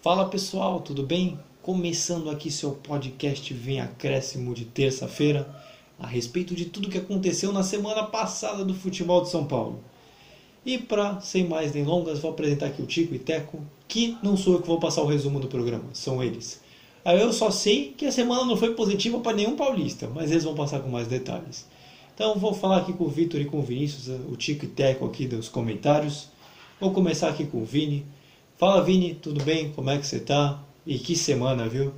Fala 0.00 0.26
pessoal, 0.26 0.80
tudo 0.80 1.02
bem? 1.02 1.36
Começando 1.60 2.30
aqui 2.30 2.52
seu 2.52 2.70
podcast 2.70 3.52
Vem 3.52 3.80
Acréscimo 3.80 4.54
de 4.54 4.64
terça-feira 4.64 5.52
a 5.98 6.06
respeito 6.06 6.54
de 6.54 6.66
tudo 6.66 6.88
que 6.88 6.98
aconteceu 6.98 7.52
na 7.52 7.64
semana 7.64 8.04
passada 8.04 8.64
do 8.64 8.74
futebol 8.74 9.22
de 9.22 9.30
São 9.30 9.44
Paulo. 9.44 9.80
E 10.64 10.78
para 10.78 11.20
sem 11.20 11.48
mais 11.48 11.72
delongas, 11.72 12.20
vou 12.20 12.30
apresentar 12.30 12.66
aqui 12.66 12.80
o 12.80 12.86
Tico 12.86 13.12
e 13.12 13.18
Teco, 13.18 13.60
que 13.88 14.16
não 14.22 14.36
sou 14.36 14.54
eu 14.54 14.62
que 14.62 14.68
vou 14.68 14.78
passar 14.78 15.02
o 15.02 15.06
resumo 15.06 15.40
do 15.40 15.48
programa, 15.48 15.86
são 15.92 16.22
eles. 16.22 16.60
Aí 17.04 17.20
eu 17.20 17.32
só 17.32 17.50
sei 17.50 17.92
que 17.96 18.06
a 18.06 18.12
semana 18.12 18.44
não 18.44 18.56
foi 18.56 18.74
positiva 18.74 19.18
para 19.18 19.36
nenhum 19.36 19.56
paulista, 19.56 20.08
mas 20.14 20.30
eles 20.30 20.44
vão 20.44 20.54
passar 20.54 20.78
com 20.78 20.88
mais 20.88 21.08
detalhes. 21.08 21.66
Então 22.14 22.36
vou 22.36 22.54
falar 22.54 22.76
aqui 22.76 22.92
com 22.92 23.02
o 23.02 23.08
Vitor 23.08 23.40
e 23.40 23.46
com 23.46 23.58
o 23.58 23.62
Vinícius, 23.62 24.06
o 24.30 24.36
Tico 24.36 24.64
e 24.64 24.68
Teco 24.68 25.04
aqui 25.04 25.26
dos 25.26 25.48
comentários. 25.48 26.28
Vou 26.80 26.92
começar 26.92 27.30
aqui 27.30 27.44
com 27.44 27.58
o 27.58 27.64
Vini. 27.64 28.06
Fala 28.58 28.82
Vini, 28.82 29.14
tudo 29.14 29.44
bem? 29.44 29.72
Como 29.72 29.88
é 29.88 29.98
que 29.98 30.04
você 30.04 30.18
tá? 30.18 30.58
E 30.84 30.98
que 30.98 31.14
semana, 31.14 31.68
viu? 31.68 31.94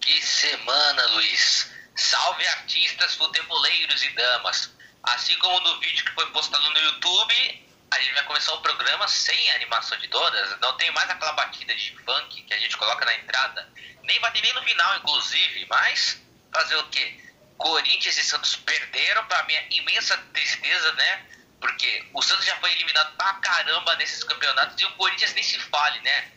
Que 0.00 0.22
semana, 0.22 1.06
Luiz! 1.08 1.72
Salve 1.96 2.46
artistas, 2.46 3.16
futeboleiros 3.16 4.00
e 4.04 4.10
damas! 4.10 4.70
Assim 5.02 5.36
como 5.38 5.58
no 5.58 5.80
vídeo 5.80 6.04
que 6.04 6.12
foi 6.12 6.24
postado 6.30 6.70
no 6.70 6.78
YouTube, 6.78 7.64
a 7.90 8.00
gente 8.00 8.14
vai 8.14 8.24
começar 8.26 8.54
o 8.54 8.62
programa 8.62 9.08
sem 9.08 9.50
animação 9.50 9.98
de 9.98 10.06
todas. 10.06 10.60
Não 10.60 10.76
tem 10.76 10.88
mais 10.92 11.10
aquela 11.10 11.32
batida 11.32 11.74
de 11.74 11.96
funk 12.04 12.42
que 12.42 12.54
a 12.54 12.60
gente 12.60 12.76
coloca 12.76 13.04
na 13.04 13.14
entrada. 13.14 13.68
Nem 14.04 14.20
vai 14.20 14.30
ter 14.30 14.42
nem 14.42 14.54
no 14.54 14.62
final, 14.62 14.98
inclusive. 14.98 15.66
Mas 15.68 16.22
fazer 16.52 16.76
o 16.76 16.88
quê? 16.90 17.18
Corinthians 17.56 18.16
e 18.16 18.22
Santos 18.22 18.54
perderam, 18.54 19.26
para 19.26 19.42
minha 19.46 19.66
imensa 19.72 20.16
tristeza, 20.32 20.92
né? 20.92 21.26
Porque 21.60 22.06
o 22.12 22.22
Santos 22.22 22.44
já 22.44 22.56
foi 22.56 22.72
eliminado 22.72 23.16
pra 23.16 23.34
caramba 23.34 23.96
nesses 23.96 24.22
campeonatos 24.24 24.80
e 24.80 24.84
o 24.84 24.92
Corinthians 24.92 25.34
nem 25.34 25.42
se 25.42 25.58
fale, 25.58 26.00
né? 26.00 26.32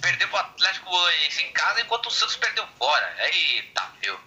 Perdeu 0.00 0.28
pro 0.28 0.38
Atlético 0.38 0.90
Goianiense 0.90 1.42
em 1.42 1.52
casa 1.52 1.80
enquanto 1.80 2.06
o 2.06 2.10
Santos 2.10 2.36
perdeu 2.36 2.66
fora. 2.78 3.16
Eita, 3.26 3.92
viu? 4.00 4.18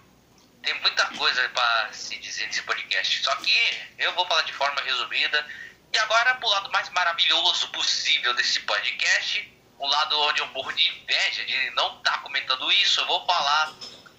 Tem 0.62 0.74
muita 0.80 1.06
coisa 1.16 1.48
para 1.50 1.92
se 1.92 2.16
dizer 2.18 2.46
nesse 2.46 2.62
podcast. 2.62 3.22
Só 3.22 3.34
que 3.36 3.80
eu 3.98 4.12
vou 4.14 4.26
falar 4.26 4.42
de 4.42 4.52
forma 4.52 4.80
resumida. 4.82 5.46
E 5.92 5.98
agora, 5.98 6.34
pro 6.36 6.48
lado 6.48 6.70
mais 6.70 6.88
maravilhoso 6.90 7.68
possível 7.68 8.34
desse 8.34 8.60
podcast, 8.60 9.58
o 9.78 9.86
lado 9.86 10.20
onde 10.22 10.40
eu 10.40 10.46
morro 10.48 10.72
de 10.72 10.88
inveja 10.88 11.44
de 11.44 11.70
não 11.70 11.98
estar 11.98 12.12
tá 12.12 12.18
comentando 12.18 12.70
isso, 12.72 13.00
eu 13.00 13.06
vou 13.06 13.24
falar 13.26 13.72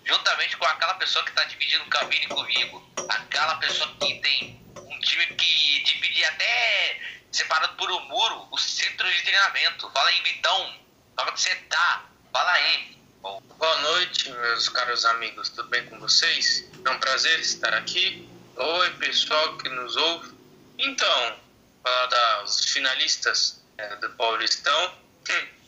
juntamente 0.03 0.57
com 0.57 0.65
aquela 0.65 0.95
pessoa 0.95 1.23
que 1.23 1.29
está 1.29 1.43
dividindo 1.43 1.83
o 1.83 1.89
cabine 1.89 2.25
comigo, 2.27 2.91
aquela 3.09 3.55
pessoa 3.57 3.93
que 3.99 4.15
tem 4.21 4.59
um 4.87 4.99
time 4.99 5.25
que 5.27 5.83
divide 5.83 6.23
até 6.25 6.99
separado 7.31 7.75
por 7.75 7.89
um 7.91 7.99
muro 8.07 8.47
o 8.51 8.57
centro 8.57 9.09
de 9.11 9.21
treinamento. 9.23 9.89
Fala 9.91 10.09
aí, 10.09 10.21
Vitão, 10.21 10.79
como 11.15 11.31
que 11.33 11.41
você 11.41 11.55
tá? 11.69 12.05
Fala 12.31 12.51
aí. 12.51 12.97
Boa 13.21 13.81
noite, 13.81 14.31
meus 14.31 14.69
caros 14.69 15.03
amigos, 15.05 15.49
tudo 15.49 15.67
bem 15.67 15.85
com 15.87 15.99
vocês? 15.99 16.69
É 16.85 16.89
um 16.89 16.99
prazer 16.99 17.39
estar 17.39 17.73
aqui. 17.73 18.29
Oi, 18.55 18.89
pessoal 18.91 19.57
que 19.57 19.67
nos 19.69 19.95
ouve. 19.95 20.33
Então, 20.77 21.39
falar 21.83 22.41
dos 22.43 22.65
finalistas 22.71 23.61
é, 23.77 23.95
do 23.97 24.09
Paulistão. 24.11 24.97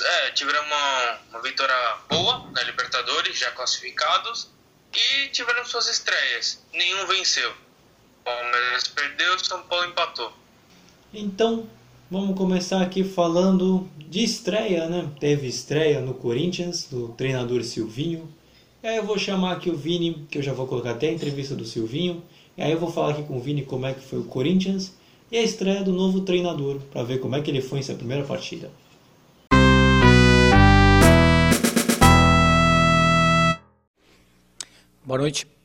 É, 0.00 0.30
tiveram 0.32 0.62
uma, 0.64 1.18
uma 1.30 1.42
vitória 1.42 1.74
boa 2.10 2.50
na 2.52 2.62
Libertadores, 2.62 3.38
já 3.38 3.50
classificados, 3.52 4.50
e 4.92 5.28
tiveram 5.28 5.64
suas 5.64 5.88
estreias. 5.88 6.62
Nenhum 6.72 7.06
venceu. 7.06 7.56
O 8.28 8.30
Palmeiras 8.30 8.88
perdeu, 8.88 9.38
São 9.38 9.62
Paulo 9.62 9.86
empatou. 9.86 10.30
Então, 11.14 11.66
vamos 12.10 12.36
começar 12.36 12.82
aqui 12.82 13.02
falando 13.02 13.88
de 13.96 14.22
estreia, 14.22 14.86
né? 14.86 15.10
Teve 15.18 15.46
estreia 15.46 16.02
no 16.02 16.12
Corinthians, 16.12 16.88
do 16.90 17.08
treinador 17.08 17.64
Silvinho. 17.64 18.28
E 18.82 18.86
aí 18.86 18.96
eu 18.98 19.04
vou 19.04 19.16
chamar 19.16 19.52
aqui 19.52 19.70
o 19.70 19.76
Vini, 19.76 20.26
que 20.30 20.36
eu 20.36 20.42
já 20.42 20.52
vou 20.52 20.66
colocar 20.66 20.90
até 20.90 21.08
a 21.08 21.12
entrevista 21.12 21.54
do 21.54 21.64
Silvinho. 21.64 22.22
E 22.54 22.60
aí 22.60 22.70
eu 22.70 22.78
vou 22.78 22.92
falar 22.92 23.12
aqui 23.12 23.22
com 23.22 23.38
o 23.38 23.40
Vini 23.40 23.64
como 23.64 23.86
é 23.86 23.94
que 23.94 24.04
foi 24.04 24.18
o 24.18 24.24
Corinthians 24.24 24.92
e 25.32 25.38
a 25.38 25.42
estreia 25.42 25.82
do 25.82 25.92
novo 25.94 26.20
treinador, 26.20 26.80
para 26.92 27.02
ver 27.02 27.20
como 27.20 27.34
é 27.34 27.40
que 27.40 27.50
ele 27.50 27.62
foi 27.62 27.78
em 27.78 27.82
sua 27.82 27.94
primeira 27.94 28.24
partida. 28.24 28.70
Boa 35.02 35.18
noite. 35.18 35.57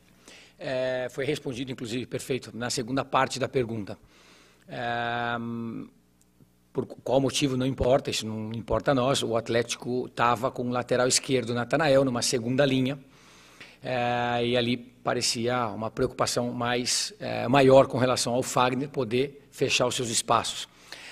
É, 0.66 1.08
foi 1.10 1.26
respondido, 1.26 1.70
inclusive, 1.70 2.06
perfeito, 2.06 2.50
na 2.54 2.70
segunda 2.70 3.04
parte 3.04 3.38
da 3.38 3.46
pergunta. 3.46 3.98
É, 4.66 5.36
por 6.72 6.86
qual 6.86 7.20
motivo 7.20 7.54
não 7.54 7.66
importa, 7.66 8.10
isso 8.10 8.26
não 8.26 8.50
importa 8.54 8.92
a 8.92 8.94
nós. 8.94 9.22
O 9.22 9.36
Atlético 9.36 10.06
estava 10.06 10.50
com 10.50 10.62
o 10.62 10.70
lateral 10.70 11.06
esquerdo 11.06 11.52
Natanael 11.52 12.02
numa 12.02 12.22
segunda 12.22 12.64
linha. 12.64 12.98
É, 13.82 14.46
e 14.46 14.56
ali 14.56 14.78
parecia 14.78 15.66
uma 15.66 15.90
preocupação 15.90 16.50
mais 16.50 17.12
é, 17.20 17.46
maior 17.46 17.86
com 17.86 17.98
relação 17.98 18.32
ao 18.32 18.42
Fagner 18.42 18.88
poder 18.88 19.46
fechar 19.52 19.86
os 19.86 19.94
seus 19.94 20.08
espaços. 20.08 20.66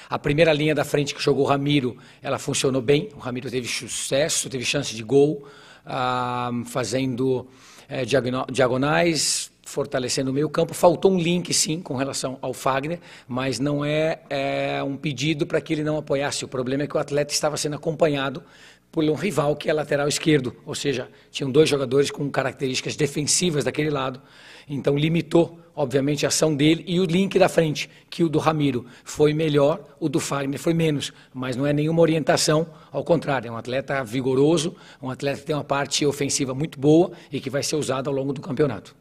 A 0.08 0.18
primeira 0.18 0.54
linha 0.54 0.74
da 0.74 0.82
frente 0.82 1.14
que 1.14 1.22
jogou 1.22 1.44
o 1.44 1.48
Ramiro, 1.48 1.98
ela 2.22 2.38
funcionou 2.38 2.80
bem. 2.80 3.10
O 3.14 3.18
Ramiro 3.18 3.50
teve 3.50 3.68
sucesso, 3.68 4.48
teve 4.48 4.64
chance 4.64 4.96
de 4.96 5.02
gol, 5.02 5.46
ah, 5.84 6.50
fazendo 6.64 7.46
é, 7.92 8.06
diagonais, 8.50 9.52
fortalecendo 9.62 10.30
o 10.30 10.34
meio 10.34 10.48
campo. 10.48 10.72
Faltou 10.72 11.12
um 11.12 11.18
link, 11.18 11.52
sim, 11.52 11.78
com 11.82 11.94
relação 11.94 12.38
ao 12.40 12.54
Fagner, 12.54 12.98
mas 13.28 13.60
não 13.60 13.84
é, 13.84 14.20
é 14.30 14.82
um 14.82 14.96
pedido 14.96 15.46
para 15.46 15.60
que 15.60 15.74
ele 15.74 15.84
não 15.84 15.98
apoiasse. 15.98 16.42
O 16.42 16.48
problema 16.48 16.84
é 16.84 16.86
que 16.86 16.96
o 16.96 16.98
atleta 16.98 17.34
estava 17.34 17.54
sendo 17.58 17.76
acompanhado 17.76 18.42
por 18.90 19.04
um 19.04 19.14
rival 19.14 19.54
que 19.56 19.68
é 19.68 19.72
lateral 19.74 20.08
esquerdo, 20.08 20.56
ou 20.66 20.74
seja, 20.74 21.08
tinham 21.30 21.50
dois 21.50 21.68
jogadores 21.68 22.10
com 22.10 22.30
características 22.30 22.96
defensivas 22.96 23.64
daquele 23.64 23.88
lado, 23.88 24.20
então 24.68 24.96
limitou, 24.98 25.58
obviamente, 25.74 26.24
a 26.24 26.28
ação 26.28 26.54
dele 26.54 26.84
e 26.86 27.00
o 27.00 27.04
link 27.04 27.38
da 27.38 27.48
frente, 27.48 27.88
que 28.10 28.22
o 28.22 28.28
do 28.28 28.38
Ramiro 28.38 28.86
foi 29.04 29.32
melhor, 29.32 29.96
o 29.98 30.08
do 30.08 30.20
Fagner 30.20 30.58
foi 30.58 30.74
menos, 30.74 31.12
mas 31.32 31.56
não 31.56 31.66
é 31.66 31.72
nenhuma 31.72 32.00
orientação, 32.00 32.66
ao 32.90 33.02
contrário, 33.04 33.48
é 33.48 33.50
um 33.50 33.56
atleta 33.56 34.02
vigoroso, 34.04 34.74
um 35.00 35.10
atleta 35.10 35.40
que 35.40 35.46
tem 35.46 35.56
uma 35.56 35.64
parte 35.64 36.04
ofensiva 36.04 36.54
muito 36.54 36.78
boa 36.78 37.12
e 37.30 37.40
que 37.40 37.50
vai 37.50 37.62
ser 37.62 37.76
usado 37.76 38.08
ao 38.08 38.14
longo 38.14 38.32
do 38.32 38.40
campeonato. 38.40 38.94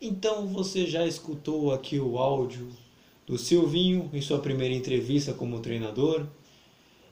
Então 0.00 0.46
você 0.48 0.86
já 0.86 1.06
escutou 1.06 1.72
aqui 1.72 1.98
o 1.98 2.18
áudio 2.18 2.68
do 3.26 3.38
Silvinho 3.38 4.08
em 4.12 4.20
sua 4.20 4.38
primeira 4.38 4.74
entrevista 4.74 5.32
como 5.32 5.60
treinador. 5.60 6.26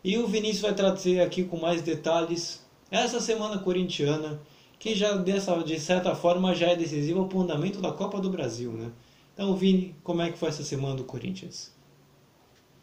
E 0.02 0.18
o 0.18 0.26
Vinícius 0.26 0.60
vai 0.60 0.74
trazer 0.74 1.20
aqui 1.20 1.44
com 1.44 1.56
mais 1.56 1.82
detalhes 1.82 2.62
essa 2.90 3.20
semana 3.20 3.58
corintiana, 3.58 4.40
que 4.78 4.94
já 4.94 5.12
dessa, 5.14 5.56
de 5.62 5.78
certa 5.78 6.14
forma 6.14 6.54
já 6.54 6.68
é 6.68 6.76
decisiva 6.76 7.20
para 7.20 7.28
o 7.28 7.40
fundamento 7.40 7.80
da 7.80 7.92
Copa 7.92 8.20
do 8.20 8.30
Brasil, 8.30 8.72
né? 8.72 8.92
Então, 9.32 9.56
Vini, 9.56 9.96
como 10.04 10.22
é 10.22 10.30
que 10.30 10.38
foi 10.38 10.48
essa 10.48 10.62
semana 10.62 10.94
do 10.94 11.04
Corinthians? 11.04 11.74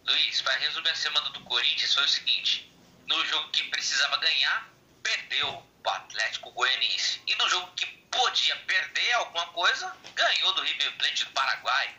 Luiz, 0.06 0.42
para 0.42 0.56
resumir 0.56 0.90
a 0.90 0.96
semana 0.96 1.30
do 1.30 1.40
Corinthians 1.42 1.94
foi 1.94 2.04
o 2.04 2.10
seguinte: 2.10 2.72
no 3.08 3.26
jogo 3.26 3.50
que 3.52 3.64
precisava 3.66 4.18
ganhar, 4.18 4.70
perdeu 5.02 5.48
o 5.50 5.90
Atlético 5.90 6.52
Goianiense. 6.52 7.22
E 7.28 7.36
no 7.36 7.50
jogo 7.50 7.68
que 7.76 7.86
podia 8.12 8.56
perder 8.68 9.14
alguma 9.14 9.46
coisa, 9.48 9.96
ganhou 10.16 10.54
do 10.54 10.62
River 10.62 10.98
Plate 10.98 11.26
do 11.26 11.32
Paraguai. 11.32 11.96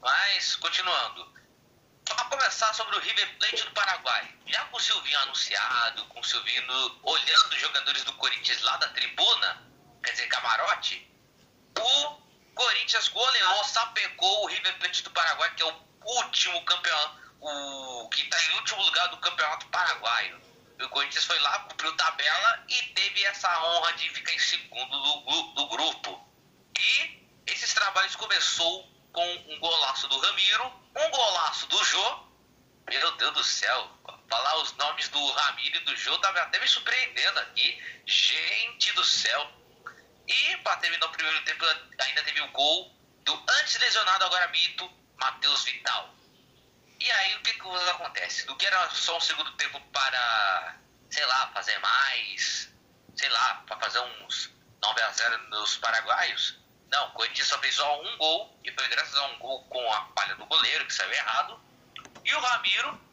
Mas, 0.00 0.56
continuando, 0.56 1.26
para 2.14 2.24
começar 2.24 2.72
sobre 2.74 2.96
o 2.96 3.00
River 3.00 3.38
Plate 3.38 3.62
do 3.64 3.70
Paraguai. 3.72 4.34
Já 4.46 4.64
com 4.66 4.76
o 4.76 4.80
Silvinho 4.80 5.18
anunciado, 5.20 6.04
com 6.06 6.20
o 6.20 6.24
Silvinho 6.24 6.64
olhando 7.02 7.52
os 7.52 7.60
jogadores 7.60 8.04
do 8.04 8.12
Corinthians 8.14 8.62
lá 8.62 8.76
da 8.76 8.88
tribuna, 8.88 9.62
quer 10.02 10.12
dizer, 10.12 10.26
camarote, 10.28 11.10
o 11.78 12.20
Corinthians 12.54 13.08
goleou, 13.08 13.64
sapecou 13.64 14.44
o 14.44 14.46
River 14.46 14.78
Plate 14.78 15.02
do 15.02 15.10
Paraguai, 15.10 15.54
que 15.54 15.62
é 15.62 15.66
o 15.66 15.86
último 16.04 16.64
campeão, 16.64 17.20
o 17.40 18.08
que 18.08 18.22
está 18.22 18.42
em 18.42 18.56
último 18.56 18.82
lugar 18.82 19.08
do 19.08 19.18
campeonato 19.18 19.66
paraguaio. 19.66 20.40
O 20.80 20.88
Corinthians 20.90 21.24
foi 21.24 21.38
lá, 21.40 21.58
cumpriu 21.60 21.94
tabela 21.96 22.64
e 22.68 22.82
teve 22.94 23.24
essa 23.24 23.48
honra 23.64 23.92
de 23.94 24.08
ficar 24.10 24.32
em 24.32 24.38
segundo 24.38 25.22
do, 25.22 25.42
do 25.54 25.66
grupo. 25.68 26.26
E 26.78 27.26
esses 27.46 27.72
trabalhos 27.72 28.14
começou 28.16 28.88
com 29.16 29.44
um 29.48 29.58
golaço 29.58 30.06
do 30.08 30.18
Ramiro, 30.18 30.66
um 30.94 31.10
golaço 31.10 31.66
do 31.68 31.84
Jô. 31.84 32.26
Meu 32.86 33.16
Deus 33.16 33.32
do 33.32 33.42
céu, 33.42 33.90
falar 34.28 34.58
os 34.58 34.74
nomes 34.74 35.08
do 35.08 35.30
Ramiro 35.32 35.78
e 35.78 35.80
do 35.80 35.96
Jô 35.96 36.18
tá 36.18 36.28
até 36.28 36.60
me 36.60 36.68
surpreendendo 36.68 37.40
aqui. 37.40 37.82
Gente 38.04 38.92
do 38.92 39.02
céu. 39.02 39.50
E 40.28 40.56
para 40.58 40.76
terminar 40.76 41.06
o 41.06 41.12
primeiro 41.12 41.42
tempo, 41.46 41.64
ainda 41.98 42.22
teve 42.24 42.42
o 42.42 42.52
gol 42.52 42.94
do 43.24 43.44
antes 43.60 43.78
lesionado, 43.78 44.26
agora 44.26 44.48
mito, 44.48 44.86
Matheus 45.16 45.64
Vital. 45.64 46.14
E 47.00 47.10
aí 47.10 47.36
o 47.36 47.42
que, 47.42 47.54
que 47.54 47.68
acontece? 47.90 48.44
Do 48.44 48.54
que 48.54 48.66
era 48.66 48.90
só 48.90 49.16
um 49.16 49.20
segundo 49.20 49.50
tempo 49.52 49.80
para, 49.92 50.76
sei 51.10 51.24
lá, 51.24 51.50
fazer 51.54 51.78
mais, 51.78 52.70
sei 53.16 53.30
lá, 53.30 53.62
para 53.66 53.78
fazer 53.78 54.00
uns 54.00 54.50
9 54.82 55.02
a 55.02 55.10
0 55.10 55.38
nos 55.48 55.78
paraguaios, 55.78 56.65
não, 56.90 57.08
o 57.08 57.12
Corinthians 57.12 57.48
só 57.48 57.58
fez 57.58 57.74
só 57.74 58.02
um 58.02 58.16
gol 58.16 58.58
e 58.64 58.72
foi 58.72 58.88
graças 58.88 59.14
a 59.16 59.26
um 59.26 59.38
gol 59.38 59.64
com 59.64 59.92
a 59.92 60.06
falha 60.16 60.34
do 60.36 60.46
goleiro 60.46 60.86
que 60.86 60.94
saiu 60.94 61.12
errado. 61.12 61.60
E 62.24 62.34
o 62.34 62.40
Ramiro 62.40 63.06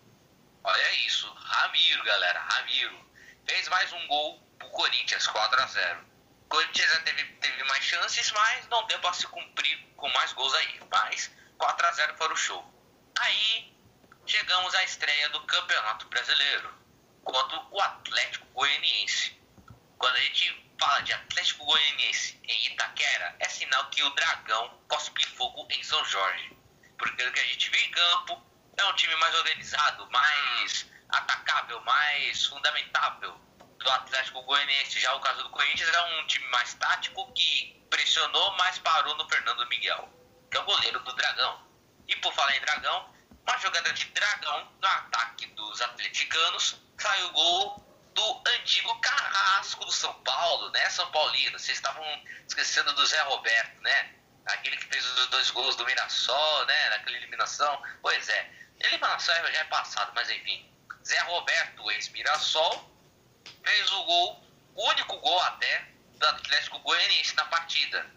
Olha 0.66 0.94
isso, 1.06 1.30
Ramiro, 1.34 2.04
galera, 2.04 2.40
Ramiro. 2.40 2.98
Fez 3.46 3.68
mais 3.68 3.92
um 3.92 4.08
gol 4.08 4.42
pro 4.58 4.70
Corinthians, 4.70 5.28
4 5.28 5.62
a 5.62 5.66
0 5.66 6.00
O 6.46 6.48
Corinthians 6.48 6.90
já 6.90 7.02
teve, 7.02 7.24
teve 7.34 7.64
mais 7.66 7.84
chances, 7.84 8.32
mas 8.32 8.66
não 8.70 8.88
deu 8.88 8.98
para 9.00 9.12
se 9.12 9.28
cumprir 9.28 9.78
com 9.98 10.08
mais 10.12 10.32
gols 10.32 10.54
aí. 10.54 10.80
Mas 10.90 11.30
4 11.58 11.86
a 11.86 11.92
0 11.92 12.16
foi 12.16 12.32
o 12.32 12.36
show. 12.38 12.74
Aí 13.20 13.76
chegamos 14.26 14.74
à 14.74 14.84
estreia 14.86 15.30
do 15.30 15.42
Campeonato 15.42 16.08
Brasileiro 16.08 16.74
contra 17.26 17.60
o 17.70 17.82
Atlético 17.82 18.48
Goianiense. 18.54 19.38
Quando 19.98 20.16
a 20.16 20.22
gente 20.22 20.63
fala 20.84 21.02
de 21.04 21.14
Atlético 21.14 21.64
Goianiense 21.64 22.38
em 22.44 22.66
Itaquera, 22.66 23.36
é 23.40 23.48
sinal 23.48 23.90
que 23.90 24.04
o 24.04 24.10
Dragão 24.10 24.82
cospe 24.90 25.26
fogo 25.28 25.66
em 25.70 25.82
São 25.82 26.04
Jorge. 26.04 26.58
Porque 26.98 27.24
o 27.24 27.32
que 27.32 27.40
a 27.40 27.46
gente 27.46 27.70
viu 27.70 27.80
em 27.80 27.92
campo 27.92 28.44
é 28.76 28.84
um 28.84 28.94
time 28.96 29.16
mais 29.16 29.34
organizado, 29.36 30.12
mais 30.12 30.86
atacável, 31.08 31.80
mais 31.86 32.46
fundamentável 32.48 33.32
do 33.80 33.90
Atlético 33.92 34.44
Goianiense. 34.44 35.00
Já 35.00 35.14
o 35.14 35.22
caso 35.22 35.44
do 35.44 35.50
Corinthians 35.52 35.88
é 35.88 36.02
um 36.02 36.28
time 36.28 36.46
mais 36.50 36.74
tático 36.74 37.32
que 37.32 37.82
pressionou, 37.90 38.52
mas 38.58 38.78
parou 38.80 39.16
no 39.16 39.30
Fernando 39.30 39.66
Miguel, 39.68 40.10
que 40.52 40.58
é 40.58 40.60
o 40.60 40.66
goleiro 40.66 41.00
do 41.00 41.14
Dragão. 41.14 41.66
E 42.10 42.16
por 42.18 42.34
falar 42.34 42.58
em 42.58 42.62
Dragão, 42.62 43.10
uma 43.48 43.58
jogada 43.58 43.94
de 43.94 44.04
Dragão 44.06 44.70
no 44.82 44.88
ataque 44.88 45.46
dos 45.48 45.82
atleticanos, 45.82 46.76
saiu 46.98 47.28
o 47.28 47.32
gol 47.32 47.93
do 48.14 48.44
antigo 48.48 48.96
carrasco 49.00 49.86
do 49.86 49.92
São 49.92 50.14
Paulo, 50.24 50.70
né, 50.72 50.90
São 50.90 51.10
Paulino? 51.12 51.58
Vocês 51.60 51.78
estavam 51.78 52.04
esquecendo 52.48 52.94
do 52.94 53.06
Zé 53.06 53.22
Roberto, 53.22 53.82
né? 53.82 54.14
Aquele 54.46 54.78
que 54.78 54.86
fez 54.86 55.06
os 55.06 55.28
dois 55.28 55.50
gols 55.52 55.76
do 55.76 55.86
Mirassol, 55.86 56.66
né? 56.66 56.90
Naquela 56.90 57.18
eliminação. 57.18 57.82
Pois 58.02 58.28
é, 58.30 58.52
eliminação 58.80 59.36
já 59.36 59.60
é 59.60 59.64
passado, 59.66 60.12
mas 60.16 60.30
enfim. 60.30 60.70
Zé 61.06 61.20
Roberto, 61.20 61.92
ex-Mirassol, 61.92 62.90
fez 63.64 63.92
o 63.92 64.04
gol, 64.04 64.44
o 64.76 64.90
único 64.90 65.18
gol 65.18 65.40
até, 65.42 65.88
do 66.14 66.26
Atlético 66.28 66.80
Goianiense 66.80 67.36
na 67.36 67.46
partida. 67.46 68.10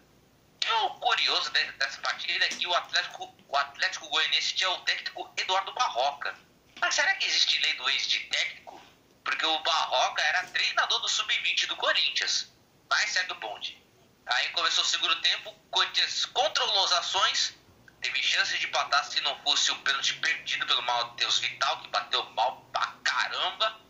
E 0.65 0.71
o 0.71 0.89
curioso 0.91 1.49
dessa 1.51 2.01
partida 2.01 2.45
é 2.45 2.49
que 2.49 2.67
o 2.67 2.73
Atlético, 2.73 3.35
o 3.47 3.57
Atlético 3.57 4.09
Goianiense 4.09 4.55
tinha 4.55 4.69
o 4.69 4.81
técnico 4.81 5.33
Eduardo 5.37 5.73
Barroca. 5.73 6.35
Mas 6.79 6.95
será 6.95 7.13
que 7.15 7.25
existe 7.25 7.59
lei 7.59 7.73
do 7.75 7.89
ex 7.89 8.07
de 8.07 8.19
técnico? 8.19 8.81
Porque 9.27 9.45
o 9.45 9.59
Barroca 9.59 10.21
era 10.21 10.47
treinador 10.47 11.01
do 11.01 11.09
Sub-20 11.09 11.67
do 11.67 11.75
Corinthians. 11.75 12.49
Mais 12.89 13.09
certo 13.11 13.33
do 13.33 13.35
bonde. 13.41 13.77
Aí 14.25 14.49
começou 14.51 14.85
o 14.85 14.87
segundo 14.87 15.21
tempo, 15.21 15.49
o 15.49 15.69
Corinthians 15.69 16.23
controlou 16.27 16.85
as 16.85 16.93
ações, 16.93 17.53
teve 18.01 18.23
chance 18.23 18.57
de 18.57 18.65
empatar 18.65 19.03
se 19.03 19.19
não 19.19 19.37
fosse 19.43 19.69
o 19.69 19.75
pênalti 19.79 20.13
perdido 20.13 20.65
pelo 20.65 20.81
Matheus 20.81 21.39
Vital, 21.39 21.81
que 21.81 21.89
bateu 21.89 22.23
mal 22.31 22.61
pra 22.71 22.87
caramba. 23.03 23.81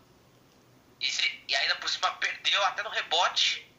E, 0.99 1.05
se, 1.05 1.45
e 1.47 1.55
ainda 1.55 1.75
por 1.75 1.89
cima 1.91 2.09
perdeu 2.15 2.65
até 2.65 2.81
no 2.81 2.89
rebote, 2.89 3.71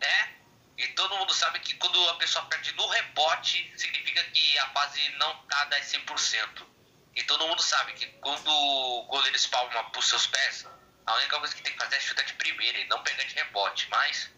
né? 0.00 0.34
E 0.76 0.88
todo 0.88 1.16
mundo 1.16 1.32
sabe 1.32 1.60
que 1.60 1.74
quando 1.74 2.08
a 2.08 2.14
pessoa 2.14 2.44
perde 2.46 2.72
no 2.72 2.88
rebote, 2.88 3.72
significa 3.76 4.24
que 4.24 4.58
a 4.58 4.66
fase 4.70 5.08
não 5.10 5.46
tá 5.46 5.68
100%. 5.70 6.66
E 7.14 7.22
todo 7.22 7.46
mundo 7.46 7.62
sabe 7.62 7.92
que 7.92 8.06
quando 8.18 8.50
o 8.50 9.04
goleiro 9.04 9.36
espalma 9.36 9.90
pros 9.90 10.08
seus 10.08 10.26
pés, 10.26 10.66
a 11.06 11.14
única 11.16 11.38
coisa 11.38 11.54
que 11.54 11.62
tem 11.62 11.72
que 11.72 11.78
fazer 11.78 11.96
é 11.96 12.00
chutar 12.00 12.24
de 12.24 12.32
primeira 12.34 12.78
e 12.78 12.86
não 12.88 13.02
pegar 13.02 13.24
de 13.24 13.34
rebote. 13.34 13.88
Mas 13.90 14.30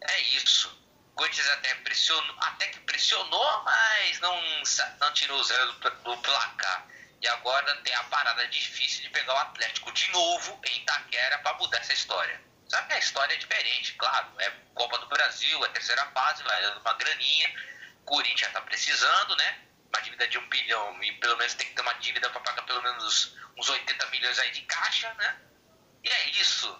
é 0.00 0.20
isso. 0.34 0.68
O 1.12 1.14
Corinthians 1.14 1.48
até 1.48 1.74
pressionou, 1.76 2.36
até 2.40 2.66
que 2.68 2.80
pressionou, 2.80 3.62
mas 3.64 4.18
não, 4.20 4.42
não 5.00 5.12
tirou 5.12 5.38
o 5.38 5.44
zero 5.44 5.72
do, 5.74 5.90
do 5.90 6.16
placar. 6.18 6.86
E 7.20 7.28
agora 7.28 7.76
tem 7.82 7.94
a 7.94 8.04
parada 8.04 8.46
difícil 8.48 9.02
de 9.02 9.10
pegar 9.10 9.34
o 9.34 9.38
Atlético 9.38 9.92
de 9.92 10.10
novo 10.10 10.58
em 10.64 10.78
Itaquera 10.78 11.38
para 11.38 11.58
mudar 11.58 11.78
essa 11.78 11.92
história. 11.92 12.40
Só 12.66 12.80
que 12.82 12.92
a 12.94 12.98
história 12.98 13.34
é 13.34 13.36
diferente, 13.36 13.92
claro. 13.94 14.28
É 14.38 14.50
Copa 14.74 14.98
do 14.98 15.06
Brasil, 15.06 15.64
é 15.64 15.68
terceira 15.68 16.06
fase, 16.06 16.42
vai 16.42 16.62
dando 16.62 16.80
uma 16.80 16.94
graninha. 16.94 17.54
Corinthians 18.04 18.52
tá 18.52 18.60
precisando, 18.62 19.36
né? 19.36 19.58
Uma 19.92 20.00
dívida 20.00 20.26
de 20.28 20.38
um 20.38 20.48
bilhão 20.48 21.02
e 21.02 21.12
pelo 21.14 21.36
menos 21.36 21.54
tem 21.54 21.66
que 21.66 21.74
ter 21.74 21.82
uma 21.82 21.92
dívida 21.94 22.30
para 22.30 22.40
pagar 22.40 22.62
pelo 22.62 22.82
menos 22.82 23.36
uns 23.58 23.68
80 23.68 24.06
milhões 24.06 24.38
aí 24.38 24.50
de 24.52 24.62
caixa, 24.62 25.12
né? 25.14 25.40
E 26.04 26.08
é 26.08 26.30
isso. 26.40 26.74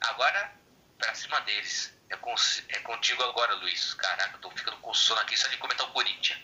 Agora, 0.00 0.52
pra 0.98 1.14
cima 1.14 1.40
deles. 1.40 1.92
É, 2.10 2.16
com, 2.16 2.34
é 2.68 2.78
contigo 2.80 3.22
agora, 3.22 3.54
Luiz. 3.56 3.94
Caraca, 3.94 4.36
eu 4.36 4.40
tô 4.40 4.50
ficando 4.50 4.76
com 4.78 4.92
sono 4.92 5.20
aqui 5.20 5.38
só 5.38 5.48
de 5.48 5.56
comentar 5.56 5.88
o 5.88 5.92
Corinthians. 5.92 6.38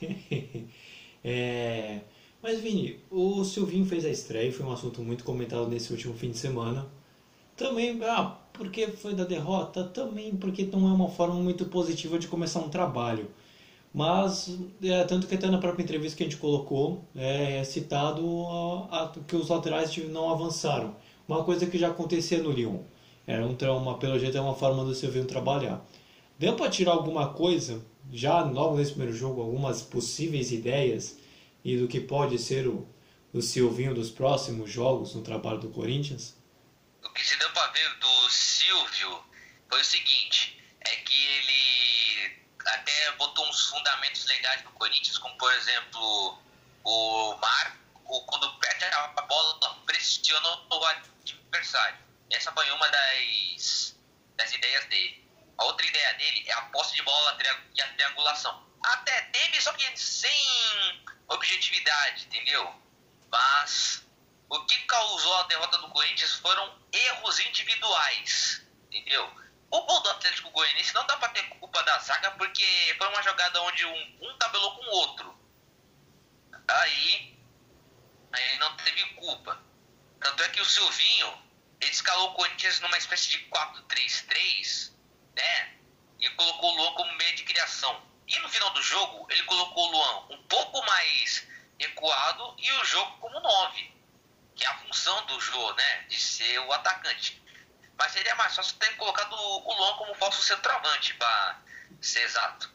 é... 1.24 2.00
Mas, 2.42 2.60
Vini, 2.60 3.02
o 3.10 3.42
Silvinho 3.44 3.86
fez 3.86 4.04
a 4.04 4.10
estreia, 4.10 4.52
foi 4.52 4.66
um 4.66 4.72
assunto 4.72 5.00
muito 5.00 5.24
comentado 5.24 5.66
nesse 5.68 5.90
último 5.92 6.14
fim 6.14 6.30
de 6.30 6.38
semana. 6.38 6.86
Também, 7.56 7.98
ah, 8.04 8.36
porque 8.52 8.88
foi 8.88 9.14
da 9.14 9.24
derrota? 9.24 9.84
Também 9.84 10.36
porque 10.36 10.64
não 10.64 10.88
é 10.88 10.92
uma 10.92 11.08
forma 11.08 11.36
muito 11.36 11.64
positiva 11.66 12.18
de 12.18 12.28
começar 12.28 12.60
um 12.60 12.68
trabalho. 12.68 13.30
Mas, 13.94 14.58
é, 14.82 15.04
tanto 15.04 15.26
que 15.28 15.36
até 15.36 15.46
na 15.48 15.58
própria 15.58 15.84
entrevista 15.84 16.16
que 16.18 16.24
a 16.24 16.26
gente 16.26 16.36
colocou, 16.38 17.04
é, 17.14 17.58
é 17.58 17.64
citado 17.64 18.46
a, 18.90 19.04
a, 19.04 19.08
que 19.26 19.36
os 19.36 19.48
laterais 19.48 19.96
não 20.08 20.30
avançaram. 20.30 20.96
Uma 21.26 21.42
coisa 21.42 21.66
que 21.66 21.78
já 21.78 21.88
acontecia 21.88 22.42
no 22.42 22.50
Lyon. 22.50 22.82
Era 23.26 23.46
um 23.46 23.56
trauma, 23.56 23.98
pelo 23.98 24.18
jeito 24.18 24.36
é 24.36 24.40
uma 24.40 24.54
forma 24.54 24.84
do 24.84 24.94
Silvinho 24.94 25.24
trabalhar. 25.26 25.82
Deu 26.38 26.54
para 26.54 26.70
tirar 26.70 26.92
alguma 26.92 27.32
coisa, 27.32 27.82
já 28.12 28.42
logo 28.42 28.76
nesse 28.76 28.90
primeiro 28.90 29.16
jogo, 29.16 29.40
algumas 29.40 29.80
possíveis 29.80 30.52
ideias 30.52 31.16
e 31.64 31.78
do 31.78 31.88
que 31.88 32.00
pode 32.00 32.38
ser 32.38 32.66
o, 32.66 32.86
o 33.32 33.40
Silvinho 33.40 33.94
dos 33.94 34.10
próximos 34.10 34.70
jogos 34.70 35.14
no 35.14 35.22
trabalho 35.22 35.58
do 35.58 35.70
Corinthians? 35.70 36.36
O 37.02 37.08
que 37.10 37.24
se 37.24 37.38
deu 37.38 37.50
para 37.52 37.72
ver 37.72 37.98
do 37.98 38.28
Silvio 38.28 39.20
foi 39.70 39.80
o 39.80 39.84
seguinte, 39.84 40.60
é 40.80 40.96
que 40.96 41.26
ele 41.26 42.44
até 42.66 43.12
botou 43.16 43.48
uns 43.48 43.68
fundamentos 43.68 44.26
legais 44.26 44.62
no 44.64 44.70
Corinthians, 44.72 45.16
como 45.16 45.34
por 45.38 45.52
exemplo 45.54 46.38
o 46.84 47.36
Marco, 47.40 48.20
quando 48.26 48.58
perde 48.58 48.84
a 48.84 49.22
bola, 49.22 49.78
pressiona 49.86 50.48
o 50.50 50.68
adversário. 51.54 51.98
Essa 52.30 52.52
foi 52.52 52.68
uma 52.72 52.88
das, 52.88 53.96
das 54.36 54.52
ideias 54.52 54.84
dele. 54.86 55.24
A 55.56 55.64
outra 55.64 55.86
ideia 55.86 56.14
dele 56.14 56.44
é 56.48 56.52
a 56.52 56.62
posse 56.62 56.94
de 56.96 57.02
bola 57.02 57.38
e 57.74 57.80
a 57.80 57.88
triangulação. 57.94 58.66
Até 58.82 59.22
teve, 59.22 59.60
só 59.60 59.72
que 59.72 59.98
sem 59.98 61.04
objetividade, 61.28 62.26
entendeu? 62.26 62.74
Mas 63.30 64.04
o 64.48 64.64
que 64.66 64.78
causou 64.80 65.36
a 65.36 65.42
derrota 65.44 65.78
do 65.78 65.88
Corinthians 65.88 66.34
foram 66.34 66.78
erros 66.92 67.40
individuais, 67.40 68.62
entendeu? 68.90 69.24
O 69.70 69.80
gol 69.82 70.00
do 70.02 70.10
Atlético 70.10 70.50
Goianiense 70.50 70.94
não 70.94 71.06
dá 71.06 71.16
pra 71.16 71.28
ter 71.30 71.42
culpa 71.60 71.82
da 71.82 71.98
zaga 71.98 72.30
porque 72.32 72.94
foi 72.98 73.08
uma 73.08 73.22
jogada 73.22 73.60
onde 73.62 73.84
um, 73.86 74.18
um 74.22 74.38
tabelou 74.38 74.76
com 74.76 74.84
o 74.84 74.90
outro. 74.90 75.38
Aí, 76.68 77.38
aí 78.32 78.58
não 78.58 78.76
teve 78.76 79.04
culpa. 79.14 79.60
Tanto 80.24 80.42
é 80.42 80.48
que 80.48 80.60
o 80.60 80.64
Silvinho, 80.64 81.38
ele 81.80 81.92
escalou 81.92 82.30
o 82.30 82.34
Corinthians 82.34 82.80
numa 82.80 82.98
espécie 82.98 83.30
de 83.30 83.38
4-3-3, 83.50 84.92
né? 85.36 85.76
E 86.18 86.28
colocou 86.30 86.72
o 86.72 86.76
Luan 86.76 86.94
como 86.94 87.12
meio 87.14 87.36
de 87.36 87.44
criação. 87.44 88.02
E 88.26 88.38
no 88.40 88.48
final 88.48 88.70
do 88.70 88.82
jogo, 88.82 89.26
ele 89.30 89.42
colocou 89.44 89.86
o 89.86 89.92
Luan 89.92 90.26
um 90.30 90.42
pouco 90.44 90.84
mais 90.86 91.46
recuado 91.78 92.56
e 92.58 92.72
o 92.72 92.84
jogo 92.84 93.18
como 93.18 93.38
9 93.38 93.94
que 94.54 94.64
é 94.64 94.68
a 94.68 94.78
função 94.78 95.26
do 95.26 95.40
Jô, 95.40 95.72
né? 95.74 96.04
De 96.08 96.18
ser 96.18 96.58
o 96.60 96.72
atacante. 96.72 97.42
Mas 97.96 98.12
seria 98.12 98.34
mais 98.36 98.54
fácil 98.54 98.76
ter 98.76 98.96
colocado 98.96 99.34
o 99.34 99.74
Luan 99.74 99.96
como 99.96 100.14
falso 100.14 100.42
centroavante, 100.42 101.14
para 101.14 101.60
ser 102.00 102.22
exato. 102.22 102.70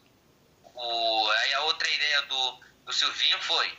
O, 0.63 1.29
aí 1.31 1.53
a 1.53 1.61
outra 1.63 1.89
ideia 1.89 2.21
do, 2.23 2.59
do 2.85 2.93
Silvinho 2.93 3.41
foi, 3.41 3.77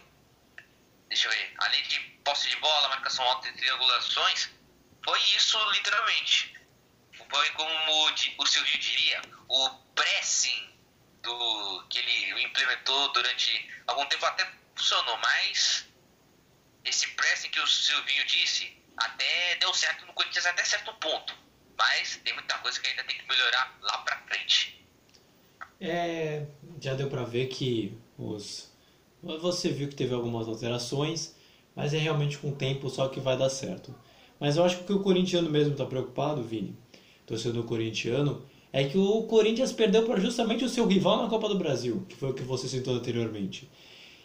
deixa 1.11 1.29
eu 1.29 1.33
ver, 1.33 1.53
além 1.59 1.83
de 1.83 2.01
posse 2.25 2.49
de 2.49 2.57
bola, 2.57 2.89
marcação 2.89 3.25
alta 3.27 3.49
e 3.49 3.53
triangulações, 3.53 4.51
foi 5.05 5.21
isso 5.37 5.59
literalmente. 5.73 6.55
Foi 7.29 7.51
como 7.51 8.11
o 8.39 8.47
Silvinho 8.47 8.79
diria, 8.79 9.23
o 9.49 9.69
pressing 9.95 10.71
do, 11.23 11.85
que 11.91 11.99
ele 11.99 12.45
implementou 12.45 13.13
durante 13.13 13.71
algum 13.87 14.07
tempo 14.07 14.25
até 14.25 14.51
funcionou, 14.75 15.19
mas 15.19 15.87
esse 16.85 17.07
pressing 17.09 17.51
que 17.51 17.61
o 17.61 17.67
Silvinho 17.67 18.25
disse 18.27 18.81
até 18.97 19.57
deu 19.57 19.73
certo 19.75 20.07
no 20.07 20.13
Corinthians 20.13 20.47
até 20.47 20.65
certo 20.65 20.93
ponto. 20.95 21.35
Mas 21.77 22.17
tem 22.25 22.35
muita 22.35 22.59
coisa 22.59 22.79
que 22.81 22.89
ainda 22.89 23.05
tem 23.05 23.17
que 23.17 23.27
melhorar 23.27 23.77
lá 23.81 23.99
pra 23.99 24.19
frente. 24.29 24.87
É, 25.81 26.47
já 26.81 26.95
deu 26.95 27.09
pra 27.09 27.25
ver 27.25 27.47
que 27.47 27.99
os. 28.19 28.71
Você 29.23 29.69
viu 29.69 29.89
que 29.89 29.95
teve 29.95 30.15
algumas 30.15 30.49
alterações, 30.49 31.35
mas 31.77 31.93
é 31.93 31.99
realmente 31.99 32.39
com 32.39 32.49
o 32.49 32.53
tempo 32.57 32.89
só 32.89 33.09
que 33.09 33.21
vai 33.21 33.37
dar 33.37 33.51
certo. 33.51 33.95
Mas 34.39 34.57
eu 34.57 34.65
acho 34.65 34.83
que 34.85 34.93
o 34.93 35.01
corintiano 35.01 35.51
mesmo 35.51 35.73
está 35.73 35.85
preocupado, 35.85 36.43
Vini, 36.43 36.75
torcedor 37.27 37.65
corintiano, 37.65 38.43
é 38.73 38.85
que 38.85 38.97
o 38.97 39.25
Corinthians 39.25 39.73
perdeu 39.73 40.05
para 40.05 40.19
justamente 40.21 40.65
o 40.65 40.69
seu 40.69 40.87
rival 40.87 41.23
na 41.23 41.29
Copa 41.29 41.49
do 41.49 41.59
Brasil, 41.59 42.05
que 42.09 42.17
foi 42.17 42.31
o 42.31 42.35
que 42.35 42.43
você 42.43 42.69
citou 42.69 42.95
anteriormente. 42.95 43.69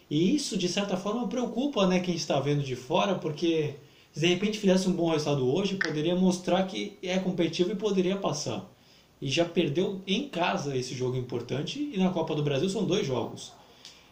E 0.09 0.35
isso, 0.35 0.57
de 0.57 0.69
certa 0.69 0.95
forma, 0.95 1.27
preocupa 1.27 1.85
né, 1.87 1.99
quem 1.99 2.15
está 2.15 2.39
vendo 2.39 2.63
de 2.63 2.75
fora, 2.75 3.15
porque 3.15 3.75
Se 4.15 4.21
de 4.21 4.27
repente 4.27 4.57
fizesse 4.57 4.87
um 4.87 4.93
bom 4.93 5.09
resultado 5.09 5.45
hoje, 5.53 5.75
poderia 5.75 6.15
mostrar 6.15 6.63
que 6.63 6.97
é 7.03 7.19
competitivo 7.19 7.73
e 7.73 7.75
poderia 7.75 8.15
passar. 8.15 8.65
E 9.21 9.27
já 9.27 9.43
perdeu 9.43 10.01
em 10.07 10.29
casa 10.29 10.77
esse 10.77 10.95
jogo 10.95 11.17
importante 11.17 11.91
e 11.93 11.97
na 11.97 12.09
Copa 12.09 12.33
do 12.33 12.41
Brasil 12.41 12.69
são 12.69 12.85
dois 12.85 13.05
jogos. 13.05 13.51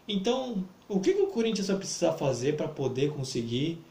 Então, 0.06 0.66
o 0.88 1.00
que, 1.00 1.14
que 1.14 1.22
o 1.22 1.28
Corinthians 1.28 1.68
vai 1.68 1.78
precisar 1.78 2.14
fazer 2.14 2.58
para 2.58 2.68
poder 2.68 3.14
conseguir 3.14 3.84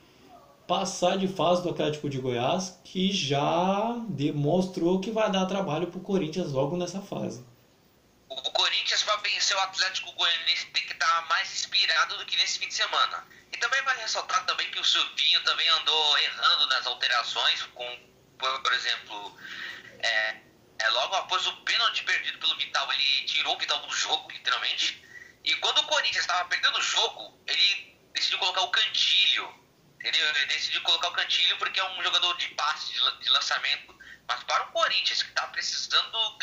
passar 0.66 1.18
de 1.18 1.28
fase 1.28 1.62
do 1.62 1.70
Atlético 1.70 2.08
de 2.08 2.18
Goiás, 2.18 2.80
que 2.84 3.12
já 3.12 3.94
demonstrou 4.08 5.00
que 5.00 5.10
vai 5.10 5.30
dar 5.30 5.46
trabalho 5.46 5.88
para 5.88 5.98
o 5.98 6.02
Corinthians 6.02 6.52
logo 6.52 6.76
nessa 6.76 7.00
fase? 7.00 7.44
O 8.28 8.50
Corinthians, 8.52 9.02
para 9.02 9.16
vencer 9.16 9.56
o 9.56 9.60
Atlético 9.60 10.12
Goianiense, 10.12 10.66
tem 10.66 10.86
que 10.86 10.92
estar 10.92 11.28
mais 11.28 11.52
inspirado 11.52 12.16
do 12.16 12.24
que 12.24 12.36
nesse 12.36 12.58
fim 12.58 12.68
de 12.68 12.74
semana. 12.74 13.26
E 13.52 13.56
também 13.58 13.82
vale 13.82 14.00
ressaltar 14.00 14.46
também 14.46 14.70
que 14.70 14.80
o 14.80 14.84
Silvinho 14.84 15.42
também 15.44 15.68
andou 15.68 16.18
errando 16.18 16.66
nas 16.68 16.86
alterações, 16.86 17.62
com, 17.74 17.98
por, 18.38 18.72
exemplo, 18.72 19.36
é, 19.98 20.36
é, 20.78 20.88
logo 20.88 21.14
após 21.16 21.46
o 21.46 21.56
pênalti 21.56 22.02
perdido 22.04 22.38
pelo 22.38 22.56
Vital, 22.56 22.90
ele 22.92 23.26
tirou 23.26 23.54
o 23.54 23.58
Vital 23.58 23.78
do 23.80 23.90
jogo, 23.94 24.30
literalmente. 24.30 25.01
E 25.44 25.54
quando 25.56 25.78
o 25.78 25.86
Corinthians 25.86 26.24
estava 26.24 26.48
perdendo 26.48 26.78
o 26.78 26.82
jogo, 26.82 27.42
ele 27.46 27.98
decidiu 28.12 28.38
colocar 28.38 28.62
o 28.62 28.70
Cantilho. 28.70 29.62
Entendeu? 29.94 30.28
Ele 30.28 30.46
decidiu 30.46 30.82
colocar 30.82 31.08
o 31.08 31.12
Cantilho 31.12 31.56
porque 31.58 31.78
é 31.78 31.84
um 31.84 32.02
jogador 32.02 32.36
de 32.36 32.48
passe, 32.48 32.92
de 32.92 33.30
lançamento. 33.30 33.96
Mas 34.28 34.42
para 34.44 34.64
o 34.64 34.72
Corinthians, 34.72 35.22
que 35.22 35.28
está 35.28 35.46
precisando 35.48 36.38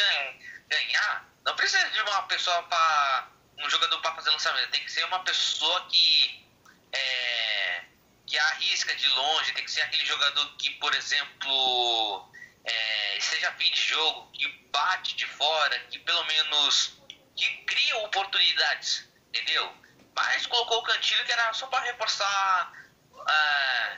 ganhar, 0.68 1.30
não 1.46 1.56
precisa 1.56 1.90
de 1.90 2.02
uma 2.02 2.24
pessoa 2.24 2.64
para. 2.64 3.30
um 3.58 3.70
jogador 3.70 4.00
para 4.02 4.16
fazer 4.16 4.30
lançamento. 4.30 4.70
Tem 4.72 4.84
que 4.84 4.92
ser 4.92 5.06
uma 5.06 5.24
pessoa 5.24 5.88
que. 5.88 6.48
É, 6.92 7.86
que 8.26 8.38
arrisca 8.38 8.96
de 8.96 9.08
longe, 9.10 9.54
tem 9.54 9.66
que 9.66 9.72
ser 9.72 9.82
aquele 9.82 10.06
jogador 10.06 10.56
que, 10.58 10.70
por 10.76 10.94
exemplo, 10.94 12.32
é, 12.64 13.18
seja 13.20 13.52
fim 13.54 13.72
de 13.72 13.82
jogo, 13.82 14.32
que 14.32 14.48
bate 14.72 15.16
de 15.16 15.26
fora, 15.26 15.80
que 15.90 15.98
pelo 16.00 16.24
menos 16.26 16.99
que 17.36 17.46
cria 17.66 17.98
oportunidades, 18.00 19.08
entendeu? 19.30 19.72
Mas 20.16 20.46
colocou 20.46 20.80
o 20.80 20.84
Cantilho 20.84 21.24
que 21.26 21.32
era 21.32 21.54
só 21.54 21.68
para 21.68 21.86
reforçar 21.86 22.74
ah, 23.28 23.98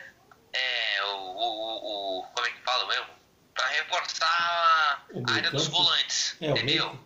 é, 0.54 1.04
o, 1.04 1.18
o, 1.18 2.20
o, 2.20 2.24
como 2.34 2.48
é 2.48 2.52
que 2.52 2.62
fala 2.62 2.88
mesmo? 2.88 3.08
Para 3.54 3.68
reforçar 3.68 5.06
a 5.28 5.32
área 5.34 5.52
dos 5.52 5.68
volantes, 5.68 6.36
é, 6.42 6.50
entendeu? 6.50 7.00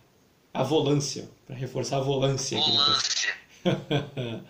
A 0.53 0.63
volância, 0.63 1.29
para 1.45 1.55
reforçar 1.55 1.97
a 1.97 2.01
volância. 2.01 2.57
Volância. 2.57 3.37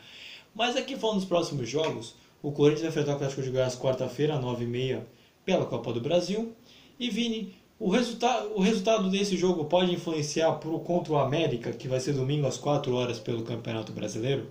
Mas 0.53 0.75
aqui 0.75 0.97
falando 0.97 1.17
dos 1.17 1.27
próximos 1.27 1.67
jogos, 1.67 2.15
o 2.41 2.51
Corinthians 2.51 2.81
vai 2.81 2.89
enfrentar 2.89 3.11
o 3.11 3.15
Atlético 3.15 3.41
de 3.41 3.49
Goiás 3.49 3.75
quarta-feira, 3.75 4.35
às 4.35 4.41
9h30, 4.41 5.03
pela 5.43 5.65
Copa 5.65 5.91
do 5.91 5.99
Brasil. 5.99 6.55
E 6.99 7.09
Vini, 7.09 7.59
o, 7.77 7.89
resulta 7.89 8.45
o 8.55 8.61
resultado 8.61 9.09
desse 9.09 9.35
jogo 9.35 9.65
pode 9.65 9.93
influenciar 9.93 10.53
pro, 10.53 10.79
contra 10.79 11.13
o 11.13 11.17
América, 11.17 11.73
que 11.73 11.87
vai 11.87 11.99
ser 11.99 12.13
domingo 12.13 12.47
às 12.47 12.57
4 12.57 12.93
horas 12.95 13.19
pelo 13.19 13.43
Campeonato 13.43 13.91
Brasileiro? 13.91 14.49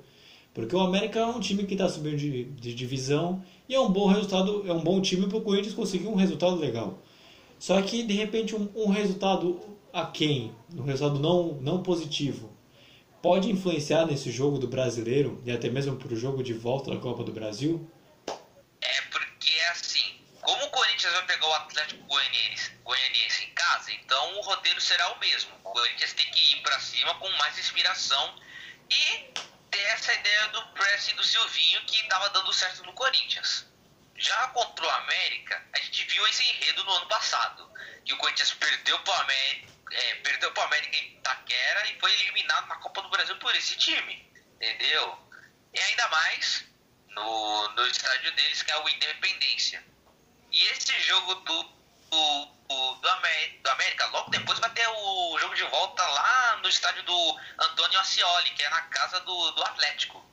Porque 0.53 0.77
o 0.77 0.81
América 0.81 1.19
é 1.19 1.27
um 1.27 1.41
time 1.41 1.65
que 1.65 1.75
está 1.75 1.89
subindo 1.89 2.17
de, 2.17 2.45
de, 2.45 2.75
divisão 2.75 3.43
e 3.69 3.75
é 3.75 3.81
um 3.81 3.91
bom 3.91 4.07
resultado, 4.07 4.65
é 4.69 4.73
um 4.73 4.83
bom 4.83 5.01
time 5.01 5.27
para 5.27 5.39
o 5.39 5.43
Corinthians 5.43 5.75
conseguir 5.75 6.07
um 6.07 6.15
resultado 6.15 6.57
legal. 6.57 6.99
Só 7.59 7.81
que 7.83 8.03
de 8.03 8.15
repente 8.15 8.55
um, 8.55 8.69
um 8.75 8.89
resultado 8.91 9.61
aquém, 9.93 10.55
um 10.77 10.83
resultado 10.83 11.19
não, 11.19 11.55
não 11.55 11.83
positivo, 11.83 12.53
pode 13.23 13.51
influenciar 13.51 14.07
nesse 14.07 14.31
jogo 14.31 14.59
do 14.59 14.69
brasileiro 14.69 15.41
e 15.45 15.51
até 15.51 15.71
mesmo 15.71 15.97
para 15.97 16.13
o 16.13 16.17
jogo 16.17 16.43
de 16.43 16.53
volta 16.53 16.91
da 16.91 16.99
Copa 16.99 17.25
do 17.25 17.33
Brasil? 17.33 17.89
É 18.27 19.01
porque 19.11 19.51
é 19.51 19.69
assim, 19.71 20.05
como 20.43 20.63
o 20.63 20.71
Corinthians 20.71 21.13
vai 21.15 21.27
pegar 21.27 21.49
o 21.49 21.55
Atlético 21.55 22.05
Goianiense, 23.05 23.45
em 23.45 23.51
casa, 23.51 23.93
então 23.93 24.39
o 24.39 24.41
roteiro 24.41 24.81
será 24.81 25.13
o 25.13 25.19
mesmo. 25.19 25.55
O 25.57 25.73
Corinthians 25.73 26.13
tem 26.15 26.31
que 26.31 26.55
ir 26.55 26.63
para 26.63 26.81
cima 26.81 27.15
com 27.17 27.29
mais 27.33 27.59
inspiração 27.59 28.41
e 28.89 29.33
ter 29.71 29.83
essa 29.91 30.13
ideia 30.15 30.49
do 30.49 30.67
pressing 30.69 31.15
do 31.15 31.25
Silvinho 31.25 31.85
que 31.85 32.01
estava 32.01 32.31
dando 32.31 32.53
certo 32.53 32.83
no 32.85 32.93
Corinthians. 32.95 33.67
Já 34.17 34.49
contra 34.49 34.87
o 34.87 34.91
América, 34.91 35.63
a 35.75 35.79
gente 35.81 36.05
viu 36.05 36.27
esse 36.29 36.43
enredo 36.51 36.85
no 36.85 36.93
ano 36.93 37.07
passado, 37.07 37.71
que 38.05 38.15
o 38.15 38.17
Corinthians 38.17 38.53
perdeu 38.53 38.99
para 39.01 39.13
o 39.13 39.21
América, 39.21 39.73
é, 39.91 40.15
perdeu 40.17 40.53
para 40.53 40.63
o 40.63 40.67
América 40.67 40.97
em 40.97 41.21
Taquera 41.21 41.91
e 41.91 42.01
foi 42.01 42.13
eliminado 42.13 42.67
na 42.69 42.77
Copa 42.77 43.03
do 43.03 43.11
Brasil 43.11 43.37
por 43.37 43.55
esse 43.55 43.77
time, 43.77 44.33
entendeu? 44.55 45.19
E 45.75 45.79
ainda 45.79 46.09
mais 46.09 46.65
no, 47.09 47.69
no 47.71 47.87
estádio 47.87 48.33
deles 48.33 48.63
que 48.63 48.71
é 48.71 48.79
o 48.79 48.89
Independência. 48.89 49.85
E 50.51 50.63
esse 50.69 50.99
jogo 51.01 51.35
do, 51.35 51.84
do, 52.15 52.47
do, 52.69 52.95
do, 52.95 53.09
América, 53.71 54.07
logo 54.07 54.31
depois 54.31 54.59
vai 54.61 54.71
ter 54.71 54.87
o 54.87 55.39
jogo 55.39 55.55
de 55.55 55.65
volta 55.65 56.07
lá 56.07 56.57
no 56.63 56.69
estádio 56.69 57.03
do 57.03 57.41
Antônio 57.59 57.99
Ascioli, 57.99 58.51
que 58.51 58.63
é 58.63 58.71
na 58.71 58.83
casa 58.83 59.21
do, 59.21 59.51
do 59.53 59.65
Atlético. 59.65 60.25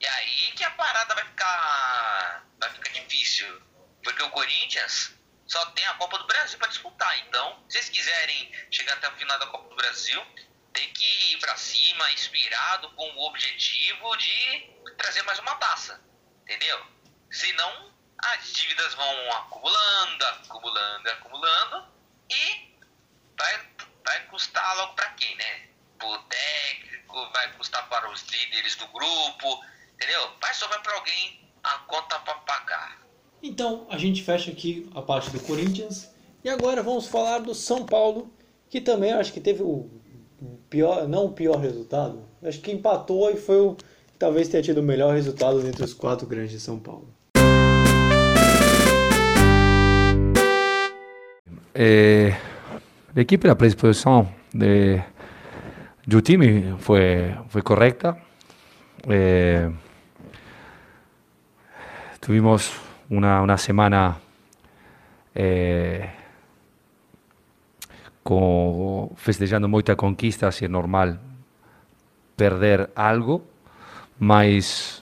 E 0.00 0.06
aí 0.06 0.52
que 0.52 0.64
a 0.64 0.70
parada 0.70 1.14
vai 1.14 1.24
ficar, 1.24 2.44
vai 2.58 2.70
ficar 2.70 2.90
difícil. 2.90 3.62
Porque 4.02 4.22
o 4.22 4.30
Corinthians 4.30 5.12
só 5.46 5.64
tem 5.66 5.84
a 5.86 5.94
Copa 5.94 6.18
do 6.18 6.26
Brasil 6.26 6.58
para 6.58 6.68
disputar. 6.68 7.18
Então, 7.20 7.62
se 7.68 7.78
vocês 7.78 7.88
quiserem 7.90 8.52
chegar 8.70 8.94
até 8.94 9.08
o 9.08 9.16
final 9.16 9.38
da 9.38 9.46
Copa 9.46 9.68
do 9.68 9.76
Brasil, 9.76 10.24
tem 10.72 10.92
que 10.92 11.32
ir 11.32 11.38
para 11.38 11.56
cima, 11.56 12.10
inspirado, 12.12 12.90
com 12.90 13.08
o 13.10 13.26
objetivo 13.26 14.16
de 14.16 14.70
trazer 14.96 15.22
mais 15.22 15.38
uma 15.38 15.54
taça. 15.56 16.00
Entendeu? 16.42 16.86
Senão, 17.30 17.92
as 18.18 18.52
dívidas 18.52 18.94
vão 18.94 19.32
acumulando, 19.32 20.24
acumulando, 20.24 21.08
acumulando 21.08 21.84
e 22.30 22.76
vai, 23.38 23.60
vai 24.04 24.26
custar 24.26 24.76
logo 24.78 24.94
para 24.94 25.10
quem, 25.10 25.36
né? 25.36 25.68
Pro 25.98 26.18
técnico, 26.24 27.30
vai 27.32 27.52
custar 27.54 27.88
para 27.88 28.10
os 28.10 28.22
líderes 28.22 28.76
do 28.76 28.86
grupo, 28.88 29.64
entendeu? 29.94 30.30
Vai 30.40 30.54
sobrar 30.54 30.82
para 30.82 30.94
alguém 30.94 31.40
a 31.62 31.78
conta 31.80 32.18
para 32.20 32.34
pagar. 32.34 33.06
Então 33.42 33.86
a 33.90 33.98
gente 33.98 34.22
fecha 34.22 34.50
aqui 34.50 34.90
a 34.94 35.02
parte 35.02 35.30
do 35.30 35.40
Corinthians 35.40 36.10
e 36.42 36.48
agora 36.48 36.82
vamos 36.82 37.06
falar 37.06 37.38
do 37.38 37.54
São 37.54 37.84
Paulo, 37.84 38.32
que 38.68 38.80
também 38.80 39.12
acho 39.12 39.32
que 39.32 39.40
teve 39.40 39.62
o 39.62 39.90
pior, 40.68 41.08
não 41.08 41.26
o 41.26 41.32
pior 41.32 41.58
resultado, 41.58 42.28
acho 42.42 42.60
que 42.60 42.72
empatou 42.72 43.30
e 43.30 43.36
foi 43.36 43.60
o 43.60 43.76
talvez 44.18 44.48
tenha 44.48 44.62
tido 44.62 44.78
o 44.78 44.82
melhor 44.82 45.14
resultado 45.14 45.66
entre 45.66 45.84
os 45.84 45.92
quatro 45.92 46.26
grandes 46.26 46.52
de 46.52 46.60
São 46.60 46.78
Paulo. 46.78 47.15
Eh, 51.78 52.34
el 53.14 53.20
equipo, 53.20 53.46
la 53.46 53.54
predisposición 53.54 54.30
de, 54.50 55.04
Jutimi 56.10 56.74
fue, 56.78 57.36
fue 57.50 57.62
correcta. 57.62 58.16
Eh, 59.06 59.70
tuvimos 62.18 62.72
una, 63.10 63.42
una 63.42 63.58
semana 63.58 64.16
eh, 65.34 66.08
con, 68.22 69.10
festejando 69.16 69.68
muchas 69.68 69.96
conquistas 69.96 70.62
y 70.62 70.64
es 70.64 70.70
normal 70.70 71.20
perder 72.36 72.90
algo, 72.94 73.44
mas 74.18 74.95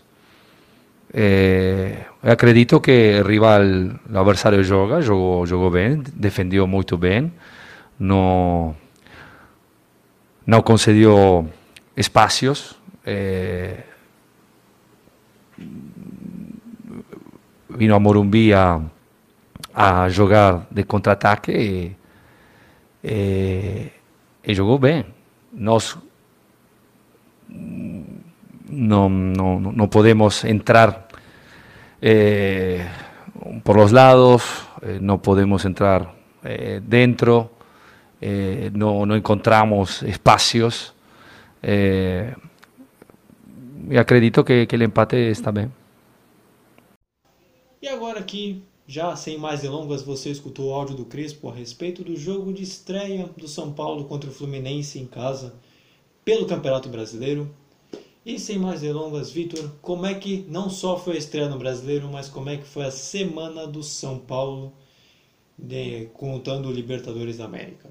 eh, 1.16 2.06
acredito 2.22 2.80
que 2.80 3.20
o 3.20 3.26
rival, 3.26 3.62
o 4.10 4.18
adversário 4.18 4.64
joga, 4.64 5.00
jogou, 5.00 5.46
jogou 5.46 5.70
bem, 5.70 6.02
defendeu 6.12 6.66
muito 6.66 6.98
bem, 6.98 7.32
não, 7.96 8.74
não 10.44 10.60
concedeu 10.60 11.48
espaços. 11.96 12.76
Eh, 13.06 13.84
vino 17.70 17.94
a 17.94 18.00
Morumbi 18.00 18.52
a, 18.52 18.80
a 19.72 20.08
jogar 20.08 20.66
de 20.70 20.82
contra-ataque 20.82 21.52
e, 21.52 21.96
e, 23.04 23.90
e, 24.42 24.54
jogou 24.54 24.80
bem. 24.80 25.04
Nós 25.52 25.96
não, 28.68 29.08
não, 29.08 29.60
não 29.60 29.88
podemos 29.88 30.44
entrar 30.44 31.03
eh, 32.06 32.86
por 33.62 33.76
los 33.76 33.92
lados, 33.92 34.42
eh, 34.82 34.98
no 35.00 35.22
podemos 35.22 35.64
entrar 35.64 36.14
eh, 36.44 36.82
dentro, 36.84 37.50
eh, 38.20 38.70
no, 38.74 39.06
no, 39.06 39.16
encontramos 39.16 40.02
espacios. 40.02 40.92
Eh, 41.62 42.34
e 43.88 43.96
acredito 43.96 44.44
que, 44.44 44.66
que 44.66 44.76
o 44.76 44.82
empate 44.82 45.16
está 45.16 45.50
bem. 45.50 45.70
E 47.80 47.88
agora 47.88 48.20
aqui, 48.20 48.62
já 48.86 49.16
sem 49.16 49.38
mais 49.38 49.62
delongas, 49.62 50.02
você 50.02 50.28
escutou 50.28 50.70
o 50.70 50.74
áudio 50.74 50.94
do 50.96 51.06
Crespo 51.06 51.48
a 51.48 51.54
respeito 51.54 52.04
do 52.04 52.16
jogo 52.16 52.52
de 52.52 52.62
estreia 52.62 53.30
do 53.34 53.48
São 53.48 53.72
Paulo 53.72 54.04
contra 54.04 54.28
o 54.28 54.32
Fluminense 54.32 54.98
em 54.98 55.06
casa 55.06 55.54
pelo 56.22 56.46
Campeonato 56.46 56.90
Brasileiro. 56.90 57.48
E 58.24 58.38
sem 58.38 58.58
mais 58.58 58.80
delongas, 58.80 59.30
Vitor, 59.30 59.70
como 59.82 60.06
é 60.06 60.14
que 60.14 60.46
não 60.48 60.70
só 60.70 60.98
foi 60.98 61.16
a 61.16 61.18
estreia 61.18 61.46
no 61.46 61.58
Brasileiro, 61.58 62.08
mas 62.08 62.26
como 62.26 62.48
é 62.48 62.56
que 62.56 62.64
foi 62.64 62.86
a 62.86 62.90
semana 62.90 63.66
do 63.66 63.82
São 63.82 64.18
Paulo, 64.18 64.74
de, 65.58 66.06
contando 66.14 66.68
o 66.68 66.72
Libertadores 66.72 67.36
da 67.36 67.44
América? 67.44 67.90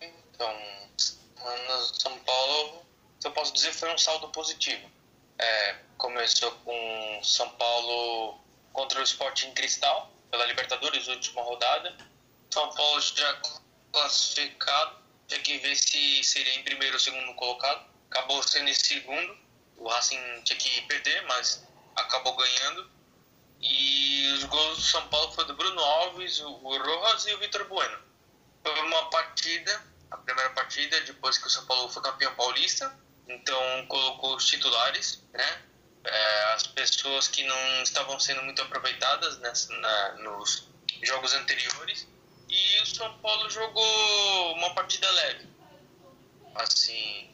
Então, 0.00 0.52
no 1.68 2.00
São 2.00 2.16
Paulo, 2.20 2.82
eu 3.24 3.32
posso 3.32 3.52
dizer 3.52 3.72
foi 3.72 3.92
um 3.92 3.98
saldo 3.98 4.28
positivo. 4.28 4.88
É, 5.36 5.78
começou 5.98 6.52
com 6.64 7.20
São 7.24 7.48
Paulo 7.50 8.38
contra 8.72 9.00
o 9.00 9.02
Sporting 9.02 9.50
Cristal, 9.50 10.12
pela 10.30 10.46
Libertadores, 10.46 11.08
última 11.08 11.42
rodada. 11.42 11.96
São 12.50 12.72
Paulo 12.72 13.00
já 13.00 13.42
classificado, 13.92 14.96
tinha 15.26 15.40
que 15.40 15.58
ver 15.58 15.74
se 15.74 16.22
seria 16.22 16.54
em 16.54 16.62
primeiro 16.62 16.94
ou 16.94 17.00
segundo 17.00 17.34
colocado. 17.34 17.89
Acabou 18.10 18.42
sendo 18.42 18.68
em 18.68 18.74
segundo. 18.74 19.38
O 19.76 19.88
Racing 19.88 20.18
tinha 20.44 20.58
que 20.58 20.82
perder, 20.82 21.22
mas 21.26 21.66
acabou 21.96 22.36
ganhando. 22.36 22.90
E 23.60 24.32
os 24.32 24.44
gols 24.44 24.78
do 24.78 24.82
São 24.82 25.06
Paulo 25.08 25.32
foram 25.32 25.48
do 25.48 25.54
Bruno 25.54 25.80
Alves, 25.80 26.40
o 26.40 26.52
Rojas 26.52 27.26
e 27.26 27.34
o 27.34 27.38
Vitor 27.38 27.64
Bueno. 27.66 27.98
Foi 28.62 28.80
uma 28.80 29.10
partida, 29.10 29.84
a 30.10 30.16
primeira 30.16 30.50
partida, 30.50 31.00
depois 31.02 31.38
que 31.38 31.46
o 31.46 31.50
São 31.50 31.66
Paulo 31.66 31.88
foi 31.90 32.02
campeão 32.02 32.34
paulista. 32.34 32.94
Então 33.28 33.86
colocou 33.86 34.34
os 34.36 34.46
titulares, 34.46 35.22
né? 35.32 35.62
É, 36.02 36.42
as 36.54 36.66
pessoas 36.66 37.28
que 37.28 37.44
não 37.44 37.82
estavam 37.82 38.18
sendo 38.18 38.42
muito 38.42 38.62
aproveitadas 38.62 39.38
nessa, 39.38 39.72
na, 39.74 40.12
nos 40.14 40.66
jogos 41.02 41.34
anteriores. 41.34 42.08
E 42.48 42.80
o 42.80 42.86
São 42.86 43.18
Paulo 43.18 43.48
jogou 43.50 44.54
uma 44.54 44.74
partida 44.74 45.08
leve. 45.10 45.48
Assim. 46.54 47.29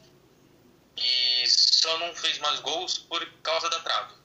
E 0.97 1.47
só 1.49 1.97
não 1.99 2.13
fez 2.15 2.37
mais 2.39 2.59
gols 2.59 2.97
por 2.97 3.25
causa 3.43 3.69
da 3.69 3.79
trave. 3.81 4.15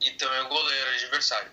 E 0.00 0.10
também 0.12 0.40
o 0.40 0.48
goleiro 0.48 0.90
adversário. 0.90 1.52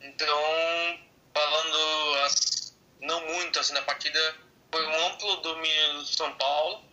Então, 0.00 1.00
falando 1.34 2.14
as, 2.24 2.74
não 3.00 3.20
muito 3.26 3.58
assim 3.58 3.74
da 3.74 3.82
partida, 3.82 4.36
foi 4.70 4.86
um 4.86 5.06
amplo 5.06 5.36
domínio 5.36 5.94
do 5.94 6.06
São 6.06 6.32
Paulo. 6.36 6.84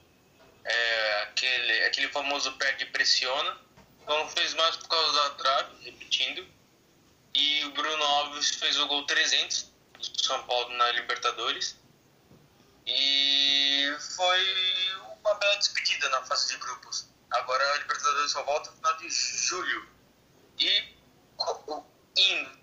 É, 0.65 1.21
aquele, 1.23 1.85
aquele 1.85 2.09
famoso 2.09 2.51
perde 2.53 2.83
e 2.83 2.87
pressiona. 2.87 3.57
Não 4.05 4.27
fez 4.29 4.53
mais 4.53 4.75
por 4.77 4.89
causa 4.89 5.13
da 5.13 5.29
trave, 5.31 5.85
repetindo. 5.85 6.45
E 7.33 7.65
o 7.65 7.71
Bruno 7.71 8.03
Alves 8.03 8.49
fez 8.55 8.77
o 8.79 8.87
gol 8.87 9.05
300 9.05 9.71
do 9.99 10.23
São 10.23 10.43
Paulo 10.43 10.69
na 10.75 10.91
Libertadores. 10.91 11.77
E 12.85 13.95
foi 14.15 14.96
uma 15.27 15.35
bela 15.39 15.57
despedida 15.57 16.09
na 16.09 16.23
fase 16.23 16.47
de 16.49 16.57
grupos. 16.57 17.07
Agora 17.31 17.73
a 17.73 17.77
Libertadores 17.77 18.31
só 18.31 18.43
volta 18.43 18.71
no 18.71 18.77
final 18.77 18.97
de 18.97 19.09
julho. 19.09 19.89
E 20.59 20.95
indo 22.17 22.55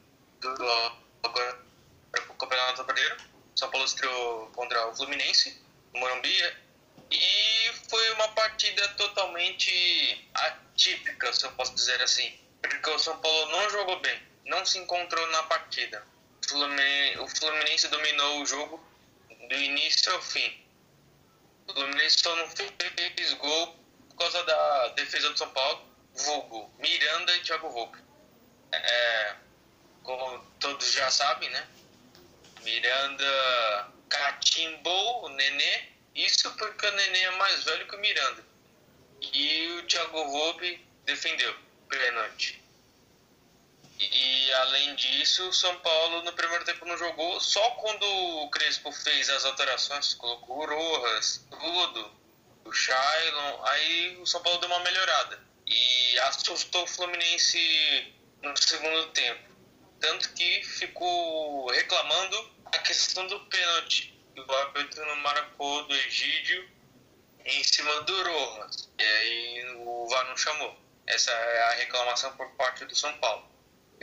agora 1.22 1.60
para 2.10 2.22
o 2.22 2.34
Campeonato 2.34 2.84
Brasileiro, 2.84 3.16
São 3.54 3.70
Paulo 3.70 3.86
estreou 3.86 4.46
contra 4.50 4.88
o 4.88 4.96
Fluminense, 4.96 5.62
no 5.92 6.00
Morumbi. 6.00 6.56
E 7.10 7.72
foi 7.88 8.10
uma 8.14 8.28
partida 8.28 8.88
totalmente 8.94 10.28
atípica, 10.34 11.32
se 11.32 11.44
eu 11.44 11.52
posso 11.52 11.74
dizer 11.74 12.00
assim. 12.02 12.38
Porque 12.60 12.90
o 12.90 12.98
São 12.98 13.18
Paulo 13.18 13.52
não 13.52 13.70
jogou 13.70 14.00
bem, 14.00 14.22
não 14.46 14.64
se 14.64 14.78
encontrou 14.78 15.26
na 15.28 15.42
partida 15.44 16.04
o 17.20 17.28
Fluminense 17.28 17.88
dominou 17.88 18.42
o 18.42 18.46
jogo 18.46 18.84
do 19.48 19.54
início 19.54 20.12
ao 20.12 20.20
fim. 20.20 20.63
Fluminense 21.66 22.18
só 22.18 22.34
não 22.36 22.48
fez 22.48 23.32
gol 23.34 23.84
por 24.10 24.16
causa 24.16 24.42
da 24.44 24.88
defesa 24.88 25.30
do 25.30 25.38
São 25.38 25.50
Paulo, 25.50 25.84
vulgo 26.14 26.72
Miranda 26.78 27.36
e 27.36 27.40
Thiago 27.40 27.70
Volpe. 27.70 27.98
É, 28.72 29.36
como 30.02 30.44
todos 30.60 30.92
já 30.92 31.10
sabem, 31.10 31.48
né? 31.50 31.68
Miranda 32.62 33.92
catimbou 34.08 35.24
o 35.24 35.28
Nenê, 35.30 35.88
isso 36.14 36.50
porque 36.56 36.86
o 36.86 36.92
Nenê 36.92 37.20
é 37.20 37.30
mais 37.32 37.64
velho 37.64 37.86
que 37.86 37.96
o 37.96 38.00
Miranda. 38.00 38.44
E 39.32 39.68
o 39.78 39.86
Thiago 39.86 40.24
Volpe 40.30 40.86
defendeu 41.04 41.54
pênalti. 41.88 42.63
E 43.98 44.52
além 44.54 44.94
disso, 44.96 45.48
o 45.48 45.52
São 45.52 45.76
Paulo 45.78 46.22
no 46.22 46.32
primeiro 46.32 46.64
tempo 46.64 46.84
não 46.84 46.96
jogou. 46.98 47.40
Só 47.40 47.70
quando 47.72 48.04
o 48.04 48.50
Crespo 48.50 48.90
fez 48.90 49.30
as 49.30 49.44
alterações, 49.44 50.14
colocou 50.14 50.58
o 50.58 50.66
Rojas, 50.66 51.46
tudo, 51.50 52.12
o 52.64 52.72
Shailon, 52.72 53.64
aí 53.64 54.16
o 54.18 54.26
São 54.26 54.42
Paulo 54.42 54.58
deu 54.58 54.68
uma 54.68 54.80
melhorada. 54.80 55.40
E 55.66 56.18
assustou 56.20 56.82
o 56.82 56.86
Fluminense 56.86 58.12
no 58.42 58.56
segundo 58.56 59.10
tempo. 59.12 59.54
Tanto 60.00 60.32
que 60.32 60.62
ficou 60.64 61.70
reclamando 61.70 62.52
a 62.66 62.78
questão 62.78 63.26
do 63.26 63.40
pênalti. 63.46 64.12
O 64.36 64.52
árbitro 64.52 65.06
não 65.06 65.16
marcou 65.16 65.86
do 65.86 65.94
Egídio 65.94 66.68
em 67.44 67.62
cima 67.62 68.02
do 68.02 68.22
Rojas. 68.24 68.90
E 68.98 69.02
aí 69.02 69.76
o 69.76 70.08
VAR 70.08 70.26
não 70.26 70.36
chamou. 70.36 70.76
Essa 71.06 71.30
é 71.30 71.62
a 71.62 71.70
reclamação 71.76 72.36
por 72.36 72.50
parte 72.52 72.84
do 72.84 72.94
São 72.96 73.16
Paulo 73.18 73.53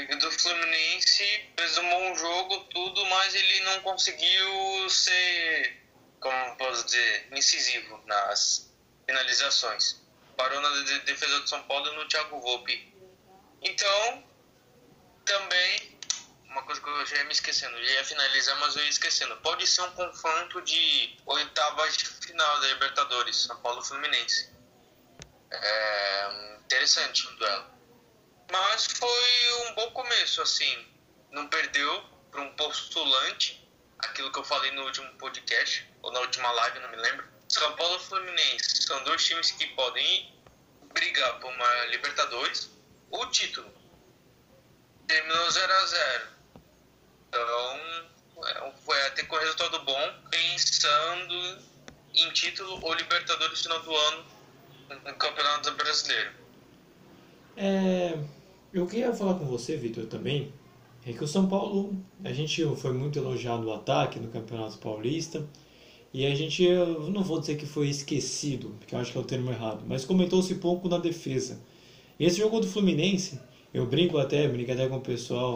do 0.07 0.31
Fluminense 0.31 1.51
fez 1.57 1.77
um 1.77 1.89
bom 1.89 2.15
jogo, 2.15 2.59
tudo, 2.65 3.05
mas 3.07 3.33
ele 3.35 3.59
não 3.61 3.81
conseguiu 3.81 4.89
ser, 4.89 5.83
como 6.19 6.55
posso 6.57 6.85
dizer, 6.85 7.27
incisivo 7.31 8.01
nas 8.05 8.71
finalizações. 9.05 10.01
Parou 10.37 10.61
na 10.61 10.69
defesa 11.05 11.39
do 11.39 11.47
São 11.47 11.61
Paulo 11.63 11.91
no 11.93 12.07
Thiago 12.07 12.39
Volpe. 12.39 12.93
Então, 13.61 14.23
também, 15.25 15.99
uma 16.45 16.63
coisa 16.63 16.81
que 16.81 16.89
eu 16.89 17.05
já 17.05 17.17
ia 17.17 17.23
me 17.25 17.31
esquecendo, 17.31 17.77
eu 17.77 17.83
ia 17.83 18.03
finalizar, 18.03 18.57
mas 18.59 18.75
eu 18.75 18.83
ia 18.83 18.89
esquecendo. 18.89 19.35
Pode 19.37 19.67
ser 19.67 19.81
um 19.81 19.91
confronto 19.91 20.61
de 20.61 21.17
oitavas 21.25 21.97
de 21.97 22.05
final 22.05 22.59
da 22.61 22.67
Libertadores, 22.67 23.35
São 23.35 23.57
Paulo 23.61 23.83
Fluminense. 23.83 24.49
É 25.51 26.57
interessante 26.65 27.27
o 27.27 27.31
um 27.31 27.35
duelo. 27.35 27.80
Mas 28.51 28.85
foi 28.87 29.67
um 29.67 29.75
bom 29.75 29.91
começo, 29.91 30.41
assim. 30.41 30.87
Não 31.31 31.47
perdeu 31.47 32.03
para 32.29 32.41
um 32.41 32.53
postulante, 32.55 33.65
aquilo 33.99 34.31
que 34.31 34.39
eu 34.39 34.43
falei 34.43 34.71
no 34.71 34.83
último 34.83 35.09
podcast, 35.17 35.87
ou 36.01 36.11
na 36.11 36.19
última 36.19 36.51
live, 36.51 36.79
não 36.79 36.89
me 36.89 36.97
lembro. 36.97 37.25
São 37.47 37.75
Paulo 37.75 37.95
e 37.95 37.99
Fluminense 37.99 38.83
são 38.83 39.03
dois 39.03 39.23
times 39.25 39.51
que 39.51 39.67
podem 39.67 40.33
brigar 40.93 41.39
por 41.39 41.51
uma 41.53 41.85
Libertadores 41.85 42.69
ou 43.09 43.25
título. 43.29 43.71
Terminou 45.07 45.51
0 45.51 45.73
a 45.73 45.85
0 45.85 46.27
Então, 47.27 47.79
é, 48.47 48.71
foi 48.85 49.01
até 49.07 49.23
com 49.23 49.35
resultado 49.37 49.79
bom, 49.83 50.21
pensando 50.29 51.61
em 52.13 52.31
título 52.31 52.79
ou 52.83 52.93
Libertadores 52.93 53.63
no 53.63 53.63
final 53.63 53.79
do 53.81 53.95
ano 53.95 54.25
no 54.89 55.15
Campeonato 55.15 55.71
Brasileiro. 55.71 56.33
É, 57.57 58.17
eu 58.73 58.85
queria 58.85 59.13
falar 59.13 59.35
com 59.35 59.45
você, 59.45 59.75
Vitor, 59.75 60.05
também, 60.05 60.51
é 61.05 61.11
que 61.11 61.23
o 61.23 61.27
São 61.27 61.47
Paulo, 61.47 61.95
a 62.23 62.31
gente 62.31 62.63
foi 62.75 62.93
muito 62.93 63.17
elogiado 63.17 63.67
o 63.67 63.73
ataque 63.73 64.19
no 64.19 64.27
Campeonato 64.27 64.77
Paulista, 64.77 65.45
e 66.13 66.25
a 66.25 66.35
gente, 66.35 66.63
eu 66.63 67.09
não 67.09 67.23
vou 67.23 67.39
dizer 67.39 67.55
que 67.55 67.65
foi 67.65 67.89
esquecido, 67.89 68.75
porque 68.79 68.93
eu 68.93 68.99
acho 68.99 69.11
que 69.11 69.17
é 69.17 69.21
o 69.21 69.23
termo 69.23 69.49
errado, 69.49 69.83
mas 69.87 70.05
comentou-se 70.05 70.53
pouco 70.55 70.87
na 70.89 70.97
defesa. 70.97 71.59
Esse 72.19 72.37
jogo 72.37 72.59
do 72.59 72.67
Fluminense, 72.67 73.39
eu 73.73 73.85
brinco 73.85 74.17
até, 74.17 74.47
brinco 74.47 74.71
até 74.71 74.87
com 74.87 74.97
o 74.97 75.01
pessoal, 75.01 75.55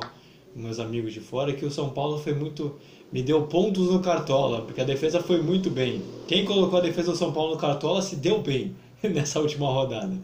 meus 0.55 0.79
amigos 0.79 1.13
de 1.13 1.19
fora, 1.19 1.53
que 1.53 1.65
o 1.65 1.71
São 1.71 1.89
Paulo 1.89 2.17
foi 2.17 2.33
muito. 2.33 2.75
me 3.11 3.21
deu 3.21 3.43
pontos 3.47 3.91
no 3.91 3.99
Cartola, 3.99 4.61
porque 4.61 4.81
a 4.81 4.85
defesa 4.85 5.21
foi 5.21 5.41
muito 5.41 5.69
bem. 5.69 6.01
Quem 6.27 6.45
colocou 6.45 6.79
a 6.79 6.81
defesa 6.81 7.11
do 7.11 7.17
São 7.17 7.31
Paulo 7.31 7.55
no 7.55 7.59
Cartola 7.59 8.01
se 8.01 8.15
deu 8.15 8.41
bem 8.41 8.75
nessa 9.03 9.39
última 9.39 9.67
rodada. 9.67 10.17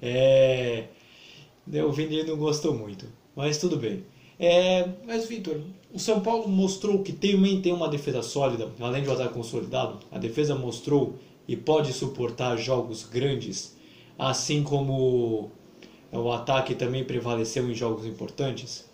É, 0.00 0.84
o 1.66 1.92
Vini 1.92 2.22
não 2.24 2.36
gostou 2.36 2.74
muito, 2.74 3.06
mas 3.34 3.58
tudo 3.58 3.76
bem. 3.76 4.04
É, 4.38 4.88
mas, 5.04 5.26
Vitor, 5.26 5.60
o 5.92 5.98
São 5.98 6.20
Paulo 6.20 6.48
mostrou 6.48 7.02
que 7.02 7.12
também 7.12 7.62
tem 7.62 7.72
uma 7.72 7.88
defesa 7.88 8.22
sólida, 8.22 8.70
além 8.80 9.02
de 9.02 9.08
um 9.08 9.12
ataque 9.12 9.34
consolidado. 9.34 10.00
A 10.10 10.18
defesa 10.18 10.54
mostrou 10.54 11.18
e 11.46 11.56
pode 11.56 11.92
suportar 11.92 12.56
jogos 12.56 13.04
grandes, 13.04 13.76
assim 14.18 14.62
como 14.62 15.50
o 16.10 16.32
ataque 16.32 16.74
também 16.74 17.04
prevaleceu 17.04 17.70
em 17.70 17.74
jogos 17.74 18.06
importantes? 18.06 18.88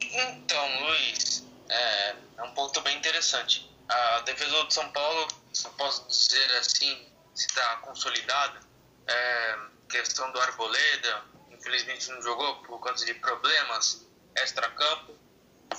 Então, 0.00 0.86
Luiz, 0.86 1.46
é, 1.68 2.14
é 2.38 2.42
um 2.42 2.50
ponto 2.50 2.80
bem 2.82 2.96
interessante. 2.96 3.70
A 3.88 4.20
defesa 4.20 4.64
do 4.64 4.72
São 4.72 4.88
Paulo, 4.90 5.28
se 5.52 5.68
posso 5.70 6.06
dizer 6.08 6.56
assim, 6.58 6.96
está 7.34 7.76
consolidada. 7.76 8.60
É, 9.06 9.58
questão 9.90 10.30
do 10.32 10.40
Arboleda, 10.40 11.22
infelizmente 11.64 12.10
não 12.10 12.20
jogou 12.20 12.56
por 12.56 12.78
causa 12.80 13.06
de 13.06 13.14
problemas 13.14 14.06
extra-campo. 14.36 15.16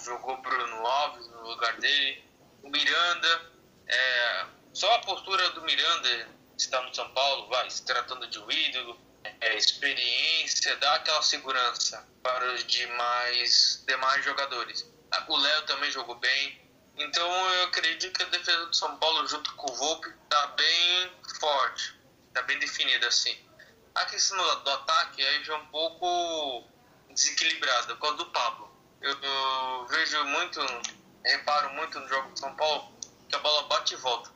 Jogou 0.03 0.37
Bruno 0.41 0.85
Alves 0.85 1.27
no 1.27 1.47
lugar 1.47 1.77
dele. 1.77 2.23
O 2.63 2.69
Miranda, 2.69 3.51
é, 3.87 4.45
só 4.73 4.91
a 4.95 4.99
postura 4.99 5.47
do 5.51 5.61
Miranda 5.61 6.27
está 6.57 6.81
no 6.81 6.93
São 6.93 7.07
Paulo, 7.13 7.47
vai, 7.47 7.69
se 7.69 7.85
tratando 7.85 8.27
de 8.27 8.39
um 8.39 8.49
ídolo, 8.49 8.99
é, 9.41 9.55
experiência, 9.55 10.75
dá 10.77 10.95
aquela 10.95 11.21
segurança 11.21 12.07
para 12.23 12.53
os 12.53 12.65
demais, 12.65 13.83
demais 13.87 14.25
jogadores. 14.25 14.91
O 15.27 15.37
Léo 15.37 15.65
também 15.67 15.91
jogou 15.91 16.15
bem. 16.15 16.65
Então 16.97 17.53
eu 17.53 17.63
acredito 17.65 18.17
que 18.17 18.23
a 18.23 18.27
defesa 18.27 18.65
do 18.65 18.75
São 18.75 18.97
Paulo, 18.97 19.27
junto 19.27 19.53
com 19.55 19.71
o 19.71 19.75
Volpe, 19.75 20.09
está 20.23 20.47
bem 20.47 21.11
forte, 21.39 21.95
está 22.29 22.41
bem 22.41 22.57
definida 22.57 23.07
assim. 23.07 23.37
A 23.95 24.05
questão 24.07 24.37
do 24.37 24.69
ataque 24.71 25.25
aí 25.25 25.43
já 25.45 25.53
é 25.53 25.57
um 25.57 25.65
pouco 25.67 26.67
desequilibrada 27.09 27.95
por 27.95 28.01
causa 28.01 28.17
do 28.17 28.25
Pablo. 28.25 28.69
Eu, 29.01 29.17
eu 29.21 29.87
vejo 29.87 30.21
muito, 30.25 30.59
reparo 31.23 31.73
muito 31.73 31.97
no 32.01 32.07
jogo 32.09 32.29
do 32.29 32.37
São 32.37 32.53
Paulo 32.57 32.93
que 33.29 33.35
a 33.35 33.39
bola 33.39 33.63
bate 33.69 33.93
e 33.93 33.97
volta. 33.97 34.29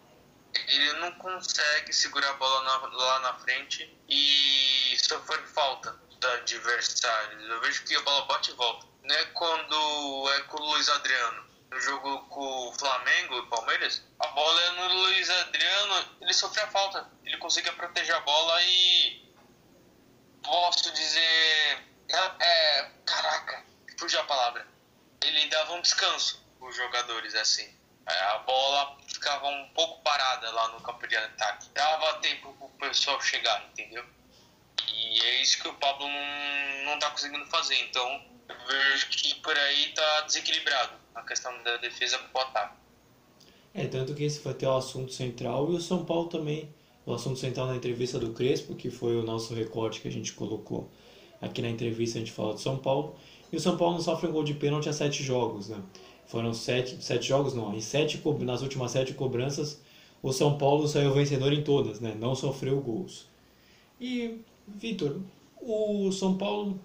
Ele 0.54 0.94
não 0.94 1.12
consegue 1.14 1.92
segurar 1.92 2.30
a 2.30 2.34
bola 2.34 2.64
na, 2.64 2.78
lá 2.98 3.20
na 3.20 3.34
frente 3.40 4.02
e 4.08 4.98
sofrer 4.98 5.46
falta 5.48 5.92
do 5.92 6.28
adversário. 6.28 7.42
Eu 7.42 7.60
vejo 7.60 7.84
que 7.84 7.96
a 7.96 8.02
bola 8.02 8.26
bate 8.28 8.52
e 8.52 8.54
volta. 8.54 8.88
Não 9.04 9.14
é 9.14 9.26
quando 9.26 10.30
é 10.36 10.42
com 10.44 10.58
o 10.58 10.72
Luiz 10.72 10.88
Adriano. 10.88 11.50
No 11.70 11.80
jogo 11.82 12.26
com 12.30 12.70
o 12.70 12.74
Flamengo 12.80 13.38
e 13.38 13.48
Palmeiras, 13.48 14.02
a 14.20 14.28
bola 14.28 14.62
é 14.62 14.72
no 14.72 14.94
Luiz 15.02 15.30
Adriano, 15.30 16.18
ele 16.22 16.34
sofria 16.34 16.66
falta. 16.68 17.08
Ele 17.24 17.38
conseguia 17.38 17.74
proteger 17.74 18.16
a 18.16 18.22
bola 18.22 18.64
e 18.64 19.29
posso 20.44 20.92
dizer. 20.94 21.90
É, 22.40 22.90
caraca, 23.06 23.64
fugiu 23.98 24.20
a 24.20 24.24
palavra. 24.24 24.68
Ele 25.24 25.48
dava 25.48 25.74
um 25.74 25.82
descanso 25.82 26.44
os 26.62 26.76
jogadores 26.76 27.36
assim. 27.36 27.70
É, 28.08 28.14
a 28.32 28.40
bola 28.40 28.98
ficava 29.08 29.48
um 29.48 29.70
pouco 29.70 30.02
parada 30.02 30.50
lá 30.52 30.70
no 30.70 30.82
campo 30.82 31.08
de 31.08 31.16
ataque. 31.16 31.70
Dava 31.74 32.20
tempo 32.20 32.54
pro 32.54 32.90
pessoal 32.90 33.22
chegar, 33.22 33.66
entendeu? 33.72 34.04
E 34.88 35.22
é 35.22 35.42
isso 35.42 35.62
que 35.62 35.68
o 35.68 35.74
Pablo 35.76 36.08
não, 36.08 36.86
não 36.86 37.00
tá 37.00 37.10
conseguindo 37.12 37.46
fazer. 37.46 37.80
Então, 37.84 38.24
eu 38.48 38.56
vejo 38.68 39.10
que 39.10 39.36
por 39.36 39.58
aí 39.58 39.94
tá 39.94 40.22
desequilibrado 40.22 40.94
a 41.14 41.22
questão 41.22 41.64
da 41.64 41.78
defesa 41.78 42.18
pro 42.18 42.42
ataque. 42.42 42.76
É, 43.74 43.88
tanto 43.88 44.16
que 44.16 44.24
esse 44.24 44.40
vai 44.40 44.54
ter 44.54 44.66
o 44.66 44.76
assunto 44.76 45.14
central 45.14 45.72
e 45.72 45.76
o 45.76 45.82
São 45.82 46.04
Paulo 46.04 46.28
também. 46.28 46.74
O 47.10 47.14
assunto 47.16 47.40
central 47.40 47.66
na 47.66 47.76
entrevista 47.76 48.20
do 48.20 48.34
Crespo, 48.34 48.76
que 48.76 48.92
foi 48.92 49.16
o 49.16 49.24
nosso 49.24 49.56
recorte 49.56 50.00
que 50.00 50.08
a 50.08 50.12
gente 50.12 50.32
colocou 50.34 50.88
aqui 51.42 51.60
na 51.60 51.68
entrevista, 51.68 52.20
a 52.20 52.22
gente 52.22 52.32
fala 52.32 52.54
do 52.54 52.60
São 52.60 52.78
Paulo. 52.78 53.16
E 53.52 53.56
o 53.56 53.60
São 53.60 53.76
Paulo 53.76 53.96
não 53.96 54.02
sofre 54.02 54.30
um 54.30 54.32
gol 54.32 54.44
de 54.44 54.54
pênalti 54.54 54.90
há 54.90 54.94
sete 54.94 55.24
jogos, 55.24 55.70
né? 55.70 55.82
Foram 56.28 56.54
sete, 56.54 57.04
sete 57.04 57.28
jogos, 57.28 57.56
não. 57.56 57.74
Em 57.74 57.82
sete, 57.82 58.22
nas 58.42 58.62
últimas 58.62 58.92
sete 58.92 59.16
cobranças, 59.16 59.82
o 60.22 60.32
São 60.32 60.56
Paulo 60.56 60.88
saiu 60.88 61.12
vencedor 61.12 61.52
em 61.52 61.64
todas, 61.64 62.00
né? 62.00 62.16
Não 62.16 62.36
sofreu 62.36 62.80
gols. 62.80 63.26
E, 64.00 64.36
Vitor, 64.68 65.18
o 65.60 66.12
São 66.12 66.38
Paulo, 66.38 66.80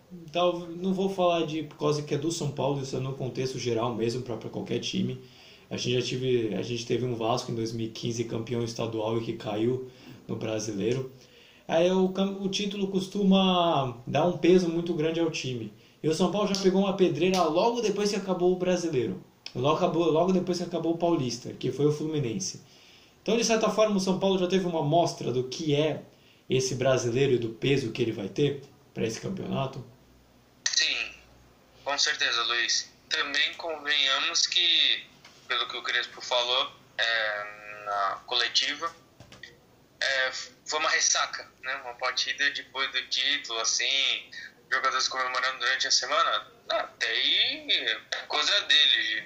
não 0.81 0.95
vou 0.95 1.11
falar 1.11 1.45
de 1.45 1.65
por 1.65 1.77
causa 1.77 2.03
que 2.03 2.15
é 2.15 2.19
do 2.19 2.33
São 2.33 2.51
Paulo, 2.51 2.81
isso 2.81 2.97
é 2.97 2.99
no 2.99 3.13
contexto 3.13 3.59
geral 3.59 3.95
mesmo, 3.95 4.23
para 4.23 4.39
qualquer 4.49 4.79
time. 4.79 5.21
A 5.69 5.77
gente 5.77 5.95
já 5.95 6.03
tive, 6.03 6.55
a 6.55 6.63
gente 6.63 6.87
teve 6.87 7.05
um 7.05 7.15
Vasco 7.15 7.53
em 7.53 7.55
2015 7.55 8.25
campeão 8.25 8.65
estadual 8.65 9.19
e 9.19 9.25
que 9.25 9.35
caiu 9.35 9.87
no 10.27 10.37
Brasileiro. 10.37 11.13
Aí 11.67 11.91
o, 11.91 12.13
o 12.41 12.49
título 12.49 12.89
costuma 12.89 13.97
dar 14.07 14.27
um 14.27 14.37
peso 14.37 14.69
muito 14.69 14.93
grande 14.95 15.21
ao 15.21 15.31
time. 15.31 15.73
E 16.03 16.09
o 16.09 16.15
São 16.15 16.31
Paulo 16.31 16.53
já 16.53 16.61
pegou 16.61 16.83
uma 16.83 16.97
pedreira 16.97 17.43
logo 17.45 17.81
depois 17.81 18.11
que 18.11 18.17
acabou 18.17 18.53
o 18.53 18.57
Brasileiro. 18.57 19.25
Logo, 19.55 19.77
acabou, 19.77 20.11
logo 20.11 20.33
depois 20.33 20.59
que 20.59 20.65
acabou 20.65 20.95
o 20.95 20.99
Paulista, 20.99 21.53
que 21.53 21.71
foi 21.71 21.87
o 21.87 21.93
Fluminense. 21.93 22.61
Então, 23.23 23.37
de 23.37 23.45
certa 23.45 23.71
forma, 23.71 23.97
o 23.97 24.01
São 24.01 24.19
Paulo 24.19 24.39
já 24.39 24.47
teve 24.47 24.67
uma 24.67 24.81
amostra 24.81 25.33
do 25.33 25.45
que 25.45 25.75
é 25.75 26.03
esse 26.51 26.75
brasileiro 26.75 27.33
e 27.33 27.39
do 27.39 27.49
peso 27.51 27.91
que 27.91 28.03
ele 28.03 28.13
vai 28.13 28.29
ter 28.29 28.63
para 28.93 29.07
esse 29.07 29.21
campeonato? 29.21 29.85
Sim, 30.69 31.15
com 31.83 31.97
certeza, 31.97 32.43
Luiz. 32.45 32.93
Também 33.09 33.55
convenhamos 33.55 34.47
que, 34.47 35.05
pelo 35.49 35.67
que 35.69 35.77
o 35.77 35.83
Crespo 35.83 36.21
falou 36.21 36.71
é, 36.99 37.85
na 37.87 38.21
coletiva, 38.27 38.95
é, 40.05 40.33
foi 40.67 40.79
uma 40.79 40.90
ressaca, 40.90 41.51
né? 41.62 41.75
Uma 41.77 41.95
partida 41.95 42.51
depois 42.51 42.90
do 42.93 43.07
título, 43.09 43.61
assim, 43.61 44.31
jogadores 44.71 45.09
comemorando 45.09 45.59
durante 45.59 45.87
a 45.87 45.90
semana. 45.90 46.53
Até 46.69 47.07
aí 47.07 47.71
é 47.71 48.27
coisa 48.27 48.61
deles, 48.62 49.25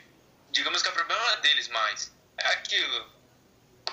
digamos 0.51 0.83
que 0.83 0.89
é 0.89 0.93
problema 0.93 1.37
deles 1.37 1.69
mais. 1.69 2.15
É 2.39 2.49
aquilo. 2.49 3.19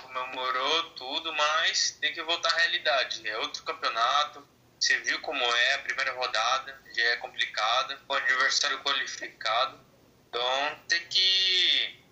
Comemorou 0.02 0.92
tudo, 0.92 1.34
mas 1.34 1.92
tem 2.02 2.14
que 2.14 2.22
voltar 2.24 2.50
à 2.54 2.58
realidade. 2.58 3.28
É 3.28 3.38
outro 3.40 3.64
campeonato. 3.64 4.48
Você 4.80 4.98
viu 5.00 5.20
como 5.22 5.44
é 5.44 5.74
a 5.76 5.80
primeira 5.80 6.14
rodada, 6.14 6.80
já 6.96 7.04
é 7.04 7.16
complicada, 7.18 7.98
com 8.08 8.14
o 8.14 8.18
adversário 8.18 8.84
qualificado. 8.84 9.80
Então 10.28 10.80
tem 10.88 11.08
que 11.08 12.06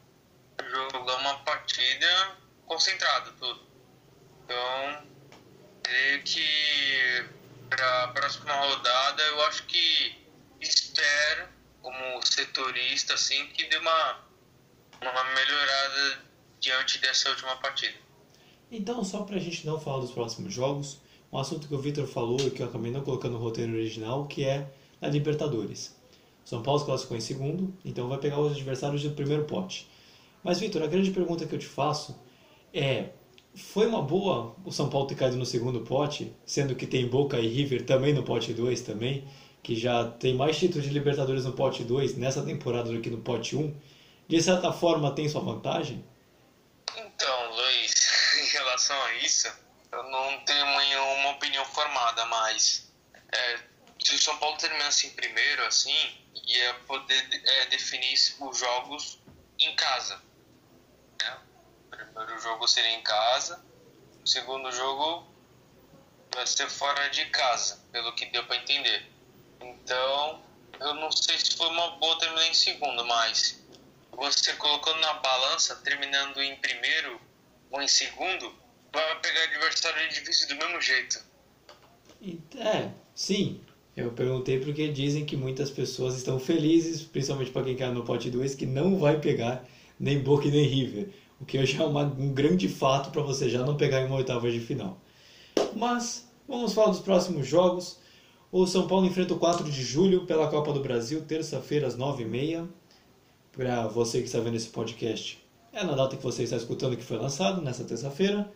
jogar 0.69 1.15
uma 1.17 1.43
partida 1.43 2.37
concentrado 2.65 3.33
tudo. 3.33 3.72
Que 6.25 7.25
para 7.69 8.03
a 8.03 8.07
próxima 8.09 8.53
rodada 8.53 9.23
eu 9.23 9.43
acho 9.45 9.65
que 9.65 10.15
espero, 10.61 11.47
como 11.81 12.25
setorista, 12.25 13.13
assim, 13.13 13.47
que 13.47 13.65
dê 13.67 13.77
uma 13.77 14.23
uma 15.01 15.23
melhorada 15.35 16.23
diante 16.59 16.97
dessa 16.99 17.29
última 17.29 17.55
partida. 17.57 17.93
Então, 18.71 19.03
só 19.03 19.23
para 19.23 19.35
a 19.35 19.39
gente 19.39 19.65
não 19.65 19.79
falar 19.79 19.99
dos 19.99 20.11
próximos 20.11 20.53
jogos, 20.53 20.99
um 21.31 21.37
assunto 21.37 21.67
que 21.67 21.75
o 21.75 21.79
Victor 21.79 22.07
falou 22.07 22.39
e 22.39 22.51
que 22.51 22.61
eu 22.61 22.67
acabei 22.67 22.91
não 22.91 23.01
colocando 23.01 23.33
no 23.33 23.39
roteiro 23.39 23.73
original, 23.73 24.27
que 24.27 24.43
é 24.45 24.71
a 25.01 25.07
Libertadores. 25.07 25.95
São 26.45 26.61
Paulo 26.63 26.79
se 26.79 26.85
classificou 26.85 27.17
em 27.17 27.21
segundo, 27.21 27.73
então 27.85 28.07
vai 28.07 28.17
pegar 28.17 28.39
os 28.39 28.51
adversários 28.51 29.03
do 29.03 29.11
primeiro 29.11 29.45
pote. 29.45 29.89
Mas, 30.43 30.59
Victor, 30.59 30.83
a 30.83 30.87
grande 30.87 31.11
pergunta 31.11 31.45
que 31.45 31.55
eu 31.55 31.59
te 31.59 31.67
faço 31.67 32.19
é: 32.73 33.09
foi 33.55 33.85
uma 33.85 34.01
boa 34.01 34.55
o 34.65 34.71
São 34.71 34.89
Paulo 34.89 35.07
ter 35.07 35.15
caído 35.15 35.37
no 35.37 35.45
segundo 35.45 35.81
pote, 35.81 36.35
sendo 36.45 36.75
que 36.75 36.87
tem 36.87 37.07
Boca 37.07 37.39
e 37.39 37.47
River 37.47 37.85
também 37.85 38.13
no 38.13 38.23
pote 38.23 38.53
2 38.53 38.81
também, 38.81 39.27
que 39.61 39.75
já 39.75 40.05
tem 40.05 40.35
mais 40.35 40.57
títulos 40.57 40.85
de 40.85 40.93
Libertadores 40.93 41.45
no 41.45 41.53
pote 41.53 41.83
2 41.83 42.17
nessa 42.17 42.43
temporada 42.43 42.91
do 42.91 42.99
que 42.99 43.09
no 43.09 43.19
pote 43.19 43.55
1? 43.55 43.73
de 44.27 44.41
certa 44.41 44.71
forma 44.71 45.13
tem 45.13 45.29
sua 45.29 45.41
vantagem? 45.41 46.03
Então, 46.95 47.55
Luiz, 47.55 47.93
em 48.41 48.47
relação 48.47 49.01
a 49.03 49.13
isso, 49.15 49.47
eu 49.91 50.03
não 50.03 50.39
tenho 50.45 50.65
uma 50.65 51.31
opinião 51.31 51.65
formada, 51.65 52.25
mas 52.25 52.91
é, 53.31 53.59
se 53.99 54.15
o 54.15 54.21
São 54.21 54.37
Paulo 54.37 54.57
terminasse 54.57 55.07
em 55.07 55.11
primeiro, 55.11 55.63
assim, 55.65 55.95
ia 56.47 56.73
poder 56.87 57.27
é, 57.31 57.65
definir 57.67 58.13
os 58.39 58.57
jogos 58.57 59.19
em 59.59 59.75
casa. 59.75 60.21
O 62.13 62.15
primeiro 62.15 62.41
jogo 62.43 62.67
seria 62.67 62.91
em 62.91 63.01
casa, 63.01 63.59
o 64.23 64.27
segundo 64.27 64.71
jogo 64.71 65.25
vai 66.31 66.45
ser 66.45 66.69
fora 66.69 67.09
de 67.09 67.25
casa, 67.25 67.79
pelo 67.91 68.13
que 68.13 68.27
deu 68.27 68.45
para 68.45 68.57
entender. 68.57 69.07
Então, 69.59 70.39
eu 70.79 70.93
não 70.93 71.11
sei 71.11 71.39
se 71.39 71.57
foi 71.57 71.67
uma 71.69 71.97
boa 71.97 72.19
terminar 72.19 72.47
em 72.47 72.53
segundo, 72.53 73.03
mas 73.05 73.59
você 74.11 74.53
colocando 74.53 74.99
na 74.99 75.13
balança, 75.13 75.75
terminando 75.77 76.39
em 76.39 76.55
primeiro 76.57 77.19
ou 77.71 77.81
em 77.81 77.87
segundo, 77.87 78.53
vai 78.91 79.19
pegar 79.19 79.45
adversário 79.45 80.07
difícil 80.09 80.49
do 80.49 80.55
mesmo 80.55 80.79
jeito. 80.81 81.19
É, 82.57 82.91
sim. 83.15 83.59
Eu 83.97 84.11
perguntei 84.11 84.59
porque 84.59 84.87
dizem 84.87 85.25
que 85.25 85.35
muitas 85.35 85.71
pessoas 85.71 86.15
estão 86.15 86.39
felizes, 86.39 87.01
principalmente 87.01 87.49
para 87.49 87.63
quem 87.63 87.75
cai 87.75 87.89
no 87.89 88.05
pote 88.05 88.29
2, 88.29 88.53
que 88.53 88.67
não 88.67 88.99
vai 88.99 89.19
pegar 89.19 89.65
nem 89.99 90.19
Boca 90.19 90.47
nem 90.47 90.63
River. 90.63 91.22
O 91.43 91.45
que 91.45 91.65
já 91.65 91.83
é 91.83 91.85
uma, 91.85 92.03
um 92.03 92.33
grande 92.33 92.69
fato 92.69 93.11
para 93.11 93.21
você 93.21 93.49
já 93.49 93.65
não 93.65 93.75
pegar 93.75 93.99
em 93.99 94.05
uma 94.05 94.15
oitava 94.15 94.49
de 94.49 94.61
final. 94.61 94.97
Mas 95.75 96.25
vamos 96.47 96.71
falar 96.71 96.91
dos 96.91 97.01
próximos 97.01 97.45
jogos. 97.45 97.99
O 98.49 98.65
São 98.65 98.87
Paulo 98.87 99.05
enfrenta 99.05 99.33
o 99.33 99.37
4 99.37 99.69
de 99.69 99.83
julho 99.83 100.25
pela 100.25 100.47
Copa 100.47 100.71
do 100.71 100.79
Brasil, 100.79 101.21
terça-feira 101.25 101.85
às 101.85 101.97
9h30 101.97 102.65
para 103.51 103.87
você 103.87 104.19
que 104.19 104.27
está 104.27 104.39
vendo 104.39 104.55
esse 104.55 104.69
podcast. 104.69 105.37
É 105.73 105.83
na 105.83 105.95
data 105.95 106.15
que 106.15 106.23
você 106.23 106.43
está 106.43 106.55
escutando 106.55 106.95
que 106.95 107.03
foi 107.03 107.17
lançado, 107.17 107.61
nessa 107.61 107.83
terça-feira. 107.83 108.49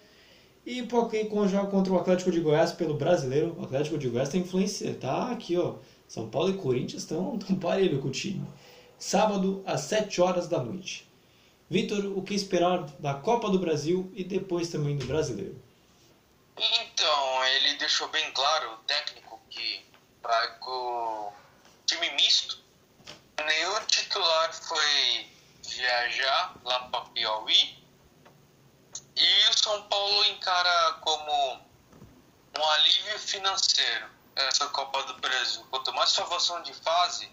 E 0.66 0.82
com 1.30 1.46
jogo 1.46 1.68
contra 1.70 1.92
o 1.92 2.00
Atlético 2.00 2.32
de 2.32 2.40
Goiás 2.40 2.72
pelo 2.72 2.94
brasileiro. 2.94 3.54
O 3.60 3.66
Atlético 3.66 3.98
de 3.98 4.08
Goiás 4.08 4.30
tem 4.30 4.44
influência, 4.44 4.94
tá 4.94 5.30
aqui, 5.30 5.58
ó. 5.58 5.76
São 6.08 6.30
Paulo 6.30 6.52
e 6.52 6.54
Corinthians 6.54 7.02
estão 7.02 7.36
tão 7.46 7.58
parelho 7.58 8.00
com 8.00 8.08
o 8.08 8.12
time. 8.12 8.48
Sábado, 8.98 9.62
às 9.66 9.82
7 9.82 10.22
horas 10.22 10.48
da 10.48 10.64
noite. 10.64 11.06
Vitor, 11.70 12.18
o 12.18 12.22
que 12.22 12.34
esperar 12.34 12.84
da 13.00 13.14
Copa 13.14 13.50
do 13.50 13.60
Brasil 13.60 14.12
e 14.16 14.24
depois 14.24 14.70
também 14.70 14.98
do 14.98 15.06
brasileiro? 15.06 15.62
Então, 16.58 17.46
ele 17.46 17.76
deixou 17.76 18.08
bem 18.10 18.32
claro, 18.32 18.74
o 18.74 18.78
técnico, 18.78 19.40
que 19.50 19.86
vai 20.22 20.58
com 20.60 21.34
time 21.86 22.10
misto 22.12 22.68
nenhum 23.48 23.80
titular 23.86 24.54
foi 24.54 25.30
viajar 25.64 26.56
lá 26.64 26.80
para 26.90 27.06
Piauí. 27.12 27.78
E 29.16 29.50
o 29.50 29.58
São 29.58 29.82
Paulo 29.84 30.26
encara 30.26 30.94
como 31.02 31.62
um 32.58 32.64
alívio 32.72 33.20
financeiro. 33.20 34.18
essa 34.36 34.68
Copa 34.68 35.02
do 35.04 35.16
Brasil. 35.16 35.66
Quanto 35.72 35.92
mais 35.94 36.12
salvação 36.12 36.62
de 36.62 36.72
fase, 36.72 37.28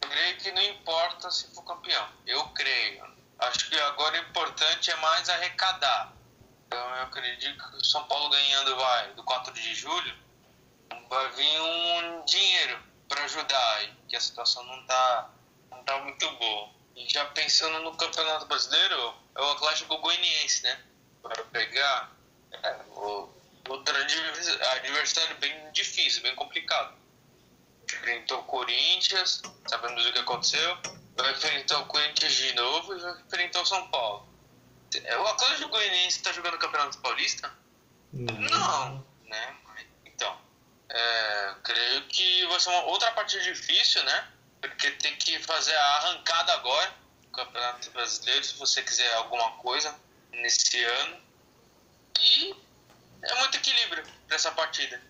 creio 0.00 0.36
que 0.36 0.52
não 0.52 0.62
importa 0.62 1.30
se 1.30 1.46
for 1.54 1.64
campeão. 1.64 2.06
Eu 2.26 2.44
creio. 2.48 3.21
Acho 3.42 3.68
que 3.68 3.76
agora 3.80 4.16
o 4.16 4.30
importante 4.30 4.90
é 4.90 4.96
mais 4.96 5.28
arrecadar. 5.28 6.12
Então 6.66 6.78
eu 6.78 7.02
acredito 7.02 7.70
que 7.70 7.76
o 7.76 7.84
São 7.84 8.04
Paulo 8.04 8.30
ganhando 8.30 8.76
vai 8.76 9.12
do 9.14 9.24
4 9.24 9.52
de 9.52 9.74
julho, 9.74 10.16
vai 11.08 11.28
vir 11.32 11.60
um 11.60 12.24
dinheiro 12.24 12.80
para 13.08 13.24
ajudar, 13.24 13.96
que 14.08 14.14
a 14.14 14.20
situação 14.20 14.64
não 14.64 14.86
tá, 14.86 15.30
não 15.72 15.82
tá 15.82 15.98
muito 15.98 16.30
boa. 16.36 16.70
E 16.94 17.08
já 17.08 17.24
pensando 17.26 17.80
no 17.80 17.96
Campeonato 17.96 18.46
Brasileiro, 18.46 19.14
é 19.34 19.40
o 19.40 19.50
Atlético 19.50 19.98
Goianiense, 19.98 20.62
né? 20.62 20.80
Para 21.20 21.42
pegar 21.46 22.12
é, 22.52 22.76
outro 23.66 23.96
adversário 24.72 25.36
bem 25.38 25.72
difícil, 25.72 26.22
bem 26.22 26.36
complicado. 26.36 26.94
Enfrentou 27.92 28.38
o 28.38 28.44
Corinthians, 28.44 29.42
sabemos 29.66 30.06
o 30.06 30.12
que 30.12 30.18
aconteceu. 30.20 31.01
Vai 31.16 31.32
enfrentar 31.32 31.78
o 31.80 31.86
Corinthians 31.86 32.32
de 32.32 32.54
novo 32.54 32.96
e 32.96 33.00
vai 33.00 33.20
enfrentar 33.20 33.60
o 33.60 33.66
São 33.66 33.88
Paulo. 33.88 34.28
É, 35.04 35.18
o 35.18 35.26
Atlético 35.26 35.70
Goianiense 35.70 36.18
está 36.18 36.32
jogando 36.32 36.54
o 36.54 36.58
Campeonato 36.58 36.98
Paulista? 36.98 37.50
Não. 38.12 38.34
Não, 38.34 39.06
né? 39.24 39.56
Então, 40.04 40.36
é, 40.88 41.54
creio 41.62 42.02
que 42.08 42.46
vai 42.46 42.60
ser 42.60 42.70
uma 42.70 42.84
outra 42.84 43.10
partida 43.12 43.42
difícil, 43.42 44.02
né? 44.04 44.28
Porque 44.60 44.90
tem 44.92 45.16
que 45.16 45.38
fazer 45.40 45.74
a 45.74 45.96
arrancada 45.96 46.52
agora 46.54 46.94
do 47.22 47.28
Campeonato 47.30 47.90
Brasileiro, 47.90 48.44
se 48.44 48.54
você 48.54 48.82
quiser 48.82 49.12
alguma 49.14 49.52
coisa 49.52 49.94
nesse 50.30 50.82
ano. 50.84 51.16
E 52.20 52.54
é 53.22 53.34
muito 53.40 53.56
equilíbrio 53.56 54.04
para 54.26 54.36
essa 54.36 54.52
partida. 54.52 55.00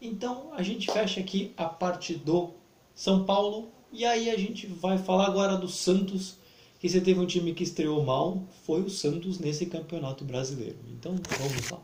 Então 0.00 0.52
a 0.54 0.62
gente 0.62 0.90
fecha 0.90 1.20
aqui 1.20 1.54
a 1.56 1.66
parte 1.66 2.14
do 2.14 2.54
São 2.94 3.24
Paulo 3.24 3.72
e 3.92 4.06
aí 4.06 4.30
a 4.30 4.36
gente 4.38 4.66
vai 4.66 4.96
falar 4.96 5.26
agora 5.26 5.56
do 5.56 5.68
Santos, 5.68 6.38
que 6.80 6.88
você 6.88 7.00
teve 7.00 7.20
um 7.20 7.26
time 7.26 7.52
que 7.52 7.62
estreou 7.62 8.02
mal, 8.02 8.42
foi 8.64 8.80
o 8.80 8.88
Santos 8.88 9.38
nesse 9.38 9.66
campeonato 9.66 10.24
brasileiro. 10.24 10.78
Então 10.88 11.14
vamos 11.38 11.70
lá. 11.70 11.82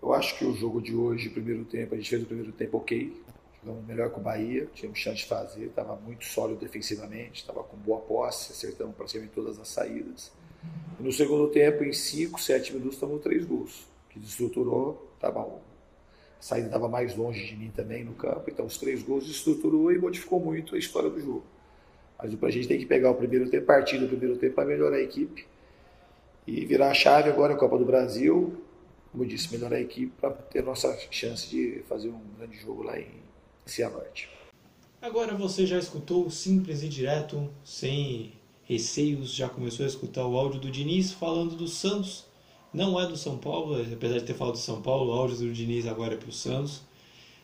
Eu 0.00 0.14
acho 0.14 0.38
que 0.38 0.44
o 0.44 0.54
jogo 0.54 0.80
de 0.80 0.94
hoje, 0.94 1.28
primeiro 1.28 1.64
tempo, 1.64 1.94
a 1.94 1.98
gente 1.98 2.08
fez 2.08 2.22
o 2.22 2.26
primeiro 2.26 2.52
tempo 2.52 2.78
ok, 2.78 3.12
jogamos 3.62 3.86
melhor 3.86 4.10
com 4.10 4.20
o 4.20 4.22
Bahia, 4.22 4.68
tínhamos 4.72 4.98
chance 4.98 5.18
de 5.18 5.26
fazer, 5.26 5.66
estava 5.66 5.96
muito 5.96 6.24
sólido 6.24 6.60
defensivamente, 6.60 7.40
estava 7.40 7.62
com 7.64 7.76
boa 7.76 8.00
posse, 8.00 8.52
acertamos 8.52 8.94
praticamente 8.94 9.32
todas 9.34 9.58
as 9.58 9.68
saídas. 9.68 10.32
E 10.98 11.02
no 11.02 11.12
segundo 11.12 11.48
tempo, 11.48 11.84
em 11.84 11.92
5, 11.92 12.40
7 12.40 12.74
minutos, 12.74 12.98
tomamos 12.98 13.22
três 13.22 13.44
gols, 13.44 13.86
que 14.08 14.18
desestruturou, 14.18 15.12
tava, 15.20 15.46
a 16.38 16.42
saída 16.42 16.66
estava 16.66 16.88
mais 16.88 17.16
longe 17.16 17.44
de 17.44 17.56
mim 17.56 17.70
também 17.74 18.04
no 18.04 18.12
campo, 18.12 18.44
então 18.48 18.64
os 18.64 18.78
três 18.78 19.02
gols 19.02 19.24
desestruturou 19.26 19.92
e 19.92 19.98
modificou 19.98 20.38
muito 20.38 20.74
a 20.74 20.78
história 20.78 21.10
do 21.10 21.20
jogo. 21.20 21.44
Mas 22.18 22.32
a 22.42 22.50
gente 22.50 22.68
tem 22.68 22.78
que 22.78 22.86
pegar 22.86 23.10
o 23.10 23.14
primeiro 23.14 23.48
tempo, 23.48 23.66
partir 23.66 23.98
do 23.98 24.08
primeiro 24.08 24.36
tempo 24.36 24.54
para 24.54 24.64
melhorar 24.64 24.96
a 24.96 25.00
equipe 25.00 25.46
e 26.46 26.64
virar 26.64 26.90
a 26.90 26.94
chave 26.94 27.28
agora 27.28 27.52
na 27.54 27.58
Copa 27.58 27.76
do 27.76 27.84
Brasil, 27.84 28.56
como 29.12 29.26
disse, 29.26 29.52
melhorar 29.52 29.76
a 29.76 29.80
equipe 29.80 30.12
para 30.20 30.30
ter 30.30 30.62
nossa 30.62 30.96
chance 31.10 31.48
de 31.48 31.82
fazer 31.88 32.08
um 32.08 32.20
grande 32.36 32.56
jogo 32.56 32.82
lá 32.82 32.98
em 32.98 33.08
Cianorte. 33.66 34.28
Agora 35.00 35.34
você 35.34 35.66
já 35.66 35.78
escutou 35.78 36.28
simples 36.30 36.82
e 36.82 36.88
direto, 36.88 37.48
sem 37.64 38.32
receios, 38.64 39.32
já 39.32 39.48
começou 39.48 39.84
a 39.84 39.88
escutar 39.88 40.26
o 40.26 40.36
áudio 40.36 40.60
do 40.60 40.70
Diniz 40.70 41.12
falando 41.12 41.56
do 41.56 41.68
Santos. 41.68 42.27
Não 42.78 43.00
é 43.00 43.08
do 43.08 43.16
São 43.16 43.36
Paulo, 43.36 43.74
apesar 43.92 44.18
de 44.18 44.24
ter 44.24 44.34
falado 44.34 44.54
do 44.54 44.60
São 44.60 44.80
Paulo, 44.80 45.10
o 45.10 45.12
áudio 45.12 45.38
do 45.38 45.52
Diniz 45.52 45.84
agora 45.84 46.14
é 46.14 46.16
para 46.16 46.28
o 46.28 46.32
Santos. 46.32 46.80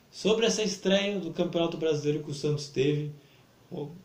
Sobre 0.08 0.46
essa 0.46 0.62
estreia 0.62 1.18
do 1.18 1.32
Campeonato 1.32 1.76
Brasileiro 1.76 2.22
que 2.22 2.30
o 2.30 2.34
Santos 2.34 2.68
teve, 2.68 3.10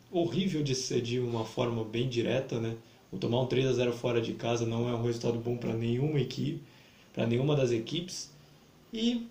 horrível 0.09 0.63
de 0.63 0.73
ser 0.73 1.01
de 1.01 1.19
uma 1.19 1.45
forma 1.45 1.83
bem 1.83 2.09
direta, 2.09 2.59
né? 2.59 2.75
O 3.11 3.17
tomar 3.19 3.41
um 3.41 3.45
3 3.45 3.67
a 3.67 3.73
0 3.73 3.93
fora 3.93 4.19
de 4.19 4.33
casa 4.33 4.65
não 4.65 4.89
é 4.89 4.95
um 4.95 5.03
resultado 5.03 5.37
bom 5.37 5.55
para 5.55 5.71
nenhuma 5.71 6.19
equipe, 6.19 6.63
para 7.13 7.27
nenhuma 7.27 7.55
das 7.55 7.69
equipes. 7.69 8.33
E 8.91 9.27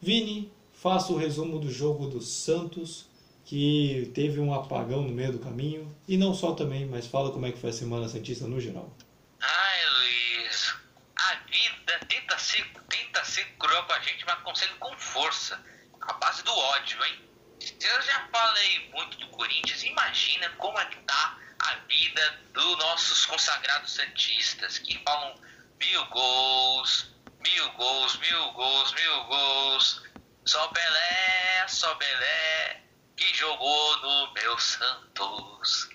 Vini, 0.00 0.52
faça 0.72 1.12
o 1.12 1.16
resumo 1.16 1.58
do 1.58 1.68
jogo 1.68 2.06
do 2.06 2.20
Santos, 2.20 3.06
que 3.44 4.08
teve 4.14 4.38
um 4.38 4.54
apagão 4.54 5.02
no 5.02 5.10
meio 5.10 5.32
do 5.32 5.40
caminho, 5.40 5.92
e 6.06 6.16
não 6.16 6.32
só 6.32 6.52
também, 6.52 6.86
mas 6.86 7.08
fala 7.08 7.32
como 7.32 7.44
é 7.44 7.50
que 7.50 7.58
foi 7.58 7.70
a 7.70 7.72
Semana 7.72 8.08
Santista 8.08 8.46
no 8.46 8.60
geral. 8.60 8.88
Ai, 9.40 9.78
Luiz, 9.98 10.78
a 11.16 11.34
vida 11.50 11.98
tenta 12.08 12.38
ser, 12.38 12.64
tenta 12.88 13.24
ser 13.24 13.44
cruel 13.58 13.82
com 13.84 13.87
a 13.98 14.02
gente, 14.02 14.24
mas 14.24 14.40
consegue 14.42 14.74
com 14.74 14.96
força, 14.96 15.62
a 16.00 16.12
base 16.14 16.42
do 16.44 16.56
ódio, 16.56 17.04
hein? 17.04 17.28
Eu 17.80 18.02
já 18.02 18.28
falei 18.28 18.90
muito 18.92 19.18
do 19.18 19.26
Corinthians, 19.28 19.82
imagina 19.82 20.48
como 20.50 20.78
é 20.78 20.84
que 20.86 20.98
tá 21.00 21.38
a 21.58 21.74
vida 21.88 22.40
dos 22.52 22.78
nossos 22.78 23.26
consagrados 23.26 23.92
santistas, 23.92 24.78
que 24.78 25.02
falam 25.02 25.34
mil 25.80 26.06
gols, 26.06 27.10
mil 27.40 27.72
gols, 27.72 28.16
mil 28.18 28.52
gols, 28.52 28.92
mil 28.92 29.24
gols, 29.24 30.02
só 30.46 30.68
Belé, 30.68 31.66
só 31.66 31.92
Belé, 31.96 32.84
que 33.16 33.34
jogou 33.34 33.96
no 33.98 34.32
meu 34.32 34.58
Santos. 34.58 35.88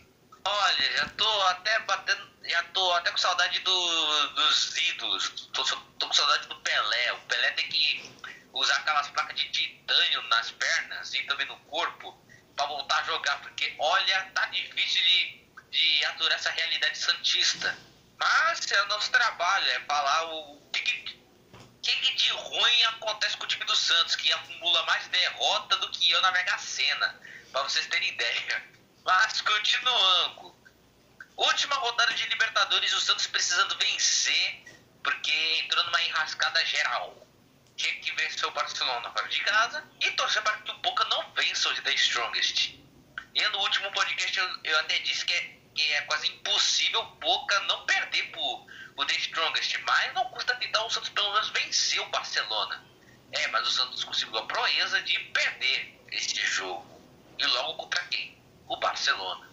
Olha, 0.44 0.98
já 0.98 1.08
tô 1.12 1.42
até 1.44 1.80
batendo, 1.80 2.33
já 2.44 2.64
tô 2.66 2.92
até 2.94 3.12
com 3.12 3.18
saudade 3.18 3.60
do, 3.60 4.28
dos 4.30 4.78
ídolos. 4.78 5.30
Tô, 5.54 5.64
tô, 5.64 6.08
com 6.08 6.14
saudade 6.14 6.48
do 6.48 6.56
Pelé. 6.58 7.14
O 7.14 7.20
Pelé 7.22 7.52
tem 7.52 7.70
que 7.70 8.12
usar 8.54 8.76
aquelas 8.78 9.10
placas 9.10 9.36
de 9.36 9.50
titânio 9.50 10.22
nas 10.24 10.52
pernas 10.52 11.14
e 11.14 11.24
também 11.24 11.48
no 11.48 11.58
corpo 11.62 12.18
para 12.56 12.68
voltar 12.68 13.00
a 13.00 13.04
jogar, 13.04 13.42
porque 13.42 13.74
olha, 13.80 14.32
tá 14.36 14.46
difícil 14.48 15.02
de, 15.02 15.48
de 15.72 16.06
aturar 16.06 16.38
essa 16.38 16.52
realidade 16.52 16.98
santista. 16.98 17.76
Mas 18.18 18.72
é 18.72 18.82
o 18.84 18.88
nosso 18.88 19.12
trabalho, 19.12 19.68
é 19.72 19.80
falar 19.82 20.26
o 20.26 20.62
que, 20.72 20.82
que, 20.82 21.20
que 21.82 22.14
de 22.14 22.30
ruim 22.30 22.84
acontece 22.84 23.36
com 23.38 23.46
o 23.46 23.48
time 23.48 23.66
do 23.66 23.76
Santos, 23.76 24.16
que 24.16 24.32
acumula 24.32 24.84
mais 24.84 25.08
derrota 25.08 25.78
do 25.78 25.90
que 25.92 26.12
eu 26.12 26.22
na 26.22 26.32
Mega 26.32 26.58
Sena, 26.60 27.20
para 27.52 27.64
vocês 27.64 27.88
terem 27.88 28.10
ideia. 28.14 28.64
Mas 29.04 29.42
continuando. 29.42 30.53
Última 31.36 31.76
rodada 31.76 32.14
de 32.14 32.28
Libertadores, 32.28 32.94
o 32.94 33.02
Santos 33.02 33.26
precisando 33.28 33.78
vencer, 33.78 34.64
porque 35.04 35.32
entrou 35.64 35.84
numa 35.86 36.02
enrascada 36.04 36.64
geral. 36.66 37.28
Tinha 37.76 37.94
que 38.02 38.12
vencer 38.12 38.48
o 38.48 38.52
Barcelona 38.52 39.12
fora 39.12 39.28
de 39.28 39.40
casa 39.42 39.84
e 40.00 40.12
torcer 40.12 40.44
para 40.44 40.58
que 40.58 40.72
o 40.72 40.78
Boca 40.78 41.04
não 41.06 41.34
vença 41.34 41.70
o 41.70 41.82
The 41.82 41.94
Strongest. 41.96 42.76
E 43.34 43.48
no 43.50 43.60
último 43.60 43.92
podcast 43.92 44.38
eu, 44.38 44.60
eu 44.64 44.80
até 44.80 45.00
disse 45.00 45.26
que 45.26 45.34
é, 45.34 45.58
que 45.74 45.94
é 45.94 46.02
quase 46.04 46.28
impossível 46.28 47.02
o 47.02 47.16
Boca 47.16 47.60
não 47.62 47.84
perder 47.88 48.32
por 48.32 48.68
o 48.96 49.06
The 49.06 49.16
Strongest, 49.16 49.80
mas 49.88 50.14
não 50.14 50.26
custa 50.26 50.56
tentar 50.56 50.84
o 50.86 50.90
Santos 50.92 51.10
pelo 51.10 51.34
menos 51.34 51.50
vencer 51.50 52.00
o 52.00 52.10
Barcelona. 52.10 52.84
É, 53.32 53.48
mas 53.48 53.68
o 53.68 53.72
Santos 53.72 54.04
conseguiu 54.04 54.38
a 54.38 54.46
proeza 54.46 55.02
de 55.02 55.18
perder 55.18 56.00
este 56.12 56.46
jogo. 56.46 56.86
E 57.40 57.46
logo 57.48 57.74
contra 57.76 58.04
quem? 58.06 58.38
O 58.68 58.78
Barcelona. 58.78 59.53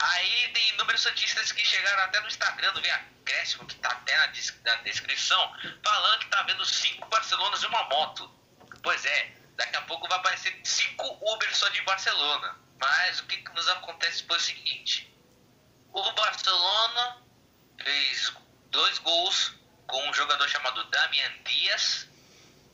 Aí 0.00 0.48
tem 0.52 0.68
inúmeros 0.70 1.02
santistas 1.02 1.50
que 1.52 1.64
chegaram 1.64 2.04
até 2.04 2.20
no 2.20 2.28
Instagram 2.28 2.72
do 2.72 2.80
Via 2.80 3.04
Crescimo, 3.24 3.66
que 3.66 3.74
tá 3.76 3.90
até 3.90 4.16
na, 4.16 4.26
na, 4.26 4.82
descrição, 4.82 5.52
falando 5.82 6.20
que 6.20 6.28
tá 6.28 6.42
vendo 6.44 6.64
cinco 6.64 7.08
Barcelonas 7.08 7.62
e 7.62 7.66
uma 7.66 7.82
moto. 7.84 8.30
Pois 8.82 9.04
é, 9.04 9.32
daqui 9.56 9.76
a 9.76 9.82
pouco 9.82 10.08
vai 10.08 10.18
aparecer 10.18 10.58
cinco 10.64 11.04
Uber 11.32 11.56
só 11.56 11.68
de 11.70 11.82
Barcelona. 11.82 12.56
Mas 12.80 13.20
o 13.20 13.26
que, 13.26 13.36
que 13.38 13.52
nos 13.54 13.68
acontece 13.68 14.24
foi 14.24 14.36
o 14.36 14.40
seguinte: 14.40 15.12
o 15.92 16.12
Barcelona 16.12 17.22
fez 17.82 18.32
dois 18.70 18.98
gols 18.98 19.54
com 19.86 20.08
um 20.08 20.14
jogador 20.14 20.48
chamado 20.48 20.84
Damian 20.84 21.32
Dias. 21.44 22.06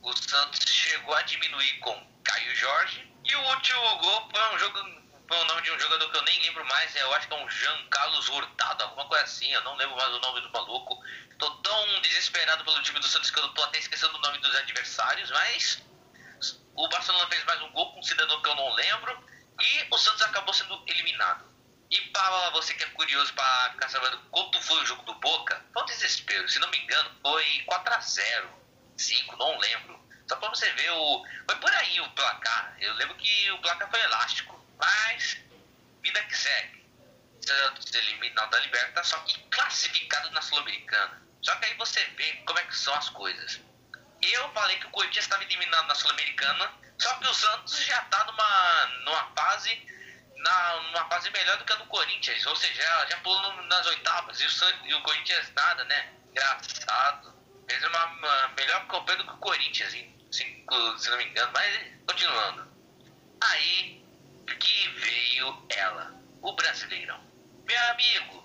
O 0.02 0.14
Santos 0.14 0.70
chegou 0.70 1.14
a 1.14 1.22
diminuir 1.22 1.78
com 1.78 2.06
Caio 2.22 2.54
Jorge. 2.56 3.10
E 3.24 3.34
o 3.34 3.40
último 3.48 3.98
gol 3.98 4.28
foi 4.30 4.54
um 4.54 4.58
jogo. 4.58 5.03
Foi 5.26 5.38
o 5.38 5.44
nome 5.44 5.62
de 5.62 5.70
um 5.70 5.80
jogador 5.80 6.10
que 6.10 6.16
eu 6.16 6.22
nem 6.22 6.42
lembro 6.42 6.64
mais. 6.66 6.94
Eu 6.96 7.14
acho 7.14 7.26
que 7.28 7.34
é 7.34 7.36
um 7.36 7.48
Jean 7.48 7.86
Carlos 7.88 8.28
Hurtado, 8.28 8.84
alguma 8.84 9.06
coisa 9.06 9.24
assim. 9.24 9.50
Eu 9.52 9.62
não 9.62 9.76
lembro 9.76 9.96
mais 9.96 10.12
o 10.12 10.18
nome 10.18 10.40
do 10.42 10.50
maluco. 10.50 11.02
Tô 11.38 11.50
tão 11.56 12.00
desesperado 12.02 12.64
pelo 12.64 12.82
time 12.82 13.00
do 13.00 13.06
Santos 13.06 13.30
que 13.30 13.40
eu 13.40 13.48
tô 13.50 13.62
até 13.62 13.78
esquecendo 13.78 14.16
o 14.16 14.20
nome 14.20 14.38
dos 14.38 14.54
adversários. 14.54 15.30
Mas 15.30 15.82
o 16.74 16.88
Barcelona 16.88 17.26
fez 17.28 17.44
mais 17.44 17.62
um 17.62 17.70
gol 17.72 17.92
com 17.92 18.00
um 18.00 18.02
cidadão 18.02 18.42
que 18.42 18.48
eu 18.48 18.54
não 18.54 18.72
lembro. 18.74 19.24
E 19.60 19.86
o 19.90 19.98
Santos 19.98 20.22
acabou 20.22 20.52
sendo 20.52 20.82
eliminado. 20.86 21.44
E 21.90 22.00
para 22.10 22.50
você 22.50 22.74
que 22.74 22.82
é 22.82 22.86
curioso 22.88 23.32
para 23.34 23.70
ficar 23.72 23.88
sabendo 23.88 24.18
quanto 24.30 24.60
foi 24.60 24.82
o 24.82 24.86
jogo 24.86 25.02
do 25.04 25.14
Boca, 25.14 25.64
foi 25.72 25.82
um 25.82 25.86
desespero. 25.86 26.48
Se 26.48 26.58
não 26.58 26.68
me 26.70 26.78
engano, 26.78 27.10
foi 27.22 27.62
4 27.66 27.94
a 27.94 28.00
0 28.00 28.64
5, 28.96 29.36
não 29.36 29.58
lembro. 29.58 30.04
Só 30.28 30.36
para 30.36 30.48
você 30.48 30.70
ver 30.72 30.90
o. 30.90 31.24
Foi 31.46 31.56
por 31.56 31.72
aí 31.72 32.00
o 32.00 32.10
placar. 32.10 32.76
Eu 32.80 32.94
lembro 32.94 33.14
que 33.16 33.50
o 33.52 33.58
placar 33.58 33.90
foi 33.90 34.00
elástico. 34.02 34.63
Mas, 34.84 35.38
vida 36.02 36.22
que 36.24 36.36
segue. 36.36 36.84
Santos 37.46 37.94
eliminado 37.94 38.50
da 38.50 38.60
Liberta, 38.60 39.04
só 39.04 39.18
que 39.20 39.38
classificado 39.50 40.30
na 40.30 40.42
Sul-Americana. 40.42 41.22
Só 41.42 41.54
que 41.56 41.66
aí 41.66 41.74
você 41.74 42.02
vê 42.16 42.32
como 42.46 42.58
é 42.58 42.62
que 42.64 42.76
são 42.76 42.94
as 42.94 43.08
coisas. 43.10 43.60
Eu 44.22 44.50
falei 44.52 44.78
que 44.78 44.86
o 44.86 44.90
Corinthians 44.90 45.24
estava 45.24 45.44
eliminado 45.44 45.86
na 45.86 45.94
Sul-Americana, 45.94 46.72
só 46.98 47.14
que 47.18 47.28
o 47.28 47.34
Santos 47.34 47.84
já 47.84 48.00
está 48.02 48.24
numa, 48.24 48.86
numa 49.04 49.34
fase 49.34 49.86
na, 50.36 50.82
numa 50.82 51.08
fase 51.08 51.30
melhor 51.30 51.56
do 51.58 51.64
que 51.64 51.72
a 51.72 51.76
do 51.76 51.86
Corinthians, 51.86 52.46
ou 52.46 52.56
seja, 52.56 52.82
já, 52.82 53.06
já 53.06 53.16
pulou 53.18 53.62
nas 53.62 53.86
oitavas 53.86 54.40
e 54.40 54.46
o, 54.46 54.86
e 54.86 54.94
o 54.94 55.02
Corinthians 55.02 55.50
nada, 55.54 55.84
né? 55.84 56.12
Engraçado. 56.30 57.34
Fez 57.68 57.82
uma, 57.84 58.04
uma 58.06 58.48
melhor 58.48 58.86
campanha 58.86 59.18
do 59.18 59.24
que 59.24 59.32
o 59.32 59.38
Corinthians, 59.38 59.90
se, 59.90 60.14
se 60.30 61.10
não 61.10 61.16
me 61.16 61.24
engano, 61.24 61.50
mas 61.54 61.92
continuando. 62.06 62.74
Aí 63.40 64.03
que 64.46 64.88
veio 64.88 65.66
ela, 65.70 66.14
o 66.42 66.52
Brasileirão. 66.52 67.20
Meu 67.66 67.90
amigo, 67.90 68.44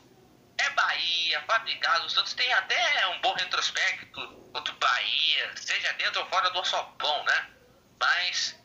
é 0.57 0.69
Bahia, 0.71 1.41
Fábrica 1.43 2.03
o 2.03 2.09
Santos 2.09 2.33
tem 2.33 2.51
até 2.53 3.07
um 3.07 3.21
bom 3.21 3.33
retrospecto 3.33 4.49
contra 4.53 4.73
o 4.73 4.77
Bahia, 4.77 5.51
seja 5.55 5.93
dentro 5.93 6.21
ou 6.21 6.29
fora 6.29 6.49
do 6.51 6.63
sopão, 6.63 7.23
né? 7.23 7.49
Mas 7.99 8.59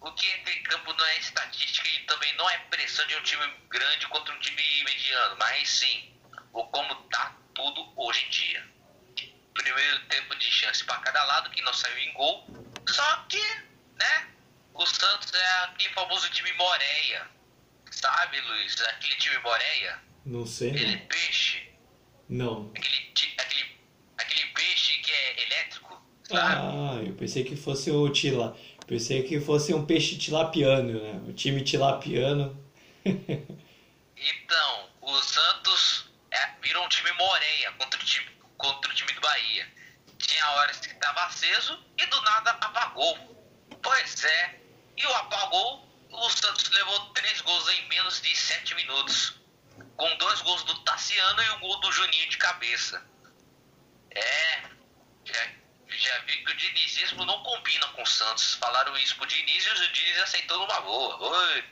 o 0.00 0.12
que 0.12 0.26
entra 0.26 0.52
em 0.52 0.62
campo 0.62 0.92
não 0.92 1.04
é 1.04 1.18
estatística 1.18 1.88
e 1.88 2.06
também 2.06 2.34
não 2.36 2.48
é 2.48 2.58
pressão 2.70 3.06
de 3.06 3.16
um 3.16 3.22
time 3.22 3.46
grande 3.68 4.06
contra 4.08 4.34
um 4.34 4.38
time 4.40 4.84
mediano, 4.84 5.36
mas 5.38 5.68
sim 5.68 6.20
o 6.52 6.64
como 6.68 6.94
tá 7.08 7.36
tudo 7.54 7.92
hoje 7.96 8.24
em 8.24 8.30
dia. 8.30 8.70
Primeiro 9.54 10.06
tempo 10.06 10.34
de 10.36 10.50
chance 10.50 10.84
para 10.84 10.98
cada 10.98 11.24
lado 11.24 11.50
que 11.50 11.62
não 11.62 11.72
saiu 11.72 11.98
em 11.98 12.12
gol, 12.14 12.48
só 12.88 13.16
que, 13.28 13.42
né? 13.94 14.29
O 14.80 14.86
Santos 14.86 15.30
é 15.34 15.64
aquele 15.64 15.92
famoso 15.92 16.30
time 16.30 16.50
Moreia, 16.54 17.28
sabe, 17.90 18.40
Luiz? 18.40 18.80
Aquele 18.80 19.14
time 19.16 19.36
Moreia. 19.40 19.98
Não 20.24 20.46
sei. 20.46 20.70
Aquele 20.70 20.96
não. 20.96 21.06
peixe. 21.06 21.68
Não. 22.30 22.72
Aquele, 22.74 23.12
aquele, 23.36 23.76
aquele 24.16 24.46
peixe 24.46 24.98
que 25.00 25.12
é 25.12 25.42
elétrico. 25.42 26.02
Sabe? 26.26 26.54
Ah, 26.54 27.02
eu 27.06 27.12
pensei 27.12 27.44
que 27.44 27.56
fosse 27.56 27.90
o 27.90 28.08
Tila. 28.08 28.56
Pensei 28.86 29.22
que 29.22 29.38
fosse 29.38 29.74
um 29.74 29.84
peixe 29.84 30.16
tilapiano, 30.16 30.98
né? 30.98 31.20
O 31.28 31.34
time 31.34 31.62
tilapiano. 31.62 32.58
então, 33.04 34.88
o 35.02 35.22
Santos 35.22 36.10
é, 36.30 36.52
virou 36.62 36.86
um 36.86 36.88
time 36.88 37.12
moreia 37.12 37.70
contra 37.72 38.00
o 38.00 38.04
time, 38.04 38.30
contra 38.56 38.90
o 38.90 38.94
time 38.94 39.12
do 39.12 39.20
Bahia. 39.20 39.68
Tinha 40.16 40.50
horas 40.52 40.80
que 40.80 40.90
estava 40.90 41.26
aceso 41.26 41.78
e 41.98 42.06
do 42.06 42.22
nada 42.22 42.52
apagou. 42.52 43.28
Pois 43.82 44.24
é, 44.24 44.59
e 45.00 45.06
o 45.06 45.14
apagou, 45.14 45.88
o 46.10 46.30
Santos 46.30 46.68
levou 46.70 47.10
três 47.10 47.40
gols 47.40 47.68
em 47.68 47.88
menos 47.88 48.20
de 48.20 48.34
sete 48.36 48.74
minutos. 48.74 49.34
Com 49.96 50.16
dois 50.16 50.40
gols 50.42 50.62
do 50.64 50.78
Tassiano 50.84 51.42
e 51.42 51.50
um 51.50 51.60
gol 51.60 51.80
do 51.80 51.92
Juninho 51.92 52.28
de 52.28 52.38
cabeça. 52.38 53.02
É, 54.14 54.62
já 55.24 55.60
já 55.88 56.18
vi 56.20 56.44
que 56.44 56.52
o 56.52 56.56
dinizismo 56.56 57.24
não 57.24 57.42
combina 57.42 57.86
com 57.88 58.02
o 58.02 58.06
Santos. 58.06 58.54
Falaram 58.54 58.96
isso 58.98 59.16
pro 59.16 59.26
Diniz 59.26 59.66
e 59.66 59.70
o 59.70 59.92
Diniz 59.92 60.18
aceitou 60.20 60.58
numa 60.58 60.80
boa. 60.80 61.16
Oi. 61.16 61.64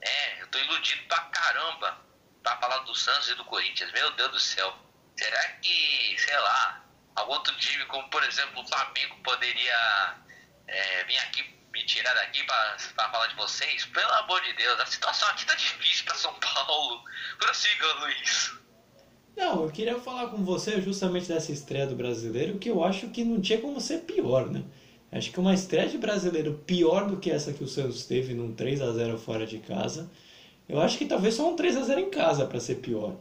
É, 0.00 0.42
eu 0.42 0.46
tô 0.48 0.58
iludido 0.58 1.02
pra 1.04 1.20
caramba 1.20 1.98
pra 2.42 2.56
falar 2.58 2.78
do 2.78 2.94
Santos 2.94 3.28
e 3.30 3.34
do 3.34 3.44
Corinthians. 3.44 3.90
Meu 3.92 4.10
Deus 4.12 4.30
do 4.30 4.40
céu. 4.40 4.76
Será 5.16 5.48
que, 5.54 6.16
sei 6.18 6.38
lá, 6.38 6.84
algum 7.16 7.32
outro 7.32 7.56
time, 7.56 7.84
como 7.86 8.08
por 8.10 8.22
exemplo 8.22 8.62
o 8.62 8.68
Flamengo, 8.68 9.20
poderia 9.22 10.16
é, 10.68 11.04
vir 11.04 11.18
aqui 11.18 11.57
me 11.72 11.84
tirar 11.84 12.14
daqui 12.14 12.42
pra 12.44 12.76
falar 13.10 13.26
de 13.28 13.36
vocês? 13.36 13.84
Pelo 13.86 14.12
amor 14.12 14.40
de 14.42 14.52
Deus, 14.54 14.80
a 14.80 14.86
situação 14.86 15.28
aqui 15.28 15.46
tá 15.46 15.54
difícil 15.54 16.04
pra 16.04 16.14
São 16.14 16.34
Paulo. 16.34 17.02
Prossiga, 17.38 17.86
Luiz. 18.00 18.52
Não, 19.36 19.62
eu 19.62 19.70
queria 19.70 19.98
falar 20.00 20.28
com 20.28 20.44
você 20.44 20.80
justamente 20.80 21.28
dessa 21.28 21.52
estreia 21.52 21.86
do 21.86 21.94
brasileiro, 21.94 22.58
que 22.58 22.68
eu 22.68 22.82
acho 22.82 23.08
que 23.10 23.22
não 23.22 23.40
tinha 23.40 23.60
como 23.60 23.80
ser 23.80 23.98
pior, 23.98 24.50
né? 24.50 24.64
Acho 25.12 25.30
que 25.30 25.40
uma 25.40 25.54
estreia 25.54 25.88
de 25.88 25.96
brasileiro 25.96 26.54
pior 26.66 27.06
do 27.06 27.16
que 27.18 27.30
essa 27.30 27.52
que 27.52 27.62
o 27.64 27.68
Santos 27.68 28.04
teve 28.04 28.34
num 28.34 28.52
3 28.52 28.82
a 28.82 28.92
0 28.92 29.16
fora 29.16 29.46
de 29.46 29.58
casa, 29.58 30.10
eu 30.68 30.80
acho 30.80 30.98
que 30.98 31.06
talvez 31.06 31.34
só 31.34 31.48
um 31.48 31.56
3 31.56 31.76
a 31.76 31.82
0 31.82 32.00
em 32.00 32.10
casa 32.10 32.44
para 32.46 32.60
ser 32.60 32.76
pior. 32.76 33.16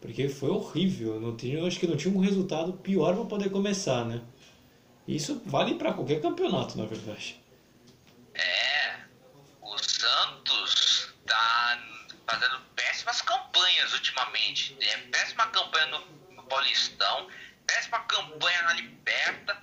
Porque 0.00 0.28
foi 0.28 0.50
horrível, 0.50 1.20
não 1.20 1.36
tinha, 1.36 1.58
eu 1.58 1.66
acho 1.66 1.78
que 1.78 1.86
não 1.86 1.96
tinha 1.96 2.12
um 2.12 2.20
resultado 2.20 2.72
pior 2.72 3.14
para 3.14 3.24
poder 3.24 3.50
começar, 3.50 4.04
né? 4.04 4.20
Isso 5.06 5.40
vale 5.46 5.74
para 5.76 5.92
qualquer 5.92 6.20
campeonato, 6.20 6.76
na 6.76 6.84
verdade. 6.84 7.40
Santos 10.00 11.12
tá 11.26 11.78
fazendo 12.26 12.58
péssimas 12.74 13.20
campanhas 13.20 13.92
ultimamente. 13.92 14.74
É, 14.80 14.96
péssima 15.08 15.46
campanha 15.48 15.86
no, 15.86 16.44
Paulistão, 16.44 17.28
péssima 17.66 18.00
campanha 18.04 18.62
na 18.62 18.72
Liberta, 18.72 19.62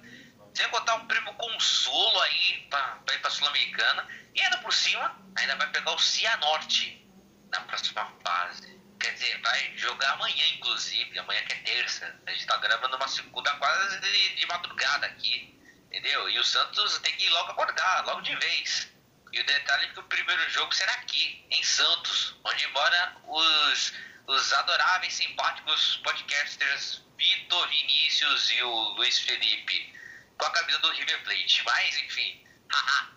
sem 0.54 0.68
botar 0.70 0.96
um 0.96 1.08
primo 1.08 1.34
consolo 1.34 2.22
aí 2.22 2.68
pra, 2.70 2.82
pra 3.06 3.16
ir 3.16 3.20
pra 3.20 3.32
Sul-Americana. 3.32 4.08
E 4.36 4.42
ainda 4.42 4.60
por 4.60 4.72
cima, 4.72 5.18
ainda 5.36 5.56
vai 5.56 5.72
pegar 5.72 5.92
o 5.92 6.00
Cianorte 6.00 7.04
na 7.50 7.62
próxima 7.62 8.06
fase. 8.24 8.78
Quer 9.00 9.14
dizer, 9.14 9.42
vai 9.42 9.74
jogar 9.76 10.14
amanhã, 10.14 10.46
inclusive, 10.56 11.18
amanhã 11.18 11.44
que 11.46 11.54
é 11.54 11.62
terça. 11.64 12.16
A 12.28 12.32
gente 12.32 12.46
tá 12.46 12.58
gravando 12.58 12.96
uma 12.96 13.08
segunda 13.08 13.54
quase 13.56 14.00
de, 14.00 14.36
de 14.36 14.46
madrugada 14.46 15.08
aqui. 15.08 15.60
Entendeu? 15.88 16.30
E 16.30 16.38
o 16.38 16.44
Santos 16.44 17.00
tem 17.00 17.16
que 17.16 17.26
ir 17.26 17.30
logo 17.30 17.52
acordar, 17.52 18.06
logo 18.06 18.22
de 18.22 18.36
vez. 18.36 18.97
E 19.34 19.40
o 19.40 19.46
detalhe 19.46 19.86
é 19.86 19.90
que 19.90 20.00
o 20.00 20.04
primeiro 20.04 20.50
jogo 20.50 20.74
será 20.74 20.94
aqui, 20.94 21.46
em 21.52 21.64
Santos, 21.64 22.36
onde 22.44 22.68
moram 22.68 23.22
os, 23.28 23.94
os 24.28 24.54
adoráveis, 24.54 25.14
simpáticos 25.14 25.98
podcasters 26.04 27.02
Vitor 27.18 27.68
Vinícius 27.68 28.52
e 28.52 28.62
o 28.64 28.90
Luiz 28.96 29.20
Felipe, 29.20 29.94
com 30.38 30.46
a 30.46 30.52
camisa 30.52 30.80
do 30.80 30.92
River 30.92 31.24
Plate. 31.24 31.64
Mas, 31.66 32.00
enfim, 32.06 32.42
haha. 32.72 33.10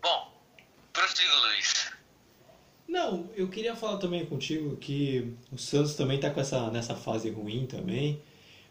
Bom, 0.00 0.42
prossigo, 0.92 1.34
Luiz. 1.36 1.90
Não, 2.88 3.30
eu 3.36 3.48
queria 3.48 3.76
falar 3.76 3.98
também 3.98 4.26
contigo 4.26 4.76
que 4.76 5.36
o 5.52 5.58
Santos 5.58 5.94
também 5.94 6.16
está 6.16 6.30
com 6.30 6.40
essa, 6.40 6.70
nessa 6.70 6.96
fase 6.96 7.30
ruim 7.30 7.66
também, 7.66 8.20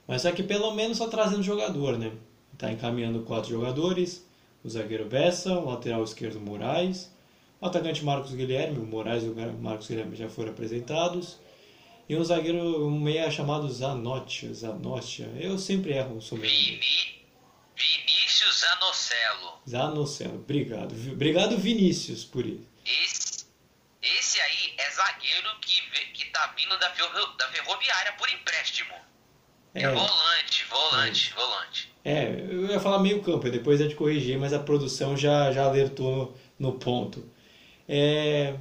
mas 0.06 0.24
só 0.24 0.32
que 0.32 0.44
pelo 0.44 0.74
menos 0.74 0.98
só 0.98 1.08
trazendo 1.08 1.44
jogador, 1.44 1.98
né? 1.98 2.12
Está 2.54 2.70
encaminhando 2.70 3.24
quatro 3.24 3.50
jogadores, 3.50 4.29
o 4.64 4.70
zagueiro 4.70 5.06
Bessa, 5.06 5.54
o 5.54 5.70
lateral 5.70 6.04
esquerdo 6.04 6.40
Moraes, 6.40 7.12
o 7.62 7.66
atacante 7.66 8.04
Marcos 8.04 8.34
Guilherme, 8.34 8.80
o 8.80 8.86
Moraes 8.86 9.24
e 9.24 9.28
o 9.28 9.36
Marcos 9.62 9.88
Guilherme 9.88 10.16
já 10.16 10.30
foram 10.30 10.52
apresentados, 10.52 11.38
e 12.08 12.16
um 12.16 12.24
zagueiro 12.24 12.88
um 12.88 13.00
meia 13.00 13.30
chamado 13.30 13.70
Zanotti, 13.72 14.52
Zanotti, 14.54 15.28
eu 15.40 15.58
sempre 15.58 15.94
erro 15.94 16.18
o 16.18 16.22
sobrenome. 16.22 16.80
Vini, 16.80 17.26
Vinícius 17.76 18.62
Zanocelo. 18.62 19.62
Zanocelo, 19.70 20.36
obrigado. 20.36 20.94
Obrigado 21.12 21.58
Vinícius 21.58 22.26
por 22.26 22.46
isso. 22.46 22.68
Esse, 22.84 23.46
esse 24.02 24.42
aí 24.42 24.74
é 24.78 24.90
zagueiro 24.90 25.50
que, 25.62 25.82
que 26.14 26.26
tá 26.32 26.48
vindo 26.58 26.78
da, 26.80 26.90
ferro, 26.90 27.28
da 27.38 27.48
ferroviária 27.50 28.14
por 28.14 28.28
empréstimo. 28.30 28.96
É, 29.76 29.84
é 29.84 29.92
volante, 29.92 30.66
volante, 30.66 31.32
é. 31.32 31.36
volante. 31.36 31.94
É, 32.04 32.46
eu 32.50 32.68
ia 32.68 32.80
falar 32.80 33.00
meio 33.00 33.22
campo, 33.22 33.50
depois 33.50 33.82
é 33.82 33.88
de 33.88 33.96
corrigir, 33.96 34.40
mas 34.40 34.54
a 34.54 34.60
produção 34.60 35.18
já, 35.18 35.52
já 35.52 35.66
alertou 35.66 36.34
no, 36.58 36.72
no 36.72 36.80
ponto. 36.80 37.24
É, 37.88 38.56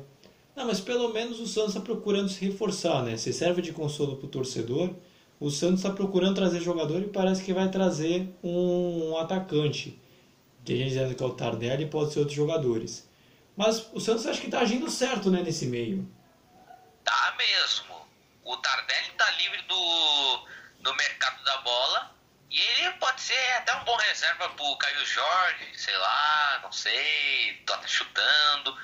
não, 0.57 0.67
mas 0.67 0.81
pelo 0.81 1.13
menos 1.13 1.39
o 1.39 1.47
Santos 1.47 1.71
está 1.71 1.81
procurando 1.81 2.29
se 2.29 2.45
reforçar, 2.45 3.03
né? 3.05 3.17
Se 3.17 3.33
serve 3.33 3.63
de 3.63 3.73
consolo 3.73 4.17
para 4.17 4.27
o 4.27 4.29
torcedor, 4.29 4.93
o 5.39 5.51
Santos 5.51 5.81
está 5.81 5.91
procurando 5.91 6.35
trazer 6.35 6.61
jogador 6.61 7.01
e 7.01 7.09
parece 7.09 7.45
que 7.45 7.53
vai 7.53 7.71
trazer 7.71 8.29
um, 8.43 9.11
um 9.11 9.19
atacante. 9.19 10.01
Tem 10.65 10.77
gente 10.77 10.89
dizendo 10.89 11.15
que 11.15 11.23
é 11.23 11.27
o 11.27 11.31
Tardelli 11.31 11.87
pode 11.87 12.13
ser 12.13 12.19
outros 12.19 12.37
jogadores. 12.37 13.09
Mas 13.57 13.89
o 13.93 14.01
Santos 14.01 14.27
acho 14.27 14.41
que 14.41 14.47
está 14.47 14.61
agindo 14.61 14.91
certo 14.91 15.31
né, 15.31 15.43
nesse 15.43 15.67
meio. 15.67 16.09
Tá 17.05 17.37
mesmo. 17.39 17.95
O 18.45 18.57
Tardelli 18.57 19.09
está 19.11 19.31
livre 19.31 19.63
do, 19.69 20.47
do 20.83 20.97
mercado 20.97 21.45
da 21.45 21.59
bola 21.59 22.18
e 22.51 22.61
ele 22.61 22.93
pode 22.93 23.21
ser 23.21 23.53
até 23.57 23.75
um 23.75 23.85
bom 23.85 23.97
reserva 23.97 24.49
pro 24.51 24.77
Caio 24.79 25.05
Jorge, 25.05 25.79
sei 25.79 25.97
lá, 25.97 26.61
não 26.63 26.73
sei, 26.73 27.63
tá 27.67 27.81
chutando. 27.87 28.77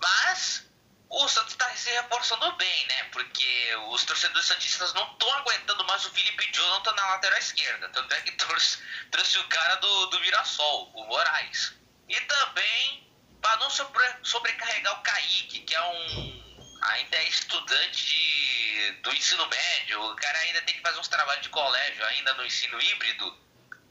Mas 0.00 0.68
o 1.08 1.28
Santos 1.28 1.52
está 1.52 1.68
se 1.70 1.90
reforçando 1.90 2.52
bem, 2.56 2.86
né? 2.86 3.04
Porque 3.04 3.76
os 3.88 4.04
torcedores 4.04 4.46
santistas 4.46 4.94
não 4.94 5.10
estão 5.12 5.32
aguentando 5.38 5.84
mais 5.84 6.04
o 6.06 6.10
Felipe 6.10 6.52
Jonathan 6.52 6.92
na 6.92 7.06
lateral 7.08 7.38
esquerda. 7.38 7.88
Tanto 7.88 8.14
é 8.14 8.20
que 8.20 8.32
trouxe, 8.38 8.78
trouxe 9.10 9.38
o 9.38 9.48
cara 9.48 9.74
do, 9.76 10.06
do 10.06 10.20
Mirassol, 10.20 10.92
o 10.94 11.04
Moraes. 11.06 11.74
E 12.08 12.20
também 12.20 13.10
para 13.40 13.56
não 13.56 13.70
sobre, 13.70 14.04
sobrecarregar 14.22 15.00
o 15.00 15.02
Kaique, 15.02 15.60
que 15.60 15.74
é 15.74 15.82
um 15.82 16.49
ainda 16.82 17.16
é 17.16 17.28
estudante 17.28 18.06
de, 18.06 18.92
do 19.02 19.12
ensino 19.12 19.46
médio, 19.46 20.02
o 20.02 20.16
cara 20.16 20.38
ainda 20.38 20.62
tem 20.62 20.74
que 20.74 20.80
fazer 20.80 20.98
uns 20.98 21.08
trabalhos 21.08 21.42
de 21.42 21.48
colégio, 21.48 22.04
ainda 22.06 22.34
no 22.34 22.44
ensino 22.44 22.80
híbrido. 22.80 23.36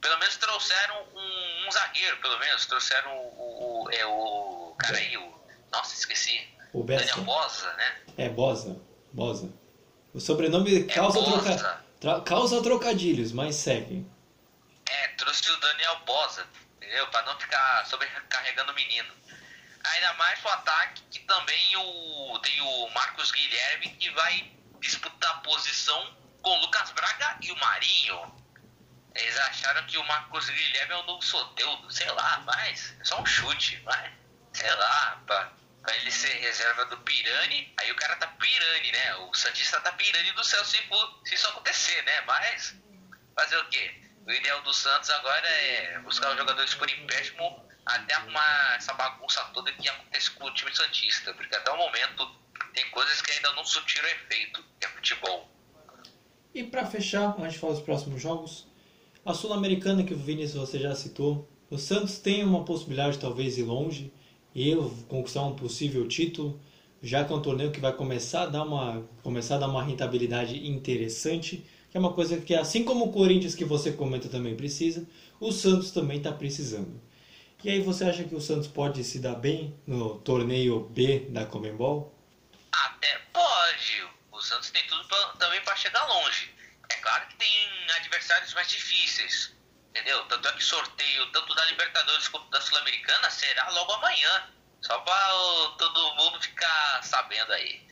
Pelo 0.01 0.17
menos 0.17 0.37
trouxeram 0.37 1.03
um, 1.13 1.67
um 1.67 1.71
zagueiro, 1.71 2.17
pelo 2.17 2.39
menos. 2.39 2.65
Trouxeram 2.65 3.11
o, 3.11 3.83
o, 3.83 3.91
é, 3.91 4.05
o 4.05 4.75
cara 4.77 4.97
aí, 4.97 5.17
o. 5.17 5.39
Nossa, 5.71 5.93
esqueci. 5.93 6.47
O 6.71 6.83
Bessa. 6.83 7.05
Daniel 7.05 7.25
Bosa, 7.25 7.73
né? 7.73 8.01
É, 8.17 8.29
Bosa. 8.29 8.81
Bosa. 9.11 9.53
O 10.13 10.19
sobrenome 10.19 10.83
é 10.83 10.83
causa, 10.93 11.21
troca... 11.21 11.83
Tra 11.99 12.21
causa 12.21 12.63
trocadilhos, 12.63 13.33
mas 13.33 13.55
segue. 13.55 14.05
É, 14.89 15.07
trouxe 15.09 15.51
o 15.51 15.57
Daniel 15.57 15.99
Bosa, 16.05 16.47
entendeu? 16.77 17.07
Pra 17.07 17.21
não 17.23 17.37
ficar 17.37 17.85
sobrecarregando 17.85 18.71
o 18.71 18.75
menino. 18.75 19.13
Ainda 19.83 20.13
mais 20.13 20.39
pro 20.39 20.49
ataque, 20.51 21.01
que 21.09 21.19
também 21.19 21.75
o, 21.77 22.39
tem 22.39 22.61
o 22.61 22.89
Marcos 22.89 23.31
Guilherme, 23.31 23.89
que 23.95 24.09
vai 24.11 24.51
disputar 24.79 25.41
posição 25.41 26.17
com 26.41 26.49
o 26.49 26.61
Lucas 26.61 26.91
Braga 26.91 27.37
e 27.41 27.51
o 27.51 27.57
Marinho. 27.57 28.39
Eles 29.15 29.37
acharam 29.37 29.85
que 29.85 29.97
o 29.97 30.03
Marcos 30.05 30.49
Guilherme 30.49 30.93
é 30.93 30.97
o 30.97 31.03
novo 31.03 31.21
Soteudo, 31.21 31.91
sei 31.91 32.09
lá, 32.11 32.41
mas 32.45 32.95
é 32.99 33.03
só 33.03 33.21
um 33.21 33.25
chute, 33.25 33.81
mas 33.85 34.11
sei 34.53 34.73
lá, 34.75 35.21
pra, 35.25 35.51
pra 35.81 35.95
ele 35.95 36.11
ser 36.11 36.33
reserva 36.39 36.85
do 36.85 36.97
Pirani, 36.99 37.73
aí 37.79 37.91
o 37.91 37.95
cara 37.95 38.15
tá 38.17 38.27
Pirani, 38.27 38.91
né? 38.91 39.15
O 39.15 39.33
Santista 39.33 39.79
tá 39.81 39.91
Pirani 39.93 40.31
do 40.33 40.43
céu 40.43 40.63
se, 40.65 40.77
se 41.25 41.35
isso 41.35 41.47
acontecer, 41.47 42.01
né? 42.03 42.21
Mas 42.21 42.75
fazer 43.35 43.57
o 43.57 43.69
quê? 43.69 44.01
O 44.25 44.31
ideal 44.31 44.61
do 44.61 44.73
Santos 44.73 45.09
agora 45.09 45.47
é 45.47 45.99
buscar 45.99 46.31
os 46.31 46.37
jogadores 46.37 46.73
por 46.75 46.89
empréstimo 46.89 47.68
até 47.95 48.13
arrumar 48.13 48.75
essa 48.75 48.93
bagunça 48.93 49.43
toda 49.53 49.71
que 49.73 49.87
acontece 49.87 50.31
com 50.31 50.45
o 50.45 50.53
time 50.53 50.75
Santista, 50.75 51.33
porque 51.33 51.55
até 51.55 51.71
o 51.71 51.77
momento 51.77 52.29
tem 52.73 52.89
coisas 52.91 53.21
que 53.21 53.31
ainda 53.31 53.51
não 53.53 53.65
surtiram 53.65 54.07
efeito, 54.07 54.63
que 54.79 54.85
é 54.85 54.89
futebol. 54.89 55.49
E 56.53 56.63
para 56.63 56.85
fechar, 56.85 57.35
antes 57.39 57.53
de 57.53 57.59
falar 57.59 57.73
dos 57.73 57.83
próximos 57.83 58.21
jogos, 58.21 58.67
a 59.25 59.33
Sul-Americana 59.33 60.03
que 60.03 60.13
o 60.13 60.17
Vinícius 60.17 60.69
você 60.69 60.79
já 60.79 60.95
citou, 60.95 61.49
o 61.69 61.77
Santos 61.77 62.19
tem 62.19 62.43
uma 62.43 62.63
possibilidade 62.63 63.13
de 63.13 63.19
talvez 63.19 63.57
ir 63.57 63.63
longe 63.63 64.11
e 64.55 64.75
conquistar 65.07 65.43
um 65.43 65.55
possível 65.55 66.07
título, 66.07 66.59
já 67.01 67.23
que 67.23 67.31
é 67.31 67.35
um 67.35 67.41
torneio 67.41 67.71
que 67.71 67.79
vai 67.79 67.93
começar 67.93 68.43
a 68.43 68.47
dar 68.47 68.63
uma, 68.63 69.07
começar 69.21 69.55
a 69.55 69.59
dar 69.59 69.67
uma 69.67 69.83
rentabilidade 69.83 70.67
interessante, 70.67 71.65
que 71.89 71.97
é 71.97 71.99
uma 71.99 72.13
coisa 72.13 72.37
que 72.37 72.55
assim 72.55 72.83
como 72.83 73.05
o 73.05 73.11
Corinthians 73.11 73.55
que 73.55 73.65
você 73.65 73.91
comenta 73.91 74.27
também 74.27 74.55
precisa, 74.55 75.07
o 75.39 75.51
Santos 75.51 75.91
também 75.91 76.17
está 76.17 76.31
precisando. 76.31 76.99
E 77.61 77.69
aí 77.69 77.81
você 77.81 78.05
acha 78.05 78.23
que 78.23 78.33
o 78.33 78.39
Santos 78.39 78.69
pode 78.69 79.03
se 79.03 79.19
dar 79.19 79.35
bem 79.35 79.77
no 79.85 80.17
torneio 80.21 80.79
B 80.79 81.27
da 81.29 81.45
Comembol? 81.45 82.15
Até 82.71 83.17
pode. 83.33 84.07
O 84.31 84.41
Santos 84.41 84.71
tem 84.71 84.81
tudo 84.87 85.05
pra, 85.09 85.17
também 85.37 85.59
para 85.61 85.75
chegar 85.75 86.05
longe. 86.05 86.55
É 86.89 86.95
claro 86.95 87.27
que 87.27 87.35
tem 87.35 87.49
adversários 87.97 88.53
mais 88.53 88.69
difíceis, 88.69 89.53
entendeu? 89.89 90.23
Tanto 90.27 90.47
é 90.47 90.53
que 90.53 90.63
sorteio 90.63 91.31
tanto 91.33 91.53
da 91.53 91.65
Libertadores 91.65 92.29
quanto 92.29 92.49
da 92.49 92.61
Sul-Americana 92.61 93.29
será 93.29 93.69
logo 93.71 93.91
amanhã. 93.91 94.49
Só 94.79 94.97
para 94.99 95.29
todo 95.77 96.15
mundo 96.15 96.41
ficar 96.41 97.03
sabendo 97.03 97.51
aí. 97.51 97.85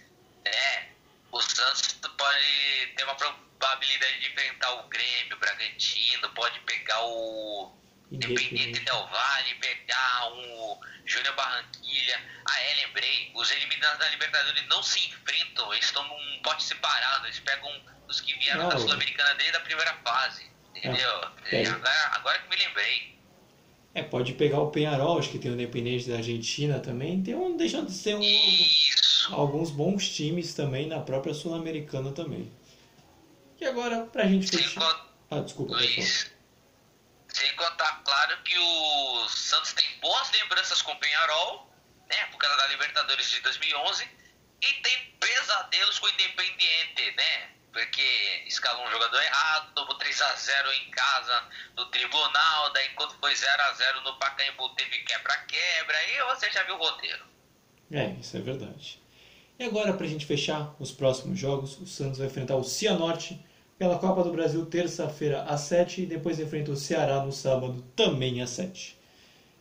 É, 0.45 0.85
o 1.29 1.41
Santos 1.41 1.99
pode 2.17 2.93
ter 2.95 3.03
uma 3.03 3.15
probabilidade 3.15 4.21
de 4.21 4.27
enfrentar 4.31 4.71
o 4.75 4.87
Grêmio, 4.87 5.35
o 5.35 5.39
Bragantino, 5.39 6.29
pode 6.29 6.57
pegar 6.61 7.03
o 7.03 7.75
Independente 8.11 8.79
Del 8.79 9.07
Vale, 9.07 9.55
pegar 9.55 10.33
um 10.33 10.79
Júnior 11.05 11.35
Barranquilha. 11.35 12.21
Ah, 12.49 12.61
é, 12.61 12.85
lembrei. 12.85 13.31
Os 13.35 13.51
eliminados 13.51 13.99
da 13.99 14.09
Libertadores 14.09 14.65
não 14.67 14.81
se 14.81 14.99
enfrentam, 15.07 15.73
eles 15.73 15.85
estão 15.85 16.07
num 16.07 16.41
pote 16.41 16.63
separado. 16.63 17.25
Eles 17.25 17.39
pegam 17.39 17.69
os 18.07 18.21
que 18.21 18.37
vieram 18.39 18.63
não. 18.63 18.69
da 18.69 18.79
Sul-Americana 18.79 19.35
desde 19.35 19.57
a 19.57 19.61
primeira 19.61 19.93
fase. 20.05 20.45
Entendeu? 20.75 21.21
É, 21.51 21.65
agora, 21.65 22.11
agora 22.13 22.39
que 22.39 22.49
me 22.49 22.55
lembrei. 22.55 23.17
É, 23.93 24.03
pode 24.03 24.33
pegar 24.33 24.59
o 24.59 24.69
Penharol, 24.69 25.17
acho 25.17 25.31
que 25.31 25.39
tem 25.39 25.49
o 25.49 25.55
Independente 25.55 26.07
da 26.07 26.17
Argentina 26.17 26.79
também. 26.79 27.23
Tem 27.23 27.33
um, 27.33 27.57
deixando 27.57 27.87
de 27.87 27.93
ser 27.93 28.15
um, 28.15 28.21
Isso. 28.21 29.33
alguns 29.33 29.71
bons 29.71 30.07
times 30.09 30.53
também 30.53 30.87
na 30.87 30.99
própria 30.99 31.33
Sul-Americana 31.33 32.11
também. 32.11 32.51
E 33.59 33.65
agora, 33.65 34.05
pra 34.05 34.27
gente 34.27 34.55
fechar. 34.55 35.07
Ah, 35.31 35.39
desculpa, 35.39 35.73
Luiz, 35.73 36.31
sem 37.37 37.55
contar, 37.55 38.01
claro, 38.03 38.41
que 38.41 38.57
o 38.57 39.29
Santos 39.29 39.71
tem 39.73 39.85
boas 39.99 40.31
lembranças 40.31 40.81
com 40.81 40.91
o 40.91 40.99
Penharol, 40.99 41.71
né, 42.09 42.25
por 42.31 42.39
causa 42.39 42.57
da 42.57 42.67
Libertadores 42.67 43.29
de 43.29 43.39
2011, 43.41 44.09
e 44.61 44.73
tem 44.81 45.15
pesadelos 45.19 45.99
com 45.99 46.07
o 46.07 46.09
Independiente, 46.09 47.15
né, 47.15 47.49
porque 47.71 48.43
escalou 48.47 48.87
um 48.87 48.91
jogador 48.91 49.21
errado, 49.21 49.71
tomou 49.75 49.95
3x0 49.99 50.73
em 50.81 50.89
casa 50.89 51.43
no 51.75 51.85
tribunal, 51.91 52.73
daí 52.73 52.89
quando 52.95 53.13
foi 53.19 53.33
0x0 53.33 54.01
no 54.03 54.17
Pacaembu 54.17 54.69
teve 54.69 54.97
quebra-quebra, 55.03 56.03
e 56.09 56.23
você 56.35 56.51
já 56.51 56.63
viu 56.63 56.73
o 56.73 56.79
roteiro. 56.79 57.23
É, 57.91 58.09
isso 58.19 58.35
é 58.35 58.41
verdade. 58.41 58.99
E 59.59 59.63
agora, 59.63 59.93
pra 59.93 60.07
gente 60.07 60.25
fechar 60.25 60.73
os 60.79 60.91
próximos 60.91 61.37
jogos, 61.37 61.77
o 61.77 61.85
Santos 61.85 62.17
vai 62.17 62.27
enfrentar 62.27 62.55
o 62.55 62.63
Cianorte 62.63 63.39
pela 63.77 63.99
Copa 63.99 64.23
do 64.23 64.31
Brasil, 64.31 64.65
terça-feira 64.65 65.43
às 65.43 65.61
7 65.61 66.01
e 66.01 66.05
depois 66.05 66.39
enfrenta 66.39 66.71
o 66.71 66.75
Ceará 66.75 67.23
no 67.23 67.31
sábado, 67.31 67.83
também 67.95 68.41
às 68.41 68.49
7. 68.51 68.97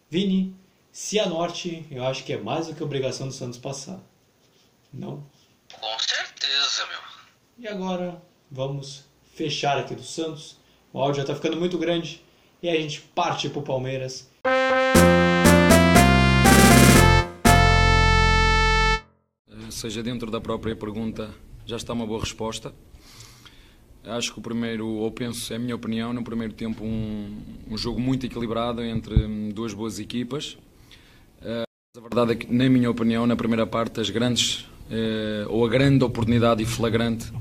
Vini, 0.09 0.55
Cianorte, 0.91 1.87
eu 1.91 2.05
acho 2.05 2.25
que 2.25 2.33
é 2.33 2.39
mais 2.39 2.67
do 2.67 2.75
que 2.75 2.83
obrigação 2.83 3.29
do 3.29 3.35
Santos 3.35 3.59
passar. 3.59 4.01
Não? 4.93 5.23
Com 5.79 5.99
certeza, 5.99 6.87
meu. 6.87 7.01
E 7.59 7.69
agora, 7.69 8.23
vamos 8.51 9.05
fechar 9.35 9.77
aqui 9.77 9.95
do 9.95 10.03
Santos. 10.03 10.57
O 10.93 11.01
áudio 11.01 11.17
já 11.17 11.23
está 11.23 11.35
ficando 11.35 11.59
muito 11.59 11.77
grande 11.77 12.23
e 12.63 12.69
aí 12.69 12.79
a 12.79 12.81
gente 12.81 13.03
parte 13.03 13.51
para 13.51 13.59
o 13.59 13.63
Palmeiras. 13.63 14.31
Seja 19.71 20.03
dentro 20.03 20.31
da 20.31 20.41
própria 20.41 20.75
pergunta, 20.75 21.35
já 21.67 21.77
está 21.77 21.93
uma 21.93 22.07
boa 22.07 22.21
resposta. 22.21 22.73
Acho 24.07 24.33
que 24.33 24.39
o 24.39 24.43
primeiro, 24.43 24.87
ou 24.87 25.11
penso, 25.11 25.53
é 25.53 25.57
a 25.57 25.59
minha 25.59 25.75
opinião, 25.75 26.13
no 26.13 26.23
primeiro 26.23 26.53
tempo 26.53 26.85
um, 26.85 27.37
um 27.69 27.77
jogo 27.77 28.01
muito 28.01 28.25
equilibrado 28.25 28.81
entre 28.81 29.15
hum, 29.15 29.51
duas 29.53 29.75
boas 29.75 29.99
equipas. 29.99 30.57
Uh, 31.43 31.67
a 31.97 32.01
verdade 32.01 32.33
é 32.33 32.35
que, 32.37 32.53
na 32.53 32.69
minha 32.69 32.89
opinião, 32.89 33.27
na 33.27 33.35
primeira 33.35 33.67
parte, 33.67 34.01
as 34.01 34.09
grandes, 34.09 34.61
uh, 34.91 35.49
ou 35.49 35.67
a 35.67 35.69
grande 35.69 36.05
oportunidade 36.05 36.63
e 36.63 36.67
flagrante 36.67 37.33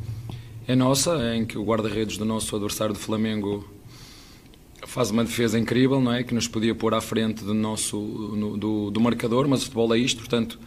é 0.68 0.76
nossa, 0.76 1.36
em 1.36 1.46
que 1.46 1.56
o 1.56 1.64
guarda-redes 1.64 2.18
do 2.18 2.26
nosso 2.26 2.56
adversário 2.56 2.96
do 2.96 3.00
Flamengo 3.00 3.64
faz 4.88 5.12
uma 5.12 5.24
defesa 5.24 5.60
incrível, 5.60 6.02
não 6.02 6.14
é? 6.14 6.24
Que 6.24 6.34
nos 6.34 6.48
podia 6.48 6.74
pôr 6.74 6.96
à 6.96 7.02
frente 7.02 7.44
do 7.44 7.54
nosso 7.54 7.96
no, 7.96 8.58
do, 8.58 8.90
do 8.90 9.00
marcador, 9.00 9.48
mas 9.48 9.62
o 9.62 9.64
futebol 9.66 9.94
é 9.94 10.00
isto, 10.00 10.18
portanto 10.18 10.60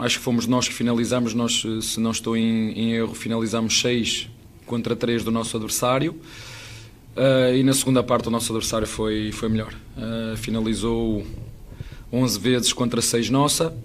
acho 0.00 0.18
que 0.18 0.24
fomos 0.24 0.46
nós 0.46 0.68
que 0.68 0.74
finalizamos, 0.74 1.32
nós, 1.32 1.62
se 1.80 1.98
não 1.98 2.10
estou 2.10 2.36
em, 2.36 2.72
em 2.72 2.92
erro, 2.92 3.14
finalizamos 3.14 3.80
seis 3.80 4.28
contra 4.68 4.94
três 4.94 5.24
do 5.24 5.32
nosso 5.32 5.56
adversário. 5.56 6.12
Uh, 7.16 7.56
e 7.56 7.64
na 7.64 7.72
segunda 7.72 8.00
parte 8.00 8.28
o 8.28 8.30
nosso 8.30 8.52
adversário 8.52 8.86
foi, 8.86 9.32
foi 9.32 9.48
melhor. 9.48 9.74
Uh, 9.96 10.36
finalizou 10.36 11.26
11 12.12 12.38
vezes 12.38 12.72
contra 12.72 13.02
6 13.02 13.30
nossa. 13.30 13.76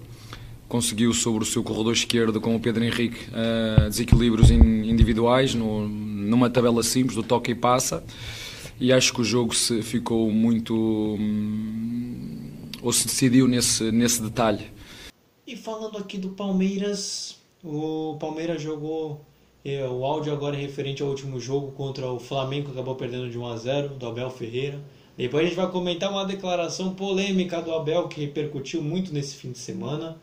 Conseguiu 0.68 1.12
sobre 1.12 1.42
o 1.42 1.46
seu 1.46 1.62
corredor 1.62 1.92
esquerdo 1.92 2.40
com 2.40 2.54
o 2.54 2.60
Pedro 2.60 2.84
Henrique 2.84 3.18
uh, 3.30 3.88
desequilíbrios 3.88 4.50
individuais 4.50 5.54
no, 5.54 5.88
numa 5.88 6.48
tabela 6.48 6.82
simples 6.82 7.16
do 7.16 7.22
toque 7.22 7.50
e 7.50 7.54
passa. 7.54 8.04
E 8.78 8.92
acho 8.92 9.12
que 9.12 9.20
o 9.20 9.24
jogo 9.24 9.54
se 9.54 9.82
ficou 9.82 10.30
muito. 10.30 10.74
Hum, 11.18 12.50
ou 12.82 12.92
se 12.92 13.06
decidiu 13.06 13.48
nesse, 13.48 13.90
nesse 13.90 14.22
detalhe. 14.22 14.66
E 15.46 15.56
falando 15.56 15.96
aqui 15.96 16.18
do 16.18 16.30
Palmeiras, 16.30 17.36
o 17.62 18.16
Palmeiras 18.20 18.60
jogou 18.60 19.24
o 19.64 20.04
áudio 20.04 20.32
agora 20.32 20.56
é 20.56 20.60
referente 20.60 21.02
ao 21.02 21.08
último 21.08 21.40
jogo 21.40 21.72
contra 21.72 22.06
o 22.06 22.20
Flamengo, 22.20 22.66
que 22.66 22.72
acabou 22.72 22.96
perdendo 22.96 23.30
de 23.30 23.38
1 23.38 23.46
a 23.46 23.56
0 23.56 23.88
do 23.94 24.06
Abel 24.06 24.30
Ferreira. 24.30 24.78
Depois 25.16 25.44
a 25.44 25.48
gente 25.48 25.56
vai 25.56 25.70
comentar 25.70 26.10
uma 26.10 26.26
declaração 26.26 26.94
polêmica 26.94 27.62
do 27.62 27.72
Abel 27.72 28.08
que 28.08 28.20
repercutiu 28.20 28.82
muito 28.82 29.12
nesse 29.12 29.36
fim 29.36 29.52
de 29.52 29.58
semana. 29.58 30.20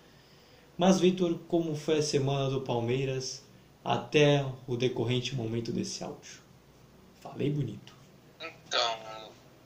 Mas, 0.77 0.99
Vitor, 0.99 1.39
como 1.47 1.75
foi 1.75 1.99
a 1.99 2.03
semana 2.03 2.49
do 2.49 2.61
Palmeiras 2.61 3.43
até 3.83 4.45
o 4.67 4.75
decorrente 4.75 5.33
momento 5.33 5.71
desse 5.71 6.03
áudio? 6.03 6.41
Falei 7.19 7.49
bonito. 7.49 7.95
Então, 8.39 8.97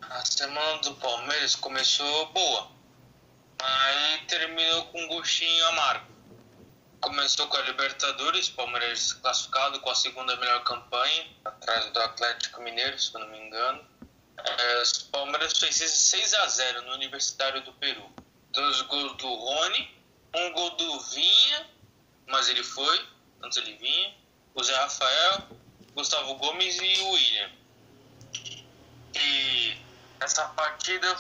a 0.02 0.24
semana 0.24 0.78
do 0.78 0.94
Palmeiras 0.96 1.56
começou 1.56 2.28
boa, 2.28 2.68
aí 3.60 4.26
terminou 4.28 4.86
com 4.86 5.02
um 5.02 5.08
gostinho 5.08 5.66
amargo. 5.68 6.15
Começou 7.06 7.46
com 7.48 7.58
a 7.58 7.62
Libertadores, 7.62 8.50
Palmeiras 8.50 9.14
classificado 9.14 9.80
com 9.80 9.92
a 9.92 9.96
segunda 9.96 10.36
melhor 10.38 10.64
campanha, 10.64 11.28
atrás 11.46 11.86
do 11.94 12.02
Atlético 12.02 12.64
Mineiro, 12.64 13.00
se 13.00 13.14
eu 13.14 13.20
não 13.20 13.28
me 13.28 13.38
engano. 13.42 13.88
É, 14.40 14.84
Palmeiras 15.12 15.56
fez 15.56 15.76
6 15.76 16.34
a 16.34 16.48
0 16.48 16.82
no 16.82 16.94
Universitário 16.94 17.62
do 17.62 17.72
Peru. 17.74 18.12
Dois 18.50 18.82
gols 18.82 19.16
do 19.18 19.32
Rony, 19.36 19.96
um 20.34 20.52
gol 20.54 20.72
do 20.72 21.00
Vinha, 21.02 21.70
mas 22.26 22.50
ele 22.50 22.64
foi, 22.64 23.08
antes 23.44 23.60
ele 23.60 23.76
vinha, 23.76 24.16
o 24.56 24.64
Zé 24.64 24.76
Rafael, 24.76 25.48
Gustavo 25.94 26.34
Gomes 26.34 26.76
e 26.82 27.02
o 27.02 27.10
William. 27.12 27.52
E 29.14 29.78
essa 30.20 30.44
partida, 30.48 31.16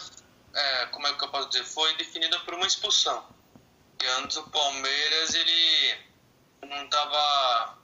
é, 0.52 0.86
como 0.88 1.06
é 1.06 1.14
que 1.14 1.24
eu 1.24 1.30
posso 1.30 1.50
dizer, 1.50 1.64
foi 1.64 1.96
definida 1.98 2.40
por 2.40 2.56
uma 2.56 2.66
expulsão 2.66 3.35
que 3.98 4.06
antes 4.06 4.38
o 4.38 4.50
Palmeiras 4.50 5.34
ele 5.34 5.98
não 6.68 6.86
estava 6.86 7.78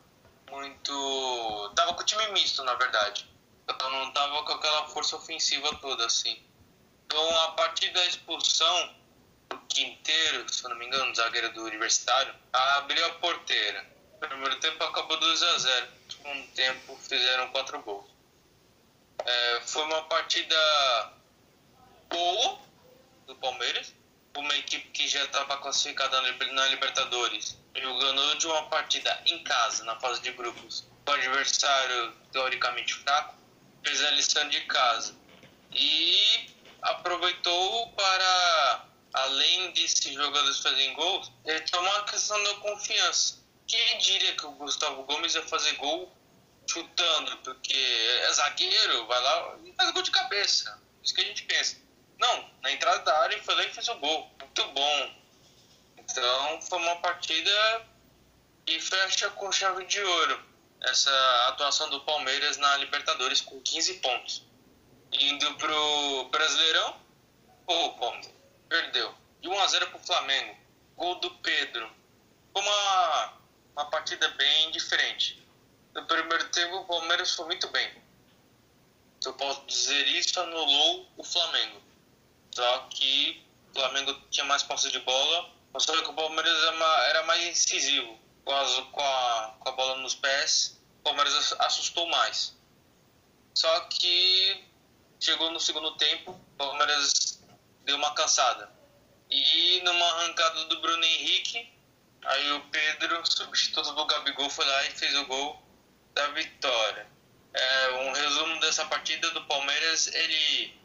muito. 0.50 1.72
tava 1.76 1.94
com 1.94 2.02
o 2.02 2.06
time 2.06 2.28
misto, 2.32 2.64
na 2.64 2.76
verdade. 2.76 3.30
Então 3.70 3.90
não 3.90 4.12
tava 4.12 4.44
com 4.44 4.54
aquela 4.54 4.88
força 4.88 5.16
ofensiva 5.16 5.74
toda, 5.78 6.06
assim. 6.06 6.42
Então, 7.06 7.42
a 7.42 7.52
partir 7.52 7.90
da 7.92 8.06
expulsão, 8.06 8.96
o 9.54 9.58
Quinteiro, 9.68 10.52
se 10.52 10.64
eu 10.64 10.70
não 10.70 10.78
me 10.78 10.86
engano, 10.86 11.14
zagueiro 11.14 11.52
do 11.54 11.64
Universitário, 11.64 12.34
abriu 12.54 13.06
a 13.06 13.10
porteira. 13.16 13.86
No 14.22 14.28
primeiro 14.28 14.60
tempo 14.60 14.84
acabou 14.84 15.20
2 15.20 15.44
a 15.44 15.58
0 15.58 15.88
No 16.06 16.12
segundo 16.12 16.48
tempo 16.54 16.98
fizeram 16.98 17.50
4 17.52 17.82
gols. 17.82 18.10
É, 19.26 19.62
foi 19.66 19.84
uma 19.84 20.04
partida 20.04 20.56
boa 22.10 22.60
do 23.28 23.36
Palmeiras, 23.36 23.94
uma 24.36 24.56
equipe 24.58 24.90
que 24.90 25.01
já 25.12 25.26
estava 25.26 25.58
classificada 25.58 26.22
na 26.22 26.68
Libertadores, 26.68 27.58
jogando 27.76 28.38
de 28.38 28.48
uma 28.48 28.64
partida 28.70 29.22
em 29.26 29.44
casa, 29.44 29.84
na 29.84 30.00
fase 30.00 30.22
de 30.22 30.32
grupos, 30.32 30.88
com 31.06 31.12
adversário 31.12 32.14
teoricamente 32.32 32.94
fraco, 32.94 33.36
fez 33.84 34.04
a 34.04 34.12
lição 34.12 34.48
de 34.48 34.62
casa 34.62 35.14
e 35.72 36.50
aproveitou 36.82 37.92
para, 37.92 38.86
além 39.14 39.72
desses 39.72 40.14
jogadores 40.14 40.60
fazerem 40.60 40.94
gols, 40.94 41.32
tomar 41.70 41.98
a 41.98 42.04
questão 42.04 42.42
da 42.44 42.54
confiança. 42.56 43.40
Quem 43.68 43.98
diria 44.00 44.36
que 44.36 44.46
o 44.46 44.52
Gustavo 44.52 45.04
Gomes 45.04 45.36
ia 45.36 45.44
fazer 45.44 45.74
gol 45.74 46.12
chutando, 46.68 47.38
porque 47.38 47.76
é 47.76 48.34
zagueiro, 48.34 49.08
vai 49.08 49.22
lá 49.22 49.58
e 49.66 49.74
faz 49.74 49.92
gol 49.92 50.04
de 50.04 50.12
cabeça. 50.12 50.82
Isso 51.04 51.14
que 51.14 51.22
a 51.22 51.26
gente 51.26 51.44
pensa. 51.44 51.78
Não, 52.22 52.50
na 52.62 52.72
entrada 52.72 53.00
da 53.00 53.20
área 53.22 53.34
ele 53.34 53.44
foi 53.44 53.56
lá 53.56 53.66
e 53.66 53.74
fez 53.74 53.88
o 53.88 53.96
gol. 53.96 54.32
Muito 54.40 54.68
bom. 54.68 55.16
Então 55.98 56.62
foi 56.62 56.78
uma 56.78 56.96
partida 56.98 57.88
que 58.64 58.80
fecha 58.80 59.30
com 59.32 59.52
chave 59.52 59.84
de 59.86 60.00
ouro 60.00 60.52
essa 60.82 61.48
atuação 61.50 61.90
do 61.90 62.02
Palmeiras 62.02 62.58
na 62.58 62.78
Libertadores 62.78 63.42
com 63.42 63.60
15 63.60 63.96
pontos. 63.96 64.44
Indo 65.12 65.56
pro 65.56 66.30
Brasileirão, 66.30 67.02
o 67.66 67.90
Palmeiras 67.94 68.32
perdeu. 68.70 69.16
E 69.42 69.48
1x0 69.48 69.90
pro 69.90 70.00
Flamengo. 70.00 70.56
Gol 70.96 71.16
do 71.16 71.32
Pedro. 71.38 71.92
Foi 72.54 72.62
uma, 72.62 73.34
uma 73.76 73.86
partida 73.86 74.28
bem 74.30 74.70
diferente. 74.72 75.44
No 75.96 76.06
primeiro 76.06 76.48
tempo 76.50 76.78
o 76.78 76.86
Palmeiras 76.86 77.34
foi 77.34 77.46
muito 77.46 77.68
bem. 77.70 77.92
Eu 79.26 79.34
posso 79.34 79.66
dizer 79.66 80.08
isso, 80.08 80.40
anulou 80.40 81.08
o 81.18 81.24
Flamengo. 81.24 81.91
Só 82.54 82.80
que 82.90 83.46
o 83.70 83.74
Flamengo 83.74 84.14
tinha 84.30 84.46
mais 84.46 84.64
posse 84.64 84.92
de 84.92 85.00
bola, 85.00 85.50
só 85.78 85.94
que 86.02 86.10
o 86.10 86.14
Palmeiras 86.14 86.58
era 87.10 87.24
mais 87.24 87.44
incisivo 87.46 88.20
com, 88.44 88.54
com, 88.92 89.02
a, 89.02 89.56
com 89.60 89.70
a 89.70 89.72
bola 89.72 89.96
nos 89.98 90.16
pés. 90.16 90.80
O 91.00 91.04
Palmeiras 91.04 91.54
assustou 91.60 92.08
mais. 92.08 92.56
Só 93.54 93.80
que 93.82 94.64
chegou 95.20 95.52
no 95.52 95.60
segundo 95.60 95.96
tempo, 95.98 96.32
o 96.32 96.58
Palmeiras 96.58 97.42
deu 97.86 97.96
uma 97.96 98.14
cansada. 98.14 98.70
E 99.30 99.82
numa 99.84 100.06
arrancada 100.06 100.66
do 100.66 100.82
Bruno 100.82 101.04
Henrique, 101.04 101.72
aí 102.26 102.52
o 102.54 102.62
Pedro, 102.70 103.26
substituto 103.26 103.94
do 103.94 104.06
Gabigol, 104.06 104.50
foi 104.50 104.66
lá 104.66 104.86
e 104.88 104.92
fez 104.92 105.16
o 105.16 105.26
gol 105.26 105.62
da 106.14 106.28
vitória. 106.28 107.08
É, 107.54 107.90
um 108.04 108.12
resumo 108.12 108.60
dessa 108.60 108.86
partida 108.86 109.30
do 109.32 109.44
Palmeiras, 109.46 110.08
ele 110.08 110.81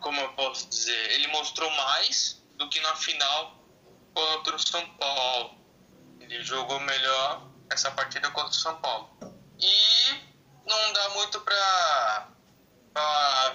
como 0.00 0.20
eu 0.20 0.32
posso 0.34 0.68
dizer, 0.68 1.12
ele 1.12 1.28
mostrou 1.28 1.70
mais 1.70 2.42
do 2.56 2.68
que 2.68 2.80
na 2.80 2.94
final 2.96 3.58
contra 4.14 4.56
o 4.56 4.58
São 4.58 4.86
Paulo. 4.96 5.58
Ele 6.20 6.42
jogou 6.42 6.78
melhor 6.80 7.48
essa 7.70 7.90
partida 7.90 8.30
contra 8.30 8.50
o 8.50 8.54
São 8.54 8.76
Paulo. 8.80 9.10
E 9.58 10.14
não 10.66 10.92
dá 10.92 11.08
muito 11.10 11.40
para 11.40 12.28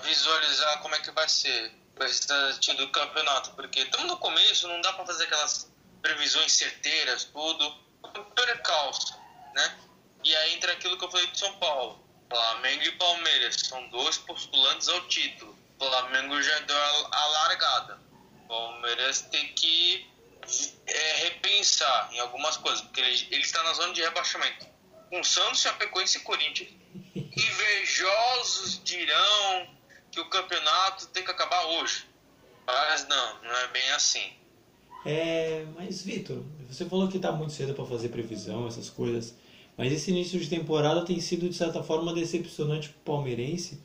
visualizar 0.02 0.80
como 0.82 0.96
é 0.96 1.00
que 1.00 1.12
vai 1.12 1.28
ser 1.28 1.74
o 1.96 2.04
restante 2.04 2.74
do 2.74 2.90
campeonato, 2.90 3.52
porque 3.52 3.82
estamos 3.82 4.08
no 4.08 4.18
começo, 4.18 4.68
não 4.68 4.82
dá 4.82 4.94
para 4.94 5.06
fazer 5.06 5.26
aquelas 5.26 5.72
previsões 6.02 6.54
certeiras, 6.54 7.26
tudo. 7.26 7.88
Percalço, 8.36 9.20
né? 9.54 9.78
E 10.24 10.36
aí 10.36 10.56
entra 10.56 10.72
aquilo 10.74 10.98
que 10.98 11.06
eu 11.06 11.12
falei 11.12 11.28
de 11.28 11.38
São 11.38 11.54
Paulo. 11.58 12.04
Flamengo 12.30 12.84
e 12.84 12.92
Palmeiras 12.94 13.56
são 13.56 13.90
dois 13.90 14.18
postulantes 14.18 14.88
ao 14.90 15.08
título. 15.08 15.58
Flamengo 15.78 16.42
já 16.42 16.60
deu 16.60 16.78
a, 17.12 17.26
largada. 17.28 18.00
O 18.44 18.48
Palmeiras 18.48 19.22
tem 19.22 19.48
que 19.54 20.08
é, 20.86 21.14
repensar 21.26 22.10
em 22.14 22.20
algumas 22.20 22.58
coisas, 22.58 22.82
porque 22.82 23.02
ele, 23.02 23.28
ele 23.32 23.42
está 23.42 23.62
na 23.64 23.74
zona 23.74 23.94
de 23.94 24.02
rebaixamento. 24.02 24.66
Com 25.10 25.24
Santos, 25.24 25.62
Chapecoense 25.62 26.18
e 26.18 26.22
Corinthians. 26.22 26.70
Invejosos 27.16 28.82
dirão 28.84 29.68
que 30.12 30.20
o 30.20 30.30
campeonato 30.30 31.08
tem 31.08 31.24
que 31.24 31.32
acabar 31.32 31.66
hoje. 31.66 32.06
Mas 32.66 33.08
não, 33.08 33.42
não 33.44 33.56
é 33.56 33.68
bem 33.68 33.92
assim. 33.92 34.34
É, 35.06 35.66
mas 35.76 36.02
Vitor, 36.02 36.44
você 36.68 36.86
falou 36.86 37.08
que 37.08 37.18
está 37.18 37.32
muito 37.32 37.54
cedo 37.54 37.74
para 37.74 37.86
fazer 37.86 38.10
previsão, 38.10 38.68
essas 38.68 38.90
coisas. 38.90 39.36
Mas 39.78 39.94
esse 39.94 40.12
início 40.12 40.40
de 40.40 40.50
temporada 40.50 41.06
tem 41.06 41.20
sido 41.22 41.48
de 41.48 41.56
certa 41.56 41.84
forma 41.84 42.14
decepcionante 42.14 42.90
para 42.90 42.98
o 42.98 43.16
palmeirense 43.16 43.80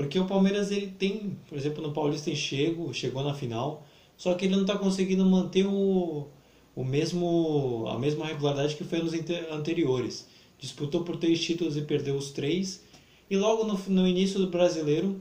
porque 0.00 0.18
o 0.18 0.24
Palmeiras 0.24 0.70
ele 0.70 0.86
tem, 0.86 1.36
por 1.46 1.58
exemplo, 1.58 1.82
no 1.82 1.92
Paulista 1.92 2.34
chegou, 2.34 2.90
chegou 2.90 3.22
na 3.22 3.34
final, 3.34 3.86
só 4.16 4.32
que 4.32 4.46
ele 4.46 4.54
não 4.54 4.62
está 4.62 4.78
conseguindo 4.78 5.26
manter 5.26 5.66
o, 5.66 6.26
o 6.74 6.82
mesmo 6.82 7.84
a 7.86 7.98
mesma 7.98 8.24
regularidade 8.24 8.76
que 8.76 8.82
foi 8.82 9.00
nos 9.00 9.12
anteriores. 9.52 10.26
Disputou 10.58 11.04
por 11.04 11.18
três 11.18 11.38
títulos 11.38 11.76
e 11.76 11.82
perdeu 11.82 12.16
os 12.16 12.30
três. 12.30 12.82
E 13.28 13.36
logo 13.36 13.64
no, 13.64 13.78
no 13.94 14.08
início 14.08 14.40
do 14.40 14.46
brasileiro 14.46 15.20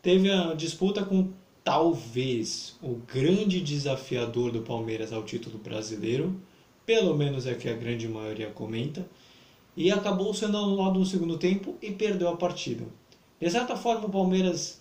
teve 0.00 0.30
a 0.30 0.54
disputa 0.54 1.04
com 1.04 1.30
talvez 1.64 2.76
o 2.80 2.94
grande 3.12 3.60
desafiador 3.60 4.52
do 4.52 4.62
Palmeiras 4.62 5.12
ao 5.12 5.24
título 5.24 5.58
brasileiro, 5.58 6.40
pelo 6.86 7.16
menos 7.16 7.44
é 7.44 7.54
que 7.54 7.68
a 7.68 7.74
grande 7.74 8.06
maioria 8.06 8.50
comenta, 8.50 9.04
e 9.76 9.90
acabou 9.90 10.32
sendo 10.32 10.58
anulado 10.58 10.96
no 11.00 11.04
segundo 11.04 11.36
tempo 11.38 11.74
e 11.82 11.90
perdeu 11.90 12.28
a 12.28 12.36
partida. 12.36 13.01
De 13.42 13.50
certa 13.50 13.76
forma, 13.76 14.06
o 14.06 14.08
Palmeiras, 14.08 14.80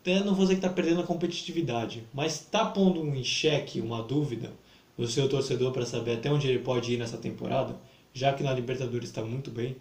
até 0.00 0.20
não 0.20 0.34
vou 0.34 0.46
dizer 0.46 0.54
que 0.54 0.64
está 0.64 0.70
perdendo 0.70 1.02
a 1.02 1.06
competitividade, 1.06 2.08
mas 2.14 2.40
está 2.40 2.64
pondo 2.64 3.04
em 3.14 3.22
xeque 3.22 3.82
uma 3.82 4.02
dúvida 4.02 4.50
do 4.96 5.06
seu 5.06 5.28
torcedor 5.28 5.72
para 5.72 5.84
saber 5.84 6.16
até 6.16 6.30
onde 6.30 6.48
ele 6.48 6.60
pode 6.60 6.90
ir 6.90 6.96
nessa 6.96 7.18
temporada, 7.18 7.78
já 8.14 8.32
que 8.32 8.42
na 8.42 8.54
Libertadores 8.54 9.10
está 9.10 9.20
muito 9.20 9.50
bem. 9.50 9.76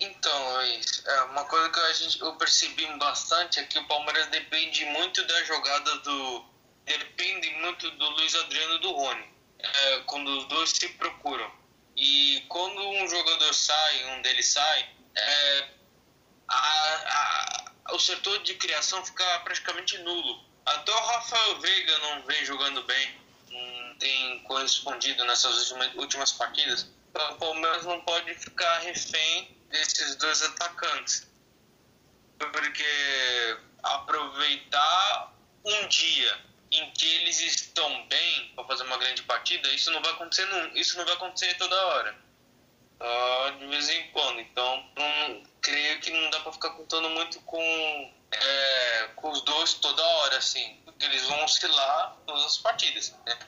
Então, 0.00 0.54
Luiz, 0.54 1.04
é, 1.06 1.22
uma 1.24 1.44
coisa 1.44 1.68
que 1.68 1.78
a 1.78 1.92
gente, 1.92 2.18
eu 2.22 2.32
percebi 2.36 2.86
bastante 2.98 3.60
é 3.60 3.64
que 3.64 3.78
o 3.78 3.86
Palmeiras 3.86 4.28
depende 4.28 4.86
muito 4.86 5.22
da 5.26 5.44
jogada 5.44 5.94
do. 5.98 6.42
Depende 6.86 7.50
muito 7.60 7.90
do 7.90 8.10
Luiz 8.12 8.34
Adriano 8.34 8.76
e 8.76 8.80
do 8.80 8.92
Rony. 8.92 9.24
É, 9.58 9.98
quando 10.06 10.26
os 10.38 10.48
dois 10.48 10.70
se 10.70 10.88
procuram. 10.94 11.50
E 11.94 12.42
quando 12.48 12.80
um 12.80 13.06
jogador 13.06 13.52
sai, 13.52 14.16
um 14.16 14.22
deles 14.22 14.46
sai, 14.46 14.88
é, 15.14 15.76
a, 16.48 17.72
a, 17.88 17.94
o 17.94 17.98
setor 17.98 18.42
de 18.42 18.54
criação 18.54 19.04
fica 19.04 19.40
praticamente 19.40 19.98
nulo. 19.98 20.44
Até 20.64 20.92
o 20.92 21.06
Rafael 21.06 21.60
Veiga 21.60 21.98
não 21.98 22.22
vem 22.22 22.44
jogando 22.44 22.82
bem, 22.82 23.20
não 23.50 23.98
tem 23.98 24.42
correspondido 24.42 25.24
nessas 25.24 25.70
últimas, 25.70 25.94
últimas 25.94 26.32
partidas. 26.32 26.88
Então, 27.10 27.32
o 27.32 27.38
Palmeiras 27.38 27.84
não 27.84 28.00
pode 28.02 28.34
ficar 28.34 28.78
refém 28.80 29.56
desses 29.70 30.16
dois 30.16 30.42
atacantes. 30.42 31.26
Porque 32.38 33.58
aproveitar 33.82 35.32
um 35.64 35.88
dia 35.88 36.40
em 36.70 36.90
que 36.92 37.06
eles 37.06 37.40
estão 37.40 38.06
bem 38.08 38.52
para 38.54 38.64
fazer 38.64 38.82
uma 38.82 38.98
grande 38.98 39.22
partida, 39.22 39.72
isso 39.72 39.90
não 39.90 40.02
vai 40.02 40.12
acontecer, 40.12 40.46
isso 40.74 40.98
não 40.98 41.04
vai 41.04 41.14
acontecer 41.14 41.54
toda 41.54 41.86
hora. 41.86 42.25
Só 42.98 43.50
de 43.50 43.66
vez 43.66 43.88
em 43.88 44.10
quando. 44.10 44.40
Então, 44.40 44.84
não, 44.96 45.42
creio 45.60 46.00
que 46.00 46.10
não 46.10 46.30
dá 46.30 46.40
para 46.40 46.52
ficar 46.52 46.70
contando 46.70 47.10
muito 47.10 47.40
com, 47.40 48.14
é, 48.30 49.10
com 49.16 49.30
os 49.30 49.42
dois 49.42 49.74
toda 49.74 50.02
hora, 50.02 50.38
assim, 50.38 50.80
porque 50.84 51.04
eles 51.04 51.22
vão 51.24 51.44
oscilar 51.44 52.16
todas 52.26 52.44
as 52.44 52.58
partidas, 52.58 53.14
né? 53.24 53.38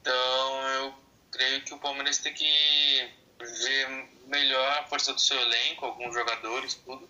Então 0.00 0.68
eu 0.70 0.94
creio 1.30 1.64
que 1.64 1.74
o 1.74 1.78
Palmeiras 1.78 2.18
tem 2.18 2.32
que 2.34 3.10
ver 3.38 4.08
melhor 4.26 4.78
a 4.78 4.86
força 4.86 5.12
do 5.12 5.20
seu 5.20 5.38
elenco, 5.40 5.86
alguns 5.86 6.12
jogadores, 6.12 6.74
tudo, 6.74 7.08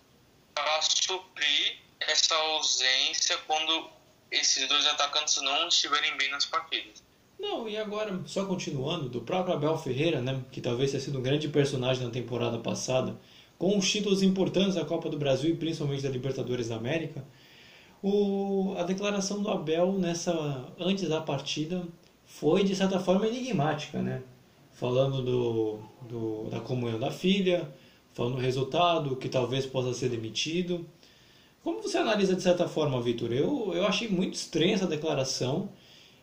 para 0.53 0.81
suprir 0.81 1.79
essa 1.99 2.35
ausência 2.35 3.37
quando 3.39 3.91
esses 4.31 4.67
dois 4.67 4.85
atacantes 4.87 5.41
não 5.41 5.67
estiverem 5.67 6.15
bem 6.17 6.29
nas 6.29 6.45
partidas. 6.45 7.01
Não, 7.39 7.69
e 7.69 7.77
agora, 7.77 8.21
só 8.25 8.45
continuando, 8.45 9.07
do 9.07 9.21
próprio 9.21 9.55
Abel 9.55 9.77
Ferreira, 9.77 10.21
né, 10.21 10.43
que 10.51 10.59
talvez 10.59 10.91
tenha 10.91 11.01
sido 11.01 11.19
um 11.19 11.21
grande 11.21 11.47
personagem 11.47 12.03
na 12.03 12.11
temporada 12.11 12.57
passada, 12.59 13.17
com 13.57 13.77
os 13.77 13.89
títulos 13.89 14.21
importantes 14.21 14.75
da 14.75 14.83
Copa 14.83 15.09
do 15.09 15.17
Brasil 15.17 15.51
e 15.51 15.55
principalmente 15.55 16.03
da 16.03 16.09
Libertadores 16.09 16.67
da 16.67 16.75
América, 16.75 17.23
o, 18.01 18.73
a 18.77 18.83
declaração 18.83 19.41
do 19.41 19.49
Abel 19.49 19.93
nessa 19.93 20.65
antes 20.79 21.07
da 21.07 21.21
partida 21.21 21.85
foi 22.25 22.63
de 22.63 22.75
certa 22.75 22.99
forma 22.99 23.27
enigmática, 23.27 24.01
né? 24.01 24.21
Falando 24.71 25.21
do, 25.21 25.79
do, 26.07 26.49
da 26.49 26.61
comunhão 26.61 26.97
da 26.97 27.11
filha, 27.11 27.69
falando 28.13 28.35
o 28.35 28.39
resultado, 28.39 29.17
que 29.17 29.27
talvez 29.27 29.65
possa 29.65 29.93
ser 29.93 30.09
demitido. 30.09 30.85
Como 31.61 31.81
você 31.81 31.97
analisa 31.97 32.35
de 32.35 32.41
certa 32.41 32.67
forma, 32.67 33.01
Vitor? 33.01 33.33
Eu, 33.33 33.73
eu 33.73 33.85
achei 33.85 34.07
muito 34.07 34.35
estranha 34.35 34.75
essa 34.75 34.87
declaração. 34.87 35.69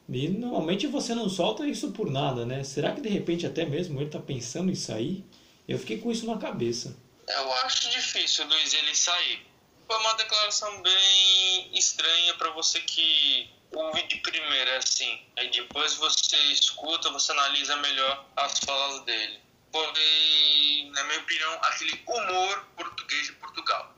E 0.09 0.29
normalmente 0.29 0.87
você 0.87 1.15
não 1.15 1.29
solta 1.29 1.67
isso 1.67 1.91
por 1.91 2.11
nada, 2.11 2.47
né? 2.47 2.63
Será 2.63 2.93
que 2.93 3.01
de 3.01 3.09
repente 3.09 3.47
até 3.47 3.65
mesmo 3.65 3.99
ele 3.99 4.07
está 4.07 4.21
pensando 4.21 4.71
em 4.71 4.75
sair? 4.75 5.25
Eu 5.67 5.79
fiquei 5.79 5.99
com 5.99 6.13
isso 6.13 6.27
na 6.27 6.39
cabeça. 6.39 6.97
Eu 7.29 7.53
acho 7.65 7.91
difícil, 7.91 8.47
Luiz, 8.47 8.73
ele 8.73 8.95
sair. 8.95 9.45
Foi 9.87 9.97
uma 9.99 10.15
declaração 10.15 10.81
bem 10.83 11.77
estranha 11.77 12.35
para 12.35 12.51
você 12.51 12.81
que 12.81 13.51
ouve 13.73 14.03
de 14.05 14.17
primeira, 14.17 14.79
assim. 14.79 15.21
Aí 15.37 15.51
depois 15.51 15.95
você 15.95 16.37
escuta, 16.53 17.11
você 17.11 17.33
analisa 17.33 17.77
melhor 17.77 18.27
as 18.37 18.61
falas 18.61 19.05
dele. 19.05 19.41
Foi, 19.73 20.91
na 20.93 21.05
minha 21.05 21.19
opinião, 21.21 21.53
aquele 21.63 22.01
humor 22.07 22.67
português 22.77 23.27
de 23.27 23.33
Portugal. 23.35 23.95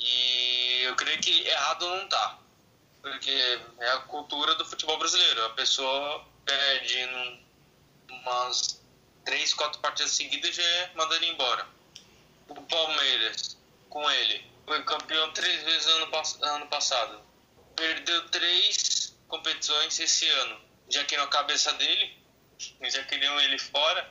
E 0.00 0.82
eu 0.82 0.96
creio 0.96 1.20
que 1.20 1.46
errado 1.46 1.88
não 1.88 2.08
tá. 2.08 2.38
Porque 3.02 3.30
é 3.78 3.90
a 3.92 3.98
cultura 4.00 4.54
do 4.56 4.64
futebol 4.64 4.98
brasileiro. 4.98 5.44
A 5.46 5.50
pessoa 5.50 6.26
perde 6.44 7.08
umas 8.08 8.82
três, 9.24 9.54
quatro 9.54 9.80
partidas 9.80 10.12
seguidas 10.12 10.54
já 10.54 10.62
é 10.62 10.90
mandando 10.94 11.24
embora. 11.24 11.66
O 12.48 12.54
Palmeiras, 12.54 13.56
com 13.88 14.10
ele, 14.10 14.44
foi 14.66 14.82
campeão 14.84 15.32
três 15.32 15.62
vezes 15.62 15.86
ano, 15.86 16.08
ano 16.42 16.66
passado. 16.66 17.20
Perdeu 17.76 18.28
três 18.28 19.16
competições 19.28 19.98
esse 19.98 20.28
ano. 20.28 20.60
Já 20.88 21.04
queriam 21.04 21.24
a 21.24 21.30
cabeça 21.30 21.72
dele, 21.74 22.18
já 22.82 23.04
queriam 23.04 23.40
ele 23.40 23.58
fora. 23.58 24.10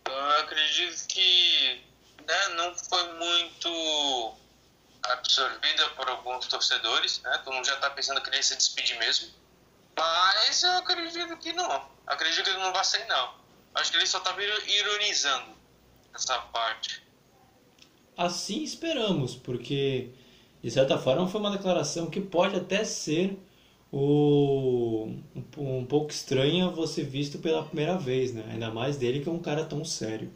Então 0.00 0.14
eu 0.14 0.40
acredito 0.40 1.06
que 1.06 1.84
né, 2.26 2.48
não 2.54 2.74
foi 2.74 3.12
muito 3.14 4.34
absorvida 5.04 5.88
por 5.90 6.08
alguns 6.08 6.46
torcedores, 6.46 7.20
né? 7.22 7.38
Todo 7.44 7.54
mundo 7.54 7.66
já 7.66 7.74
está 7.74 7.90
pensando 7.90 8.20
que 8.20 8.30
ele 8.30 8.42
se 8.42 8.56
despedir 8.56 8.98
mesmo. 8.98 9.28
Mas 9.96 10.62
eu 10.62 10.78
acredito 10.78 11.36
que 11.38 11.52
não. 11.52 11.88
Acredito 12.06 12.44
que 12.44 12.50
ele 12.50 12.58
não 12.58 12.72
vai 12.72 12.84
sair, 12.84 13.06
não. 13.06 13.34
Acho 13.74 13.90
que 13.90 13.96
ele 13.98 14.06
só 14.06 14.18
estava 14.18 14.42
ironizando 14.42 15.54
essa 16.14 16.38
parte. 16.38 17.02
Assim 18.16 18.62
esperamos, 18.62 19.36
porque 19.36 20.10
de 20.62 20.70
certa 20.70 20.98
forma 20.98 21.28
foi 21.28 21.40
uma 21.40 21.50
declaração 21.50 22.10
que 22.10 22.20
pode 22.20 22.56
até 22.56 22.84
ser 22.84 23.38
o, 23.92 25.08
um 25.56 25.84
pouco 25.84 26.10
estranha 26.10 26.68
você 26.68 27.02
visto 27.02 27.38
pela 27.38 27.64
primeira 27.64 27.96
vez, 27.96 28.32
né? 28.32 28.44
Ainda 28.50 28.70
mais 28.70 28.96
dele 28.96 29.20
que 29.20 29.28
é 29.28 29.32
um 29.32 29.38
cara 29.38 29.64
tão 29.64 29.84
sério. 29.84 30.32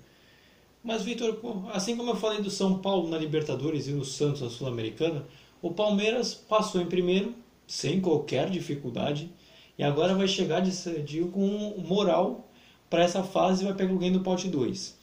Mas, 0.85 1.03
Vitor, 1.03 1.41
assim 1.73 1.97
como 1.97 2.11
eu 2.11 2.17
falei 2.17 2.43
do 2.43 2.51
São 2.51 2.79
Paulo 2.79 3.09
na 3.09 3.17
Libertadores 3.17 3.89
e 3.89 3.93
no 3.93 4.05
Santos 4.05 4.43
na 4.43 4.51
Sul-Americana, 4.51 5.27
o 5.63 5.71
Palmeiras 5.71 6.35
passou 6.35 6.79
em 6.79 6.87
primeiro, 6.87 7.35
sem 7.67 8.03
qualquer 8.03 8.51
dificuldade, 8.51 9.31
e 9.79 9.83
agora 9.83 10.15
vai 10.15 10.29
chegar 10.29 10.61
de, 10.61 11.03
de 11.03 11.21
com 11.23 11.75
moral 11.79 12.51
para 12.91 13.03
essa 13.03 13.25
fase 13.25 13.63
e 13.63 13.65
vai 13.65 13.75
pegar 13.75 13.93
alguém 13.93 14.13
do 14.13 14.21
pote 14.21 14.47
2. 14.47 14.99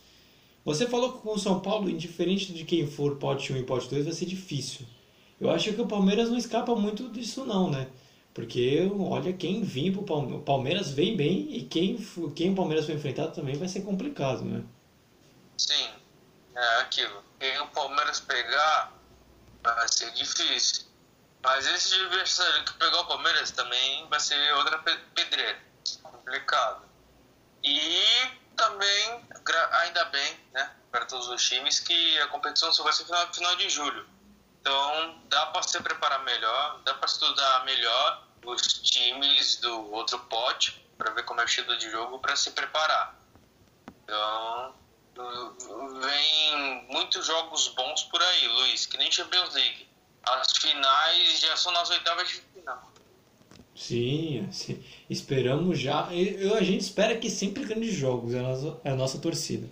Você 0.63 0.85
falou 0.85 1.13
que 1.13 1.23
com 1.23 1.33
o 1.33 1.39
São 1.39 1.59
Paulo, 1.59 1.89
indiferente 1.89 2.53
de 2.53 2.63
quem 2.63 2.85
for 2.85 3.15
pote 3.15 3.51
1 3.51 3.57
e 3.57 3.63
pote 3.63 3.89
2, 3.89 4.05
vai 4.05 4.13
ser 4.13 4.27
difícil. 4.27 4.85
Eu 5.39 5.49
acho 5.49 5.73
que 5.73 5.81
o 5.81 5.87
Palmeiras 5.87 6.29
não 6.29 6.37
escapa 6.37 6.75
muito 6.75 7.09
disso 7.09 7.43
não, 7.43 7.71
né? 7.71 7.87
Porque 8.35 8.87
olha, 8.99 9.33
quem 9.33 9.63
vir 9.63 9.91
pro 9.91 10.03
Palmeiras, 10.03 10.41
o 10.41 10.43
Palmeiras 10.43 10.91
vem 10.91 11.17
bem 11.17 11.47
e 11.51 11.63
quem, 11.63 11.97
quem 12.35 12.51
o 12.51 12.55
Palmeiras 12.55 12.85
for 12.85 12.93
enfrentar 12.93 13.29
também 13.29 13.55
vai 13.55 13.67
ser 13.67 13.81
complicado, 13.81 14.45
né? 14.45 14.63
Sim, 15.57 15.93
é 16.55 16.81
aquilo. 16.81 17.23
Quem 17.39 17.59
o 17.59 17.67
Palmeiras 17.67 18.19
pegar 18.19 18.91
vai 19.63 19.87
ser 19.87 20.11
difícil. 20.11 20.85
Mas 21.43 21.65
esse 21.65 21.95
adversário 21.95 22.65
que 22.65 22.73
pegar 22.73 22.99
o 22.99 23.07
Palmeiras 23.07 23.51
também 23.51 24.07
vai 24.09 24.19
ser 24.19 24.53
outra 24.55 24.77
pedreira. 24.79 25.59
Complicado. 26.03 26.85
E 27.63 28.03
também, 28.55 29.27
ainda 29.71 30.05
bem, 30.05 30.39
né, 30.53 30.71
para 30.91 31.05
todos 31.05 31.27
os 31.27 31.43
times, 31.43 31.79
que 31.79 32.19
a 32.19 32.27
competição 32.27 32.71
só 32.71 32.83
vai 32.83 32.93
ser 32.93 33.05
final, 33.05 33.33
final 33.33 33.55
de 33.55 33.69
julho. 33.69 34.07
Então, 34.59 35.19
dá 35.25 35.47
para 35.47 35.63
se 35.63 35.81
preparar 35.81 36.23
melhor, 36.23 36.81
dá 36.83 36.93
para 36.93 37.07
estudar 37.07 37.65
melhor 37.65 38.27
os 38.45 38.61
times 38.61 39.57
do 39.57 39.91
outro 39.91 40.19
pote, 40.19 40.85
para 40.97 41.11
ver 41.11 41.23
como 41.23 41.41
é 41.41 41.43
o 41.43 41.45
estilo 41.45 41.75
de 41.77 41.89
jogo, 41.89 42.19
para 42.19 42.35
se 42.35 42.51
preparar. 42.51 43.15
Então, 44.03 44.75
vem 45.15 46.87
muitos 46.89 47.25
jogos 47.25 47.69
bons 47.75 48.03
por 48.03 48.21
aí, 48.21 48.47
Luiz, 48.47 48.85
que 48.85 48.97
nem 48.97 49.11
Champions 49.11 49.53
League. 49.53 49.87
As 50.23 50.57
finais 50.57 51.39
já 51.39 51.55
são 51.57 51.71
nas 51.71 51.89
oitavas 51.89 52.27
de 52.27 52.35
final. 52.53 52.91
Sim, 53.75 54.45
assim, 54.49 54.83
esperamos 55.09 55.79
já. 55.79 56.13
Eu, 56.13 56.55
a 56.55 56.61
gente 56.61 56.81
espera 56.81 57.17
que 57.17 57.29
sempre 57.29 57.65
grandes 57.65 57.93
jogos, 57.93 58.33
é 58.33 58.39
a 58.39 58.43
nossa, 58.43 58.81
é 58.83 58.89
a 58.91 58.95
nossa 58.95 59.17
torcida. 59.17 59.67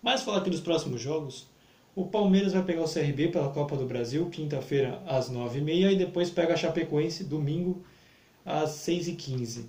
Mas 0.00 0.22
falar 0.22 0.38
aqui 0.38 0.50
dos 0.50 0.60
próximos 0.60 1.00
jogos, 1.00 1.46
o 1.94 2.06
Palmeiras 2.06 2.52
vai 2.52 2.62
pegar 2.62 2.82
o 2.82 2.92
CRB 2.92 3.28
pela 3.28 3.52
Copa 3.52 3.76
do 3.76 3.84
Brasil, 3.84 4.28
quinta-feira 4.30 5.02
às 5.06 5.30
9h30, 5.30 5.92
e 5.92 5.96
depois 5.96 6.30
pega 6.30 6.54
a 6.54 6.56
Chapecoense, 6.56 7.24
domingo 7.24 7.84
às 8.44 8.70
6h15. 8.70 9.66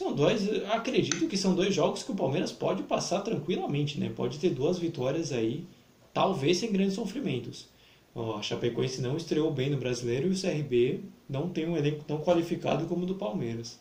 São 0.00 0.14
dois, 0.14 0.64
acredito 0.70 1.28
que 1.28 1.36
são 1.36 1.54
dois 1.54 1.74
jogos 1.74 2.02
que 2.02 2.10
o 2.10 2.16
Palmeiras 2.16 2.50
pode 2.50 2.84
passar 2.84 3.20
tranquilamente, 3.20 4.00
né? 4.00 4.10
Pode 4.16 4.38
ter 4.38 4.48
duas 4.48 4.78
vitórias 4.78 5.30
aí, 5.30 5.68
talvez 6.14 6.56
sem 6.56 6.72
grandes 6.72 6.94
sofrimentos. 6.94 7.68
a 8.16 8.40
Chapecoense 8.40 9.02
não 9.02 9.18
estreou 9.18 9.52
bem 9.52 9.68
no 9.68 9.76
Brasileiro 9.76 10.28
e 10.28 10.30
o 10.30 10.40
CRB 10.40 11.04
não 11.28 11.50
tem 11.50 11.68
um 11.68 11.76
elenco 11.76 12.02
tão 12.04 12.18
qualificado 12.24 12.86
como 12.86 13.02
o 13.02 13.06
do 13.06 13.14
Palmeiras. 13.16 13.78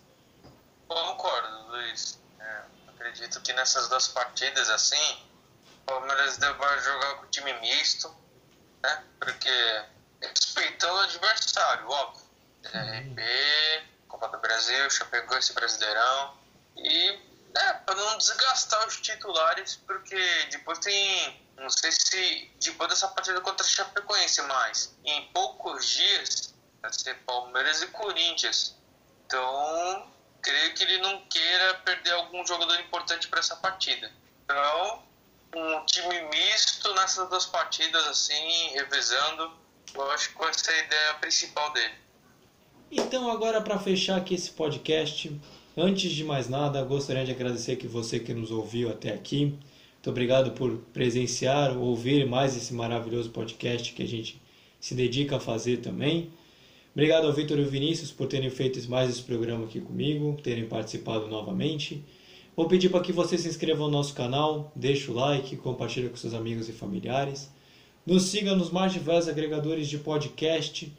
Concordo, 0.90 1.72
Luiz. 1.72 2.20
É, 2.38 2.64
acredito 2.90 3.40
que 3.42 3.54
nessas 3.54 3.88
duas 3.88 4.10
partidas 4.10 4.70
assim, 4.70 5.20
o 5.84 5.86
Palmeiras 5.86 6.38
deve 6.38 6.60
jogar 6.82 7.16
com 7.22 7.28
time 7.28 7.54
misto, 7.62 8.14
né? 8.84 9.04
Porque 9.22 9.50
respeitando 10.22 10.96
o 10.96 11.00
adversário, 11.00 11.90
óbvio. 11.90 12.28
CRB, 12.62 13.22
Brasil, 14.60 14.90
Chapecoense 14.90 15.54
Brasileirão. 15.54 16.38
E 16.76 17.18
é, 17.56 17.74
para 17.74 17.96
não 17.96 18.18
desgastar 18.18 18.86
os 18.88 19.00
titulares, 19.00 19.78
porque 19.88 20.20
depois 20.52 20.80
tem. 20.80 21.48
Não 21.56 21.70
sei 21.70 21.92
se 21.92 22.52
depois 22.60 22.90
dessa 22.90 23.08
partida 23.08 23.40
contra 23.42 23.66
a 23.66 23.70
Chapecoense, 23.70 24.42
mas 24.44 24.96
em 25.06 25.28
poucos 25.32 25.86
dias 25.86 26.54
vai 26.82 26.92
ser 26.92 27.16
Palmeiras 27.26 27.82
e 27.82 27.88
Corinthians. 27.88 28.76
Então, 29.26 30.12
creio 30.42 30.74
que 30.74 30.84
ele 30.84 30.98
não 31.00 31.26
queira 31.28 31.76
perder 31.76 32.14
algum 32.14 32.46
jogador 32.46 32.80
importante 32.80 33.28
para 33.28 33.40
essa 33.40 33.56
partida. 33.58 34.12
Então, 34.44 35.04
um 35.56 35.86
time 35.86 36.22
misto 36.30 36.94
nessas 36.96 37.30
duas 37.30 37.46
partidas, 37.46 38.08
assim, 38.08 38.70
revezando, 38.70 39.58
eu 39.94 40.12
acho 40.12 40.30
que 40.30 40.38
vai 40.38 40.54
ser 40.54 40.72
a 40.72 40.80
ideia 40.80 41.14
principal 41.16 41.72
dele. 41.74 42.09
Então, 42.92 43.30
agora 43.30 43.62
para 43.62 43.78
fechar 43.78 44.18
aqui 44.18 44.34
esse 44.34 44.50
podcast, 44.50 45.32
antes 45.78 46.12
de 46.12 46.24
mais 46.24 46.50
nada, 46.50 46.84
gostaria 46.84 47.24
de 47.24 47.30
agradecer 47.32 47.76
que 47.76 47.88
você 47.88 48.20
que 48.20 48.34
nos 48.34 48.50
ouviu 48.50 48.90
até 48.90 49.14
aqui. 49.14 49.46
Muito 49.46 50.10
obrigado 50.10 50.52
por 50.52 50.76
presenciar, 50.92 51.78
ouvir 51.78 52.26
mais 52.26 52.58
esse 52.58 52.74
maravilhoso 52.74 53.30
podcast 53.30 53.94
que 53.94 54.02
a 54.02 54.08
gente 54.08 54.42
se 54.80 54.96
dedica 54.96 55.36
a 55.36 55.40
fazer 55.40 55.78
também. 55.78 56.32
Obrigado 56.92 57.28
ao 57.28 57.34
Vitor 57.34 57.60
e 57.60 57.64
ao 57.64 57.70
Vinícius 57.70 58.12
por 58.12 58.26
terem 58.26 58.50
feito 58.50 58.90
mais 58.90 59.08
esse 59.08 59.22
programa 59.22 59.66
aqui 59.66 59.80
comigo, 59.80 60.40
terem 60.42 60.66
participado 60.66 61.28
novamente. 61.28 62.04
Vou 62.56 62.68
pedir 62.68 62.90
para 62.90 63.02
que 63.02 63.12
você 63.12 63.38
se 63.38 63.48
inscreva 63.48 63.84
no 63.84 63.92
nosso 63.92 64.16
canal, 64.16 64.72
deixe 64.76 65.12
o 65.12 65.14
like, 65.14 65.56
compartilhe 65.58 66.10
com 66.10 66.16
seus 66.16 66.34
amigos 66.34 66.68
e 66.68 66.74
familiares. 66.74 67.52
Nos 68.04 68.24
siga 68.24 68.56
nos 68.56 68.72
mais 68.72 68.92
diversos 68.92 69.30
agregadores 69.30 69.88
de 69.88 70.00
podcast 70.00 70.92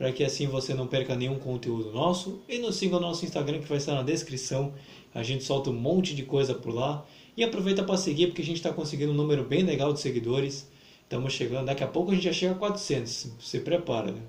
para 0.00 0.10
que 0.12 0.24
assim 0.24 0.46
você 0.46 0.72
não 0.72 0.86
perca 0.86 1.14
nenhum 1.14 1.38
conteúdo 1.38 1.92
nosso. 1.92 2.42
E 2.48 2.56
nos 2.56 2.76
siga 2.76 2.94
no 2.94 3.02
nosso 3.02 3.22
Instagram 3.22 3.60
que 3.60 3.66
vai 3.66 3.76
estar 3.76 3.94
na 3.94 4.02
descrição. 4.02 4.74
A 5.14 5.22
gente 5.22 5.44
solta 5.44 5.68
um 5.68 5.74
monte 5.74 6.14
de 6.14 6.22
coisa 6.22 6.54
por 6.54 6.74
lá. 6.74 7.04
E 7.36 7.44
aproveita 7.44 7.84
para 7.84 7.98
seguir 7.98 8.28
porque 8.28 8.40
a 8.40 8.44
gente 8.44 8.56
está 8.56 8.72
conseguindo 8.72 9.12
um 9.12 9.14
número 9.14 9.44
bem 9.44 9.62
legal 9.62 9.92
de 9.92 10.00
seguidores. 10.00 10.66
Estamos 11.02 11.34
chegando, 11.34 11.66
daqui 11.66 11.84
a 11.84 11.86
pouco 11.86 12.12
a 12.12 12.14
gente 12.14 12.24
já 12.24 12.32
chega 12.32 12.52
a 12.52 12.56
400. 12.56 13.32
Se 13.40 13.60
prepara, 13.60 14.10
né? 14.10 14.22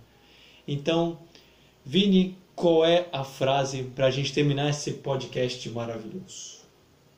Então, 0.67 1.17
Vini, 1.85 2.37
qual 2.53 2.85
é 2.85 3.07
a 3.13 3.23
frase 3.23 3.83
para 3.95 4.07
a 4.07 4.11
gente 4.11 4.33
terminar 4.33 4.71
esse 4.71 4.91
podcast 4.95 5.69
maravilhoso? 5.69 6.65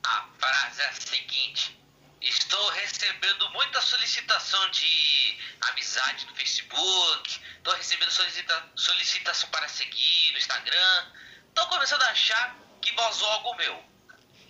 A 0.06 0.30
frase 0.38 0.80
é 0.80 0.90
a 0.90 0.94
seguinte: 0.94 1.76
Estou 2.22 2.70
recebendo 2.70 3.50
muita 3.52 3.82
solicitação 3.82 4.70
de 4.70 4.86
amizade 5.72 6.28
no 6.28 6.36
Facebook, 6.36 7.40
estou 7.64 7.74
recebendo 7.76 8.12
solicita 8.12 8.70
solicitação 8.76 9.50
para 9.50 9.70
seguir 9.70 10.34
no 10.34 10.38
Instagram. 10.38 11.06
Estou 11.48 11.66
começando 11.68 12.02
a 12.02 12.10
achar 12.10 12.60
que 12.82 12.94
vazou 12.94 13.28
algo 13.30 13.56
meu. 13.56 13.82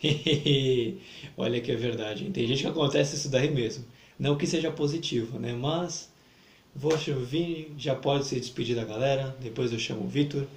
Olha 1.38 1.62
que 1.62 1.72
é 1.72 1.76
verdade. 1.76 2.32
Tem 2.32 2.48
gente 2.48 2.64
que 2.64 2.68
acontece 2.68 3.16
isso 3.16 3.30
daí 3.30 3.52
mesmo. 3.52 3.88
Não 4.18 4.36
que 4.36 4.48
seja 4.48 4.72
positivo, 4.72 5.40
né? 5.40 5.54
Mas 5.54 6.12
vou 6.74 6.94
o 6.94 7.26
Vini, 7.26 7.76
já 7.78 7.96
pode 7.96 8.26
se 8.26 8.40
despedir 8.40 8.76
da 8.76 8.84
galera. 8.84 9.28
Depois 9.40 9.72
eu 9.72 9.78
chamo 9.78 10.06
o 10.06 10.10
Vitor. 10.10 10.48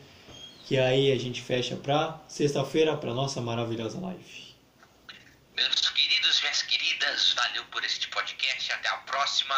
Que 0.66 0.78
aí 0.78 1.12
a 1.12 1.18
gente 1.18 1.42
fecha 1.42 1.76
pra 1.76 2.18
sexta-feira, 2.26 2.96
pra 2.96 3.12
nossa 3.12 3.40
maravilhosa 3.40 4.00
live. 4.00 4.56
Meus 5.54 5.90
queridos, 5.90 6.40
minhas 6.40 6.62
queridas, 6.62 7.34
valeu 7.34 7.64
por 7.66 7.84
este 7.84 8.08
podcast. 8.08 8.72
Até 8.72 8.88
a 8.88 8.96
próxima. 8.98 9.54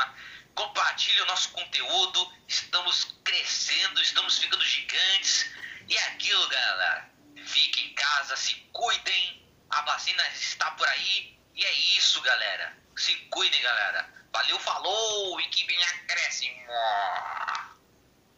Compartilhe 0.58 1.20
o 1.20 1.26
nosso 1.26 1.50
conteúdo. 1.52 2.32
Estamos 2.48 3.14
crescendo, 3.22 4.00
estamos 4.00 4.38
ficando 4.38 4.64
gigantes. 4.64 5.48
E 5.86 5.96
é 5.96 6.02
aquilo, 6.08 6.48
galera. 6.48 7.08
Fiquem 7.46 7.86
em 7.86 7.94
casa, 7.94 8.34
se 8.34 8.56
cuidem. 8.72 9.40
A 9.70 9.82
vacina 9.82 10.20
está 10.30 10.72
por 10.72 10.88
aí. 10.88 11.38
E 11.54 11.64
é 11.64 11.72
isso, 11.96 12.20
galera. 12.22 12.76
Se 12.96 13.14
cuidem, 13.30 13.62
galera. 13.62 14.12
Valeu, 14.32 14.58
falou 14.58 15.40
e 15.40 15.46
que 15.46 15.64
venha 15.64 15.86
acréscimo. 15.90 16.60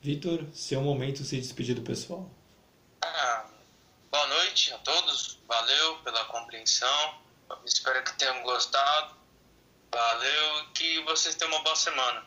Vitor, 0.02 0.44
seu 0.52 0.82
momento 0.82 1.24
se 1.24 1.40
despedir 1.40 1.74
do 1.74 1.80
pessoal. 1.80 2.30
Ah, 3.00 3.46
boa 4.10 4.26
noite 4.26 4.74
a 4.74 4.78
todos. 4.80 5.38
Valeu 5.48 5.96
pela 6.00 6.26
compreensão. 6.26 7.22
Espero 7.64 8.04
que 8.04 8.12
tenham 8.18 8.42
gostado. 8.42 9.19
Valeu 9.92 10.66
que 10.74 11.02
vocês 11.04 11.34
tenham 11.34 11.52
uma 11.52 11.62
boa 11.62 11.76
semana. 11.76 12.22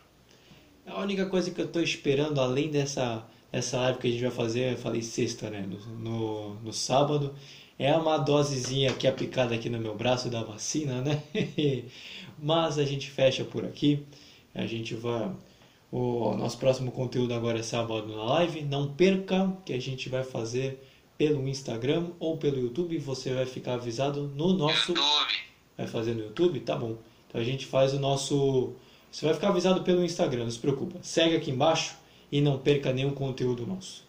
A 0.86 1.00
única 1.00 1.26
coisa 1.28 1.50
que 1.52 1.62
eu 1.62 1.66
estou 1.66 1.82
esperando, 1.82 2.42
além 2.42 2.70
dessa 2.70 3.26
essa 3.54 3.78
live 3.78 4.00
que 4.00 4.08
a 4.08 4.12
gente 4.12 4.22
vai 4.22 4.32
fazer, 4.32 4.74
eu 4.74 4.78
falei 4.78 5.04
sexta, 5.04 5.48
né? 5.48 5.62
No, 5.62 5.78
no, 5.96 6.54
no 6.56 6.74
sábado, 6.74 7.36
é 7.78 7.96
uma 7.96 8.18
dosezinha 8.18 8.90
aqui 8.90 9.08
aplicada 9.08 9.54
aqui 9.54 9.70
no 9.70 9.80
meu 9.80 9.96
braço 9.96 10.28
da 10.28 10.42
vacina, 10.42 11.02
né? 11.02 11.22
Mas 12.38 12.80
a 12.80 12.84
gente 12.84 13.12
fecha 13.12 13.46
por 13.46 13.64
aqui. 13.64 14.06
A 14.56 14.66
gente 14.66 14.96
vai. 14.96 15.32
O 15.92 16.36
nosso 16.36 16.58
próximo 16.58 16.92
conteúdo 16.92 17.34
agora 17.36 17.60
é 17.60 17.64
sábado 17.64 18.08
na 18.08 18.24
live. 18.24 18.64
Não 18.64 18.92
perca 18.92 19.56
que 19.64 19.72
a 19.72 19.80
gente 19.80 20.10
vai 20.10 20.24
fazer 20.24 20.84
pelo 21.16 21.48
Instagram 21.48 22.10
ou 22.20 22.38
pelo 22.38 22.60
YouTube. 22.60 22.98
Você 22.98 23.36
vai 23.36 23.46
ficar 23.46 23.76
avisado 23.76 24.24
no 24.36 24.54
nosso. 24.54 24.94
YouTube. 24.94 25.34
Vai 25.78 25.86
fazer 25.86 26.16
no 26.16 26.24
YouTube? 26.24 26.60
Tá 26.62 26.76
bom. 26.76 26.98
Então 27.34 27.42
a 27.42 27.44
gente 27.44 27.66
faz 27.66 27.94
o 27.94 28.00
nosso. 28.00 28.74
Você 29.12 29.26
vai 29.26 29.34
ficar 29.34 29.50
avisado 29.50 29.82
pelo 29.82 30.06
Instagram, 30.06 30.44
não 30.44 30.52
se 30.52 30.60
preocupa. 30.60 31.00
Segue 31.02 31.36
aqui 31.36 31.50
embaixo 31.50 31.96
e 32.32 32.40
não 32.40 32.60
perca 32.60 32.94
nenhum 32.94 33.12
conteúdo 33.12 33.66
nosso. 33.66 34.04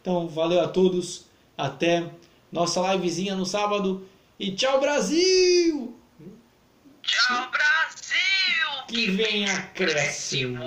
Então, 0.00 0.26
valeu 0.26 0.62
a 0.62 0.68
todos. 0.68 1.26
Até 1.58 2.10
nossa 2.50 2.80
livezinha 2.94 3.36
no 3.36 3.44
sábado. 3.44 4.06
E 4.38 4.52
tchau, 4.52 4.80
Brasil! 4.80 5.94
Tchau, 7.02 7.50
Brasil! 7.50 8.86
Que 8.88 9.10
venha 9.10 9.52
acréscimo! 9.52 10.64